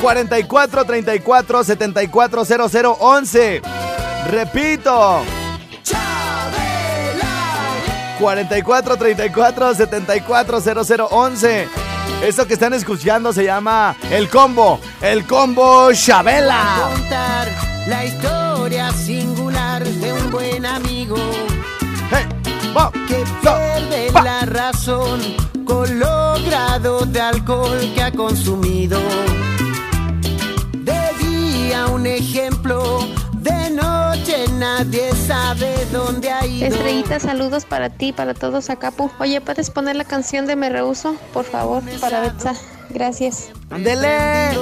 44 0.00 0.84
34 0.84 1.64
74 1.64 2.44
00 2.44 2.96
11. 3.00 3.62
Repito. 4.30 5.22
44 8.20 8.96
34 8.96 9.74
74 9.74 10.60
00 10.60 11.08
11. 11.10 11.68
Eso 12.22 12.46
que 12.46 12.54
están 12.54 12.74
escuchando 12.74 13.32
se 13.32 13.44
llama 13.44 13.96
El 14.10 14.28
Combo, 14.28 14.80
El 15.02 15.26
Combo 15.26 15.92
Chabela. 15.92 16.88
contar 16.92 17.48
la 17.88 18.04
historia 18.04 18.92
singular 18.92 19.45
un 20.26 20.32
buen 20.32 20.66
amigo 20.66 21.16
que 23.08 23.24
pierde 23.40 24.10
la 24.12 24.40
razón 24.46 25.20
con 25.64 25.98
los 25.98 26.44
grados 26.44 27.12
de 27.12 27.20
alcohol 27.20 27.78
que 27.94 28.02
ha 28.02 28.12
consumido. 28.12 28.98
De 30.72 31.00
día 31.20 31.86
un 31.86 32.06
ejemplo, 32.06 33.00
de 33.34 33.70
noche 33.70 34.44
nadie 34.58 35.12
sabe 35.26 35.86
dónde 35.92 36.30
ha 36.30 36.46
ido. 36.46 36.66
Estrellita, 36.66 37.20
saludos 37.20 37.64
para 37.64 37.90
ti, 37.90 38.12
para 38.12 38.34
todos 38.34 38.70
acá. 38.70 38.92
Oye, 39.18 39.40
¿puedes 39.40 39.70
poner 39.70 39.96
la 39.96 40.04
canción 40.04 40.46
de 40.46 40.56
Me 40.56 40.68
Rehuso? 40.68 41.16
Por 41.32 41.44
favor, 41.44 41.82
para 42.00 42.20
Betsa. 42.20 42.54
Gracias. 42.96 43.50
¡Ándele! 43.68 44.56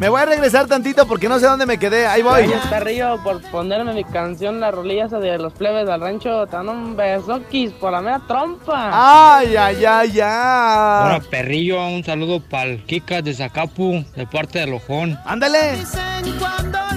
Me 0.00 0.08
voy 0.08 0.18
a 0.18 0.24
regresar 0.24 0.66
tantito 0.66 1.06
porque 1.06 1.28
no 1.28 1.38
sé 1.38 1.44
dónde 1.44 1.66
me 1.66 1.76
quedé. 1.76 2.06
Ahí 2.06 2.22
voy. 2.22 2.46
Gracias, 2.46 2.70
Carrillo, 2.70 3.22
por 3.22 3.42
ponerme 3.50 3.92
mi 3.92 4.04
canción, 4.04 4.58
la 4.58 4.70
rolilla 4.70 5.04
esa 5.04 5.18
de 5.18 5.36
los 5.36 5.52
plebes 5.52 5.86
del 5.86 6.00
rancho. 6.00 6.46
Te 6.46 6.56
dan 6.56 6.70
un 6.70 6.96
besoquis 6.96 7.72
por 7.72 7.92
la 7.92 8.00
mera 8.00 8.22
trompa. 8.26 8.88
¡Ay, 9.36 9.54
ay, 9.54 9.84
ay, 9.84 10.12
ya! 10.12 11.02
Ahora, 11.02 11.20
perrillo, 11.20 11.86
un 11.86 12.02
saludo 12.02 12.40
para 12.40 12.70
el 12.70 12.82
Kika 12.86 13.20
de 13.20 13.34
Zacapu, 13.34 14.02
de 14.16 14.26
parte 14.26 14.60
del 14.60 14.72
Ojón. 14.72 15.18
¡Ándale! 15.26 15.74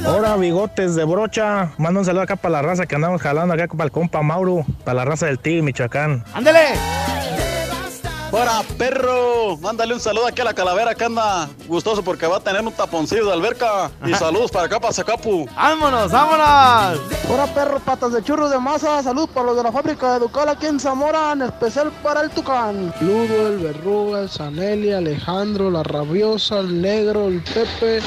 Ahora, 0.06 0.38
bigotes 0.38 0.96
de 0.96 1.04
brocha. 1.04 1.74
Manda 1.78 2.00
un 2.00 2.06
saludo 2.06 2.22
acá 2.22 2.38
para 2.38 2.54
la 2.54 2.62
raza 2.62 2.86
que 2.86 2.96
andamos 2.96 3.22
jalando 3.22 3.54
acá 3.54 3.68
para 3.68 3.84
el 3.84 3.92
compa 3.92 4.22
Mauro, 4.22 4.66
para 4.86 5.00
la 5.00 5.06
raza 5.06 5.26
del 5.26 5.38
Tigre, 5.38 5.64
Michoacán. 5.64 6.24
¡Ándale! 6.34 6.97
¡Para 8.38 8.62
perro! 8.62 9.58
Mándale 9.58 9.96
un 9.96 10.00
saludo 10.00 10.28
aquí 10.28 10.42
a 10.42 10.44
la 10.44 10.54
calavera 10.54 10.94
que 10.94 11.04
anda 11.04 11.50
gustoso 11.68 12.04
porque 12.04 12.28
va 12.28 12.38
a 12.38 12.40
tener 12.40 12.62
un 12.62 12.72
taponcillo 12.72 13.26
de 13.26 13.34
alberca. 13.34 13.90
Y 14.06 14.14
saludos 14.14 14.52
para 14.52 14.66
acá, 14.66 14.80
para 14.80 14.94
Zacapu. 14.94 15.48
¡Vámonos, 15.56 16.12
vámonos! 16.12 17.02
Hola 17.32 17.48
perro, 17.56 17.80
patas 17.80 18.14
de 18.14 18.22
churro 18.22 18.48
de 18.48 18.60
masa, 18.60 19.02
salud 19.02 19.28
para 19.34 19.48
los 19.48 19.58
de 19.58 19.64
la 19.64 19.72
fábrica 19.72 20.14
de 20.14 20.20
Ducal 20.20 20.50
aquí 20.50 20.68
en 20.68 20.80
Zamora, 20.80 21.32
en 21.32 21.42
especial 21.42 21.92
para 22.04 22.22
el 22.22 22.30
Tucán. 22.30 22.94
Ludo, 23.02 23.48
el 23.48 23.58
Verruga, 23.58 24.20
el 24.20 24.30
Sanelli, 24.30 24.94
Alejandro, 24.94 25.72
la 25.72 25.82
Rabiosa, 25.82 26.60
el 26.60 26.80
Negro, 26.80 27.30
el 27.30 27.42
Pepe, 27.42 28.04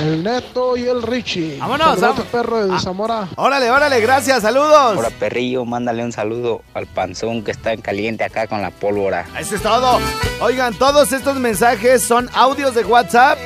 el 0.00 0.22
Neto 0.22 0.76
y 0.76 0.84
el 0.86 1.02
Richie. 1.02 1.58
¡Vámonos! 1.58 1.98
Saludos, 1.98 2.26
perro 2.30 2.66
de 2.66 2.74
Ah, 2.74 2.78
Zamora. 2.80 3.28
Órale, 3.36 3.70
órale, 3.70 4.00
gracias, 4.00 4.42
saludos. 4.42 4.96
Ahora, 4.96 5.10
perrillo, 5.10 5.64
mándale 5.64 6.04
un 6.04 6.12
saludo 6.12 6.62
al 6.74 6.86
panzón 6.86 7.42
que 7.42 7.50
está 7.52 7.72
en 7.72 7.80
caliente 7.80 8.24
acá 8.24 8.46
con 8.46 8.60
la 8.62 8.70
pólvora. 8.70 9.26
Eso 9.38 9.54
es 9.56 9.62
todo. 9.62 9.98
Oigan, 10.40 10.74
todos 10.74 11.12
estos 11.12 11.36
mensajes 11.36 12.02
son 12.02 12.28
audios 12.34 12.74
de 12.74 12.84
WhatsApp 12.84 13.38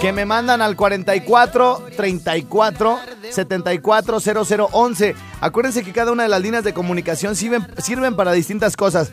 que 0.00 0.12
me 0.12 0.24
mandan 0.26 0.60
al 0.62 0.76
44 0.76 1.86
34 1.96 2.98
74 3.30 4.20
00 4.20 4.68
11. 4.72 5.14
Acuérdense 5.40 5.82
que 5.84 5.92
cada 5.92 6.12
una 6.12 6.22
de 6.24 6.28
las 6.28 6.40
líneas 6.40 6.64
de 6.64 6.72
comunicación 6.74 7.36
sirven, 7.36 7.66
sirven 7.78 8.16
para 8.16 8.32
distintas 8.32 8.76
cosas. 8.76 9.10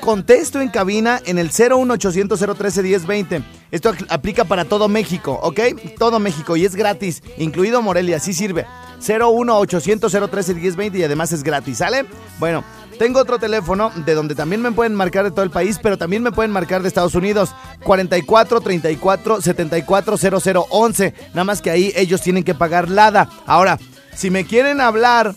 Contesto 0.00 0.60
en 0.60 0.68
cabina 0.68 1.20
en 1.26 1.38
el 1.38 1.50
01800 1.50 2.38
013 2.38 2.82
1020. 2.82 3.42
Esto 3.70 3.92
aplica 4.08 4.44
para 4.44 4.64
todo 4.64 4.88
México, 4.88 5.38
¿ok? 5.42 5.60
Todo 5.98 6.18
México 6.18 6.56
y 6.56 6.64
es 6.64 6.74
gratis, 6.74 7.22
incluido 7.38 7.82
Morelia, 7.82 8.18
sí 8.18 8.32
sirve. 8.32 8.66
01800 9.00 10.10
013 10.30 10.54
1020 10.54 10.98
y 10.98 11.04
además 11.04 11.32
es 11.32 11.42
gratis, 11.42 11.78
¿sale? 11.78 12.06
Bueno, 12.38 12.64
tengo 12.98 13.20
otro 13.20 13.38
teléfono 13.38 13.90
de 13.94 14.14
donde 14.14 14.34
también 14.34 14.60
me 14.60 14.72
pueden 14.72 14.94
marcar 14.94 15.24
de 15.24 15.30
todo 15.30 15.42
el 15.42 15.50
país, 15.50 15.78
pero 15.82 15.96
también 15.96 16.22
me 16.22 16.32
pueden 16.32 16.50
marcar 16.50 16.82
de 16.82 16.88
Estados 16.88 17.14
Unidos. 17.14 17.54
44 17.84 18.60
34 18.60 19.40
74 19.40 20.16
00 20.18 20.66
11. 20.68 21.14
Nada 21.28 21.44
más 21.44 21.62
que 21.62 21.70
ahí 21.70 21.92
ellos 21.96 22.20
tienen 22.20 22.44
que 22.44 22.54
pagar 22.54 22.90
LADA. 22.90 23.28
Ahora, 23.46 23.78
si 24.14 24.30
me 24.30 24.44
quieren 24.44 24.80
hablar 24.80 25.34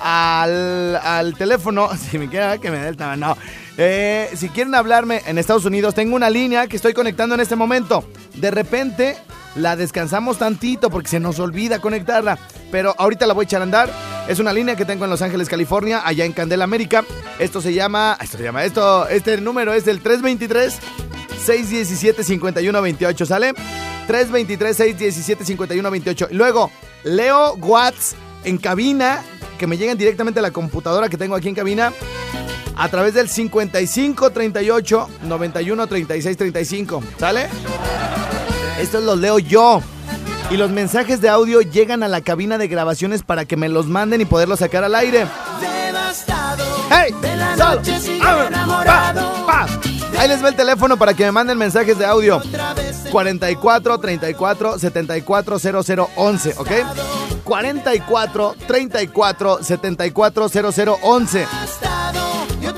al, 0.00 0.96
al 0.96 1.34
teléfono, 1.36 1.88
si 2.10 2.18
me 2.18 2.28
quieren 2.28 2.60
que 2.60 2.70
me 2.70 2.78
dé 2.78 2.88
el 2.88 2.96
tamaño, 2.96 3.28
no. 3.28 3.65
Eh, 3.78 4.30
si 4.34 4.48
quieren 4.48 4.74
hablarme 4.74 5.22
en 5.26 5.38
Estados 5.38 5.64
Unidos, 5.64 5.94
tengo 5.94 6.16
una 6.16 6.30
línea 6.30 6.66
que 6.66 6.76
estoy 6.76 6.94
conectando 6.94 7.34
en 7.34 7.40
este 7.40 7.56
momento. 7.56 8.04
De 8.34 8.50
repente 8.50 9.16
la 9.54 9.76
descansamos 9.76 10.38
tantito 10.38 10.90
porque 10.90 11.08
se 11.08 11.20
nos 11.20 11.38
olvida 11.38 11.80
conectarla, 11.80 12.38
pero 12.70 12.94
ahorita 12.98 13.26
la 13.26 13.34
voy 13.34 13.44
a 13.44 13.46
echar 13.46 13.60
a 13.60 13.64
andar. 13.64 13.90
Es 14.28 14.38
una 14.38 14.52
línea 14.52 14.76
que 14.76 14.84
tengo 14.84 15.04
en 15.04 15.10
Los 15.10 15.22
Ángeles, 15.22 15.48
California, 15.48 16.02
allá 16.04 16.24
en 16.24 16.32
Candela, 16.32 16.64
América. 16.64 17.04
Esto 17.38 17.60
se 17.60 17.74
llama, 17.74 18.16
esto 18.20 18.38
se 18.38 18.44
llama, 18.44 18.64
esto, 18.64 19.08
este 19.08 19.40
número 19.40 19.72
es 19.72 19.86
el 19.86 20.00
323 20.00 20.78
617 21.44 22.24
5128, 22.24 23.26
¿sale? 23.26 23.52
323 24.06 24.76
617 24.76 25.44
5128. 25.44 26.28
Luego, 26.32 26.70
Leo 27.04 27.54
Watts 27.54 28.16
en 28.44 28.58
cabina, 28.58 29.22
que 29.58 29.66
me 29.66 29.76
lleguen 29.76 29.98
directamente 29.98 30.40
a 30.40 30.42
la 30.42 30.50
computadora 30.50 31.08
que 31.08 31.16
tengo 31.16 31.36
aquí 31.36 31.48
en 31.48 31.54
cabina 31.54 31.92
a 32.76 32.88
través 32.88 33.14
del 33.14 33.28
55 33.28 34.30
38 34.30 35.08
91 35.22 35.86
36 35.86 36.36
35. 36.36 37.02
¿Sale? 37.18 37.48
Estos 38.78 39.02
los 39.02 39.18
leo 39.18 39.38
yo. 39.38 39.82
Y 40.50 40.56
los 40.56 40.70
mensajes 40.70 41.20
de 41.20 41.28
audio 41.28 41.60
llegan 41.60 42.02
a 42.02 42.08
la 42.08 42.20
cabina 42.20 42.56
de 42.56 42.68
grabaciones 42.68 43.22
para 43.22 43.46
que 43.46 43.56
me 43.56 43.68
los 43.68 43.86
manden 43.86 44.20
y 44.20 44.26
poderlos 44.26 44.60
sacar 44.60 44.84
al 44.84 44.94
aire. 44.94 45.26
Devastado 45.60 46.64
¡Hey! 46.90 47.12
de 47.20 47.36
la 47.36 47.56
noche 47.56 47.96
enamorado. 48.06 49.44
Pa, 49.46 49.66
pa. 49.66 50.20
Ahí 50.20 50.28
les 50.28 50.42
va 50.42 50.48
el 50.48 50.56
teléfono 50.56 50.96
para 50.96 51.14
que 51.14 51.24
me 51.24 51.32
manden 51.32 51.58
mensajes 51.58 51.98
de 51.98 52.06
audio. 52.06 52.40
44 53.10 53.98
34 53.98 54.78
74 54.78 55.58
00 55.58 56.10
11, 56.16 56.54
¿ok? 56.56 56.70
44 57.44 58.54
34 58.66 59.62
74 59.62 60.48
00 60.48 60.98
11. 61.02 61.46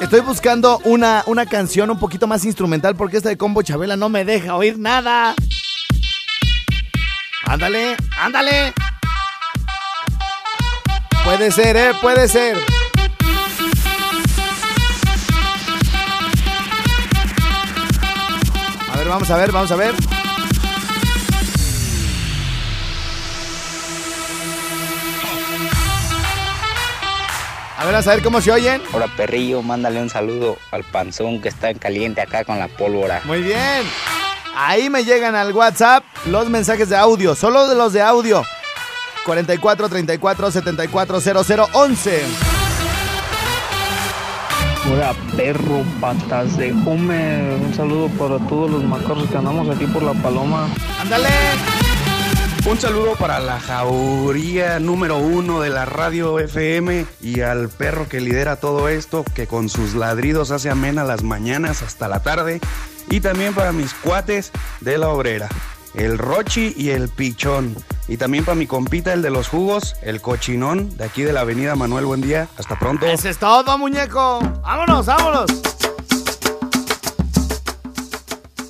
Estoy 0.01 0.21
buscando 0.21 0.79
una, 0.85 1.23
una 1.27 1.45
canción 1.45 1.91
un 1.91 1.99
poquito 1.99 2.27
más 2.27 2.45
instrumental 2.45 2.95
porque 2.95 3.17
esta 3.17 3.29
de 3.29 3.37
Combo 3.37 3.63
Chabela 3.63 3.97
no 3.97 4.09
me 4.09 4.25
deja 4.25 4.55
oír 4.55 4.79
nada. 4.79 5.35
Ándale, 7.45 7.97
ándale. 8.19 8.73
Puede 11.25 11.51
ser, 11.51 11.77
¿eh? 11.77 11.93
Puede 12.01 12.29
ser. 12.29 12.57
A 18.93 18.97
ver, 18.97 19.09
vamos 19.09 19.31
a 19.31 19.37
ver, 19.37 19.53
vamos 19.53 19.71
a 19.73 19.77
ver. 19.77 20.08
A 27.79 27.85
ver, 27.85 27.95
a 27.95 28.03
saber 28.03 28.25
cómo 28.25 28.41
se 28.41 28.51
oyen. 28.51 28.83
Ahora, 28.93 29.07
perrillo, 29.17 29.63
mándale 29.63 30.03
un 30.03 30.11
saludo 30.11 30.59
al 30.73 30.83
panzón 30.83 31.41
que 31.41 31.49
está 31.49 31.71
en 31.71 31.79
caliente 31.79 32.21
acá 32.21 32.45
con 32.45 32.59
la 32.59 32.67
pólvora. 32.67 33.23
Muy 33.25 33.41
bien. 33.41 33.87
Ahí 34.57 34.91
me 34.91 35.05
llegan 35.05 35.37
al 35.37 35.53
WhatsApp 35.53 36.03
los 36.27 36.51
mensajes 36.51 36.89
de 36.89 36.97
audio, 36.97 37.37
solo 37.37 37.69
de 37.69 37.77
los 37.77 37.93
de 37.93 38.03
audio. 38.03 38.43
44 39.25 39.89
34 39.89 40.51
74 40.51 41.21
00 41.21 41.69
11. 41.73 42.23
Hola 44.91 45.15
perro, 45.37 45.85
patas 46.01 46.57
de 46.57 46.73
Homer. 46.73 47.61
Un 47.61 47.75
saludo 47.75 48.09
para 48.19 48.45
todos 48.49 48.73
los 48.73 48.83
macarros 48.83 49.29
que 49.31 49.37
andamos 49.37 49.69
aquí 49.69 49.87
por 49.87 50.03
la 50.03 50.15
paloma. 50.15 50.67
¡Ándale! 51.01 51.29
Un 52.69 52.79
saludo 52.79 53.17
para 53.17 53.41
la 53.41 53.59
jauría 53.59 54.79
número 54.79 55.17
uno 55.17 55.63
de 55.63 55.71
la 55.71 55.87
radio 55.87 56.39
FM 56.39 57.07
y 57.23 57.41
al 57.41 57.71
perro 57.71 58.07
que 58.11 58.21
lidera 58.21 58.57
todo 58.57 58.91
esto, 58.91 59.25
que 59.35 59.47
con 59.47 59.71
sus 59.71 59.95
ladridos 59.95 60.51
hace 60.51 60.69
amena 60.69 61.03
las 61.03 61.23
mañanas 61.23 61.83
hasta 61.83 62.09
la 62.09 62.21
tarde. 62.23 62.61
Y 63.09 63.21
también 63.21 63.55
para 63.55 63.73
mis 63.73 63.95
cuates 63.95 64.53
de 64.83 64.99
la 64.99 65.09
obrera, 65.09 65.49
el 65.95 66.19
Rochi 66.19 66.75
y 66.77 66.91
el 66.91 67.09
Pichón. 67.09 67.75
Y 68.07 68.19
también 68.19 68.45
para 68.45 68.55
mi 68.55 68.67
compita, 68.67 69.15
el 69.15 69.23
de 69.23 69.31
los 69.31 69.49
jugos, 69.49 69.97
el 70.03 70.21
Cochinón, 70.21 70.95
de 70.99 71.05
aquí 71.05 71.23
de 71.23 71.33
la 71.33 71.41
avenida 71.41 71.75
Manuel 71.75 72.05
Buendía. 72.05 72.49
Hasta 72.59 72.79
pronto. 72.79 73.07
Eso 73.07 73.31
es 73.31 73.39
todo, 73.39 73.79
muñeco. 73.79 74.41
Vámonos, 74.63 75.07
vámonos. 75.07 75.78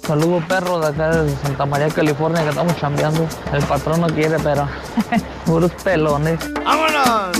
Saludo 0.08 0.42
perro 0.48 0.80
de 0.80 0.86
acá 0.88 1.10
de 1.22 1.36
Santa 1.42 1.66
María, 1.66 1.88
California, 1.88 2.42
que 2.42 2.48
estamos 2.48 2.74
chambeando. 2.78 3.26
El 3.52 3.62
patrón 3.64 4.00
no 4.00 4.06
quiere, 4.06 4.38
pero 4.42 4.66
puros 5.44 5.70
pelones. 5.84 6.38
¡Vámonos! 6.64 7.36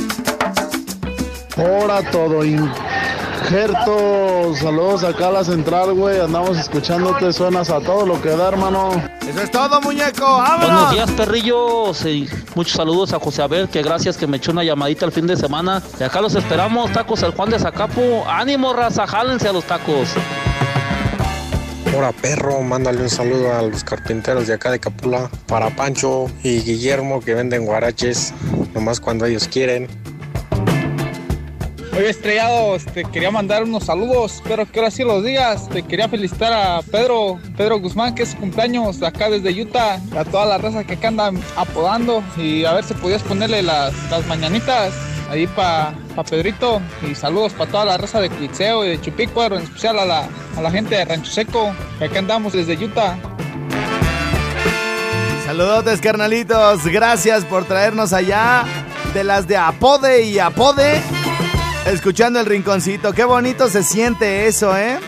Ahora 1.56 2.02
todo 2.10 2.44
in- 2.44 2.70
Gerto, 3.48 4.54
saludos 4.60 5.02
acá 5.04 5.28
a 5.28 5.30
la 5.32 5.44
central, 5.44 5.94
güey. 5.94 6.20
Andamos 6.20 6.58
escuchándote, 6.58 7.32
suenas 7.32 7.70
a 7.70 7.80
todo 7.80 8.04
lo 8.04 8.20
que 8.20 8.28
da, 8.36 8.48
hermano. 8.48 8.90
Eso 9.26 9.40
es 9.40 9.50
todo, 9.50 9.80
muñeco. 9.80 10.26
¡Vámonos! 10.26 10.60
Buenos 10.70 10.90
días, 10.92 11.10
perrillos. 11.12 12.04
Y 12.04 12.28
muchos 12.54 12.74
saludos 12.74 13.14
a 13.14 13.18
José 13.18 13.40
Abel, 13.40 13.70
que 13.70 13.80
gracias 13.82 14.18
que 14.18 14.26
me 14.26 14.36
echó 14.36 14.52
una 14.52 14.62
llamadita 14.62 15.06
el 15.06 15.12
fin 15.12 15.26
de 15.26 15.36
semana. 15.38 15.82
Y 15.98 16.02
acá 16.02 16.20
los 16.20 16.34
esperamos, 16.34 16.92
tacos 16.92 17.22
el 17.22 17.32
Juan 17.32 17.48
de 17.48 17.58
Zacapo. 17.58 18.24
Ánimo, 18.28 18.74
raza, 18.74 19.06
jálense 19.06 19.48
a 19.48 19.52
los 19.54 19.64
tacos. 19.64 20.10
Ahora 21.94 22.12
perro, 22.12 22.60
mándale 22.60 23.02
un 23.02 23.10
saludo 23.10 23.52
a 23.52 23.62
los 23.62 23.82
carpinteros 23.82 24.46
de 24.46 24.54
acá 24.54 24.70
de 24.70 24.78
Capula, 24.78 25.30
para 25.46 25.70
Pancho 25.70 26.26
y 26.42 26.60
Guillermo 26.60 27.20
que 27.20 27.34
venden 27.34 27.64
guaraches, 27.64 28.34
nomás 28.74 29.00
cuando 29.00 29.24
ellos 29.26 29.48
quieren. 29.48 29.88
Oye, 31.96 32.10
estrellado, 32.10 32.76
te 32.94 33.04
quería 33.04 33.32
mandar 33.32 33.64
unos 33.64 33.86
saludos, 33.86 34.36
espero 34.36 34.70
que 34.70 34.78
ahora 34.78 34.90
sí 34.90 35.02
los 35.02 35.24
digas. 35.24 35.68
Te 35.68 35.82
quería 35.82 36.08
felicitar 36.08 36.52
a 36.52 36.82
Pedro, 36.82 37.40
Pedro 37.56 37.80
Guzmán, 37.80 38.14
que 38.14 38.22
es 38.22 38.28
su 38.28 38.36
cumpleaños 38.36 39.02
acá 39.02 39.28
desde 39.28 39.60
Utah, 39.60 40.00
a 40.16 40.24
toda 40.24 40.46
la 40.46 40.58
raza 40.58 40.84
que 40.84 40.92
acá 40.92 41.08
andan 41.08 41.40
apodando 41.56 42.22
y 42.36 42.64
a 42.64 42.74
ver 42.74 42.84
si 42.84 42.94
podías 42.94 43.22
ponerle 43.22 43.62
las, 43.62 43.92
las 44.10 44.24
mañanitas 44.28 44.92
ahí 45.28 45.46
para 45.46 45.94
pa 46.14 46.24
Pedrito 46.24 46.80
y 47.08 47.14
saludos 47.14 47.52
para 47.52 47.70
toda 47.70 47.84
la 47.84 47.98
raza 47.98 48.20
de 48.20 48.30
Clitseo 48.30 48.84
y 48.84 48.90
de 48.90 49.00
Chupicuaro, 49.00 49.56
en 49.56 49.64
especial 49.64 49.98
a 49.98 50.04
la, 50.04 50.28
a 50.56 50.62
la 50.62 50.70
gente 50.70 50.96
de 50.96 51.04
Rancho 51.04 51.30
Seco, 51.30 51.72
que 51.98 52.06
acá 52.06 52.18
andamos 52.18 52.52
desde 52.52 52.82
Utah. 52.82 53.18
Saludotes, 55.44 56.00
carnalitos. 56.00 56.84
Gracias 56.84 57.44
por 57.44 57.64
traernos 57.64 58.12
allá 58.12 58.64
de 59.14 59.24
las 59.24 59.48
de 59.48 59.56
Apode 59.56 60.24
y 60.24 60.38
Apode. 60.38 61.00
Escuchando 61.86 62.38
el 62.38 62.44
rinconcito. 62.44 63.14
Qué 63.14 63.24
bonito 63.24 63.68
se 63.68 63.82
siente 63.82 64.46
eso, 64.46 64.76
¿eh? 64.76 64.98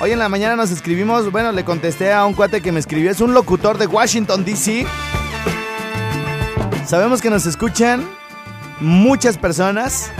Hoy 0.00 0.12
en 0.12 0.18
la 0.18 0.28
mañana 0.28 0.56
nos 0.56 0.70
escribimos, 0.70 1.30
bueno, 1.30 1.52
le 1.52 1.64
contesté 1.64 2.12
a 2.12 2.24
un 2.24 2.32
cuate 2.32 2.60
que 2.60 2.72
me 2.72 2.80
escribió, 2.80 3.10
es 3.10 3.20
un 3.20 3.34
locutor 3.34 3.78
de 3.78 3.86
Washington, 3.86 4.44
D.C. 4.44 4.84
Sabemos 6.86 7.20
que 7.20 7.30
nos 7.30 7.46
escuchan 7.46 8.08
muchas 8.82 9.38
personas 9.38 10.10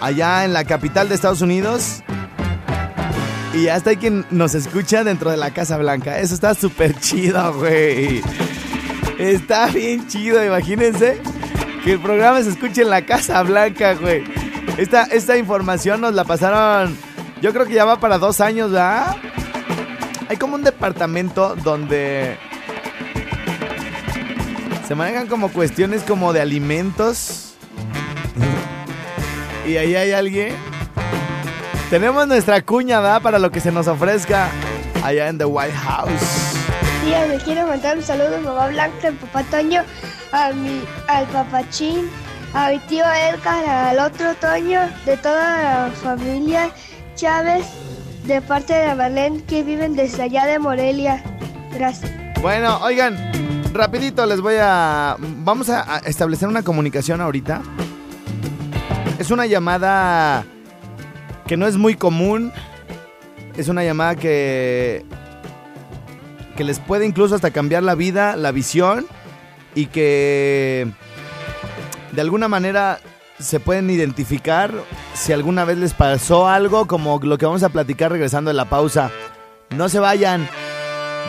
allá 0.00 0.44
en 0.44 0.52
la 0.52 0.64
capital 0.64 1.08
de 1.08 1.14
Estados 1.14 1.40
Unidos. 1.40 2.02
Y 3.54 3.68
hasta 3.68 3.90
hay 3.90 3.96
quien 3.96 4.26
nos 4.30 4.54
escucha 4.54 5.04
dentro 5.04 5.30
de 5.30 5.36
la 5.36 5.52
Casa 5.52 5.76
Blanca. 5.76 6.18
Eso 6.18 6.34
está 6.34 6.54
súper 6.54 6.98
chido, 7.00 7.54
güey. 7.54 8.22
Está 9.18 9.66
bien 9.68 10.08
chido, 10.08 10.44
imagínense 10.44 11.20
que 11.84 11.92
el 11.92 12.00
programa 12.00 12.42
se 12.42 12.50
escuche 12.50 12.82
en 12.82 12.90
la 12.90 13.06
Casa 13.06 13.42
Blanca, 13.42 13.94
güey. 13.94 14.24
Esta, 14.76 15.04
esta 15.04 15.36
información 15.36 16.00
nos 16.00 16.14
la 16.14 16.24
pasaron, 16.24 16.96
yo 17.40 17.52
creo 17.52 17.64
que 17.64 17.74
ya 17.74 17.84
va 17.84 18.00
para 18.00 18.18
dos 18.18 18.40
años, 18.40 18.72
¿verdad? 18.72 19.16
Hay 20.28 20.36
como 20.36 20.56
un 20.56 20.64
departamento 20.64 21.54
donde 21.62 22.36
se 24.88 24.94
manejan 24.94 25.28
como 25.28 25.50
cuestiones 25.50 26.02
como 26.02 26.32
de 26.32 26.40
alimentos. 26.40 27.43
Y 29.66 29.76
ahí 29.76 29.96
hay 29.96 30.12
alguien. 30.12 30.54
Tenemos 31.90 32.26
nuestra 32.26 32.60
cuña, 32.62 33.00
¿verdad? 33.00 33.22
Para 33.22 33.38
lo 33.38 33.50
que 33.50 33.60
se 33.60 33.72
nos 33.72 33.86
ofrezca 33.86 34.48
allá 35.02 35.28
en 35.28 35.38
The 35.38 35.44
White 35.44 35.72
House. 35.72 36.56
Tía, 37.04 37.26
me 37.26 37.36
quiero 37.36 37.66
mandar 37.66 37.96
un 37.96 38.02
saludo 38.02 38.36
a 38.36 38.40
mamá 38.40 38.66
Blanca, 38.68 39.08
al 39.08 39.14
papá 39.14 39.42
Toño, 39.44 39.82
a 40.32 40.52
mi, 40.52 40.82
al 41.06 41.26
papachín, 41.26 42.08
a 42.52 42.70
mi 42.70 42.78
tío 42.80 43.04
Edgar, 43.04 43.64
al 43.64 43.98
otro 43.98 44.34
Toño, 44.34 44.80
de 45.06 45.16
toda 45.18 45.62
la 45.62 45.90
familia 45.92 46.70
Chávez, 47.14 47.66
de 48.24 48.40
parte 48.40 48.72
de 48.72 48.94
Marlene, 48.94 49.42
que 49.44 49.62
viven 49.62 49.94
desde 49.94 50.22
allá 50.22 50.46
de 50.46 50.58
Morelia. 50.58 51.22
Gracias. 51.72 52.10
Bueno, 52.40 52.78
oigan, 52.82 53.16
rapidito 53.72 54.26
les 54.26 54.40
voy 54.40 54.56
a... 54.60 55.16
Vamos 55.18 55.68
a 55.70 55.98
establecer 56.06 56.48
una 56.48 56.62
comunicación 56.62 57.20
ahorita. 57.20 57.62
Es 59.18 59.30
una 59.30 59.46
llamada 59.46 60.44
que 61.46 61.56
no 61.56 61.66
es 61.66 61.76
muy 61.76 61.94
común. 61.94 62.52
Es 63.56 63.68
una 63.68 63.84
llamada 63.84 64.16
que 64.16 65.04
que 66.56 66.64
les 66.64 66.78
puede 66.78 67.06
incluso 67.06 67.34
hasta 67.34 67.50
cambiar 67.50 67.82
la 67.82 67.94
vida, 67.94 68.36
la 68.36 68.52
visión 68.52 69.06
y 69.74 69.86
que 69.86 70.88
de 72.12 72.20
alguna 72.20 72.48
manera 72.48 73.00
se 73.38 73.60
pueden 73.60 73.90
identificar 73.90 74.72
si 75.14 75.32
alguna 75.32 75.64
vez 75.64 75.78
les 75.78 75.94
pasó 75.94 76.48
algo 76.48 76.86
como 76.86 77.18
lo 77.22 77.38
que 77.38 77.46
vamos 77.46 77.62
a 77.62 77.68
platicar 77.68 78.12
regresando 78.12 78.50
de 78.50 78.54
la 78.54 78.66
pausa. 78.66 79.10
No 79.70 79.88
se 79.88 79.98
vayan. 79.98 80.48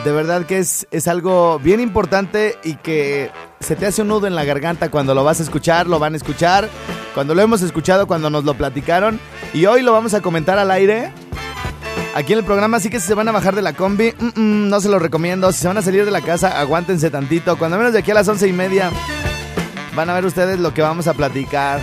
De 0.03 0.11
verdad 0.11 0.45
que 0.45 0.59
es, 0.59 0.88
es 0.91 1.07
algo 1.07 1.57
bien 1.57 1.79
importante 1.79 2.59
y 2.63 2.75
que 2.75 3.31
se 3.59 3.75
te 3.75 3.88
hace 3.88 4.03
un 4.03 4.09
nudo 4.09 4.27
en 4.27 4.36
la 4.36 4.43
garganta 4.43 4.91
cuando 4.91 5.15
lo 5.15 5.23
vas 5.23 5.39
a 5.39 5.43
escuchar, 5.43 5.88
lo 5.88 5.97
van 5.97 6.13
a 6.13 6.17
escuchar, 6.17 6.69
cuando 7.16 7.34
lo 7.34 7.41
hemos 7.41 7.61
escuchado, 7.61 8.05
cuando 8.05 8.30
nos 8.30 8.43
lo 8.43 8.53
platicaron. 8.53 9.20
Y 9.53 9.66
hoy 9.66 9.82
lo 9.82 9.93
vamos 9.93 10.13
a 10.13 10.22
comentar 10.22 10.59
al 10.59 10.70
aire 10.70 11.11
aquí 12.13 12.34
en 12.34 12.39
el 12.39 12.45
programa. 12.45 12.78
Así 12.78 12.89
que 12.89 12.99
si 12.99 13.07
se 13.07 13.13
van 13.13 13.30
a 13.30 13.32
bajar 13.32 13.55
de 13.55 13.61
la 13.61 13.74
combi, 13.74 14.13
no 14.36 14.82
se 14.82 14.89
lo 14.89 14.99
recomiendo. 14.99 15.51
Si 15.53 15.59
se 15.59 15.68
van 15.68 15.78
a 15.78 15.82
salir 15.82 16.03
de 16.05 16.11
la 16.11 16.22
casa, 16.22 16.59
aguántense 16.59 17.09
tantito. 17.09 17.57
Cuando 17.57 17.78
menos 17.78 17.93
de 17.93 17.99
aquí 17.99 18.11
a 18.11 18.16
las 18.16 18.28
once 18.28 18.47
y 18.47 18.53
media, 18.53 18.91
van 19.95 20.09
a 20.09 20.13
ver 20.13 20.26
ustedes 20.26 20.59
lo 20.59 20.74
que 20.74 20.82
vamos 20.82 21.07
a 21.07 21.13
platicar. 21.13 21.80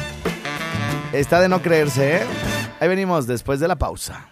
Está 1.14 1.41
de 1.41 1.49
no 1.49 1.62
creerse, 1.62 2.16
¿eh? 2.16 2.22
Ahí 2.78 2.89
venimos 2.89 3.26
después 3.26 3.59
de 3.59 3.68
la 3.68 3.76
pausa. 3.76 4.32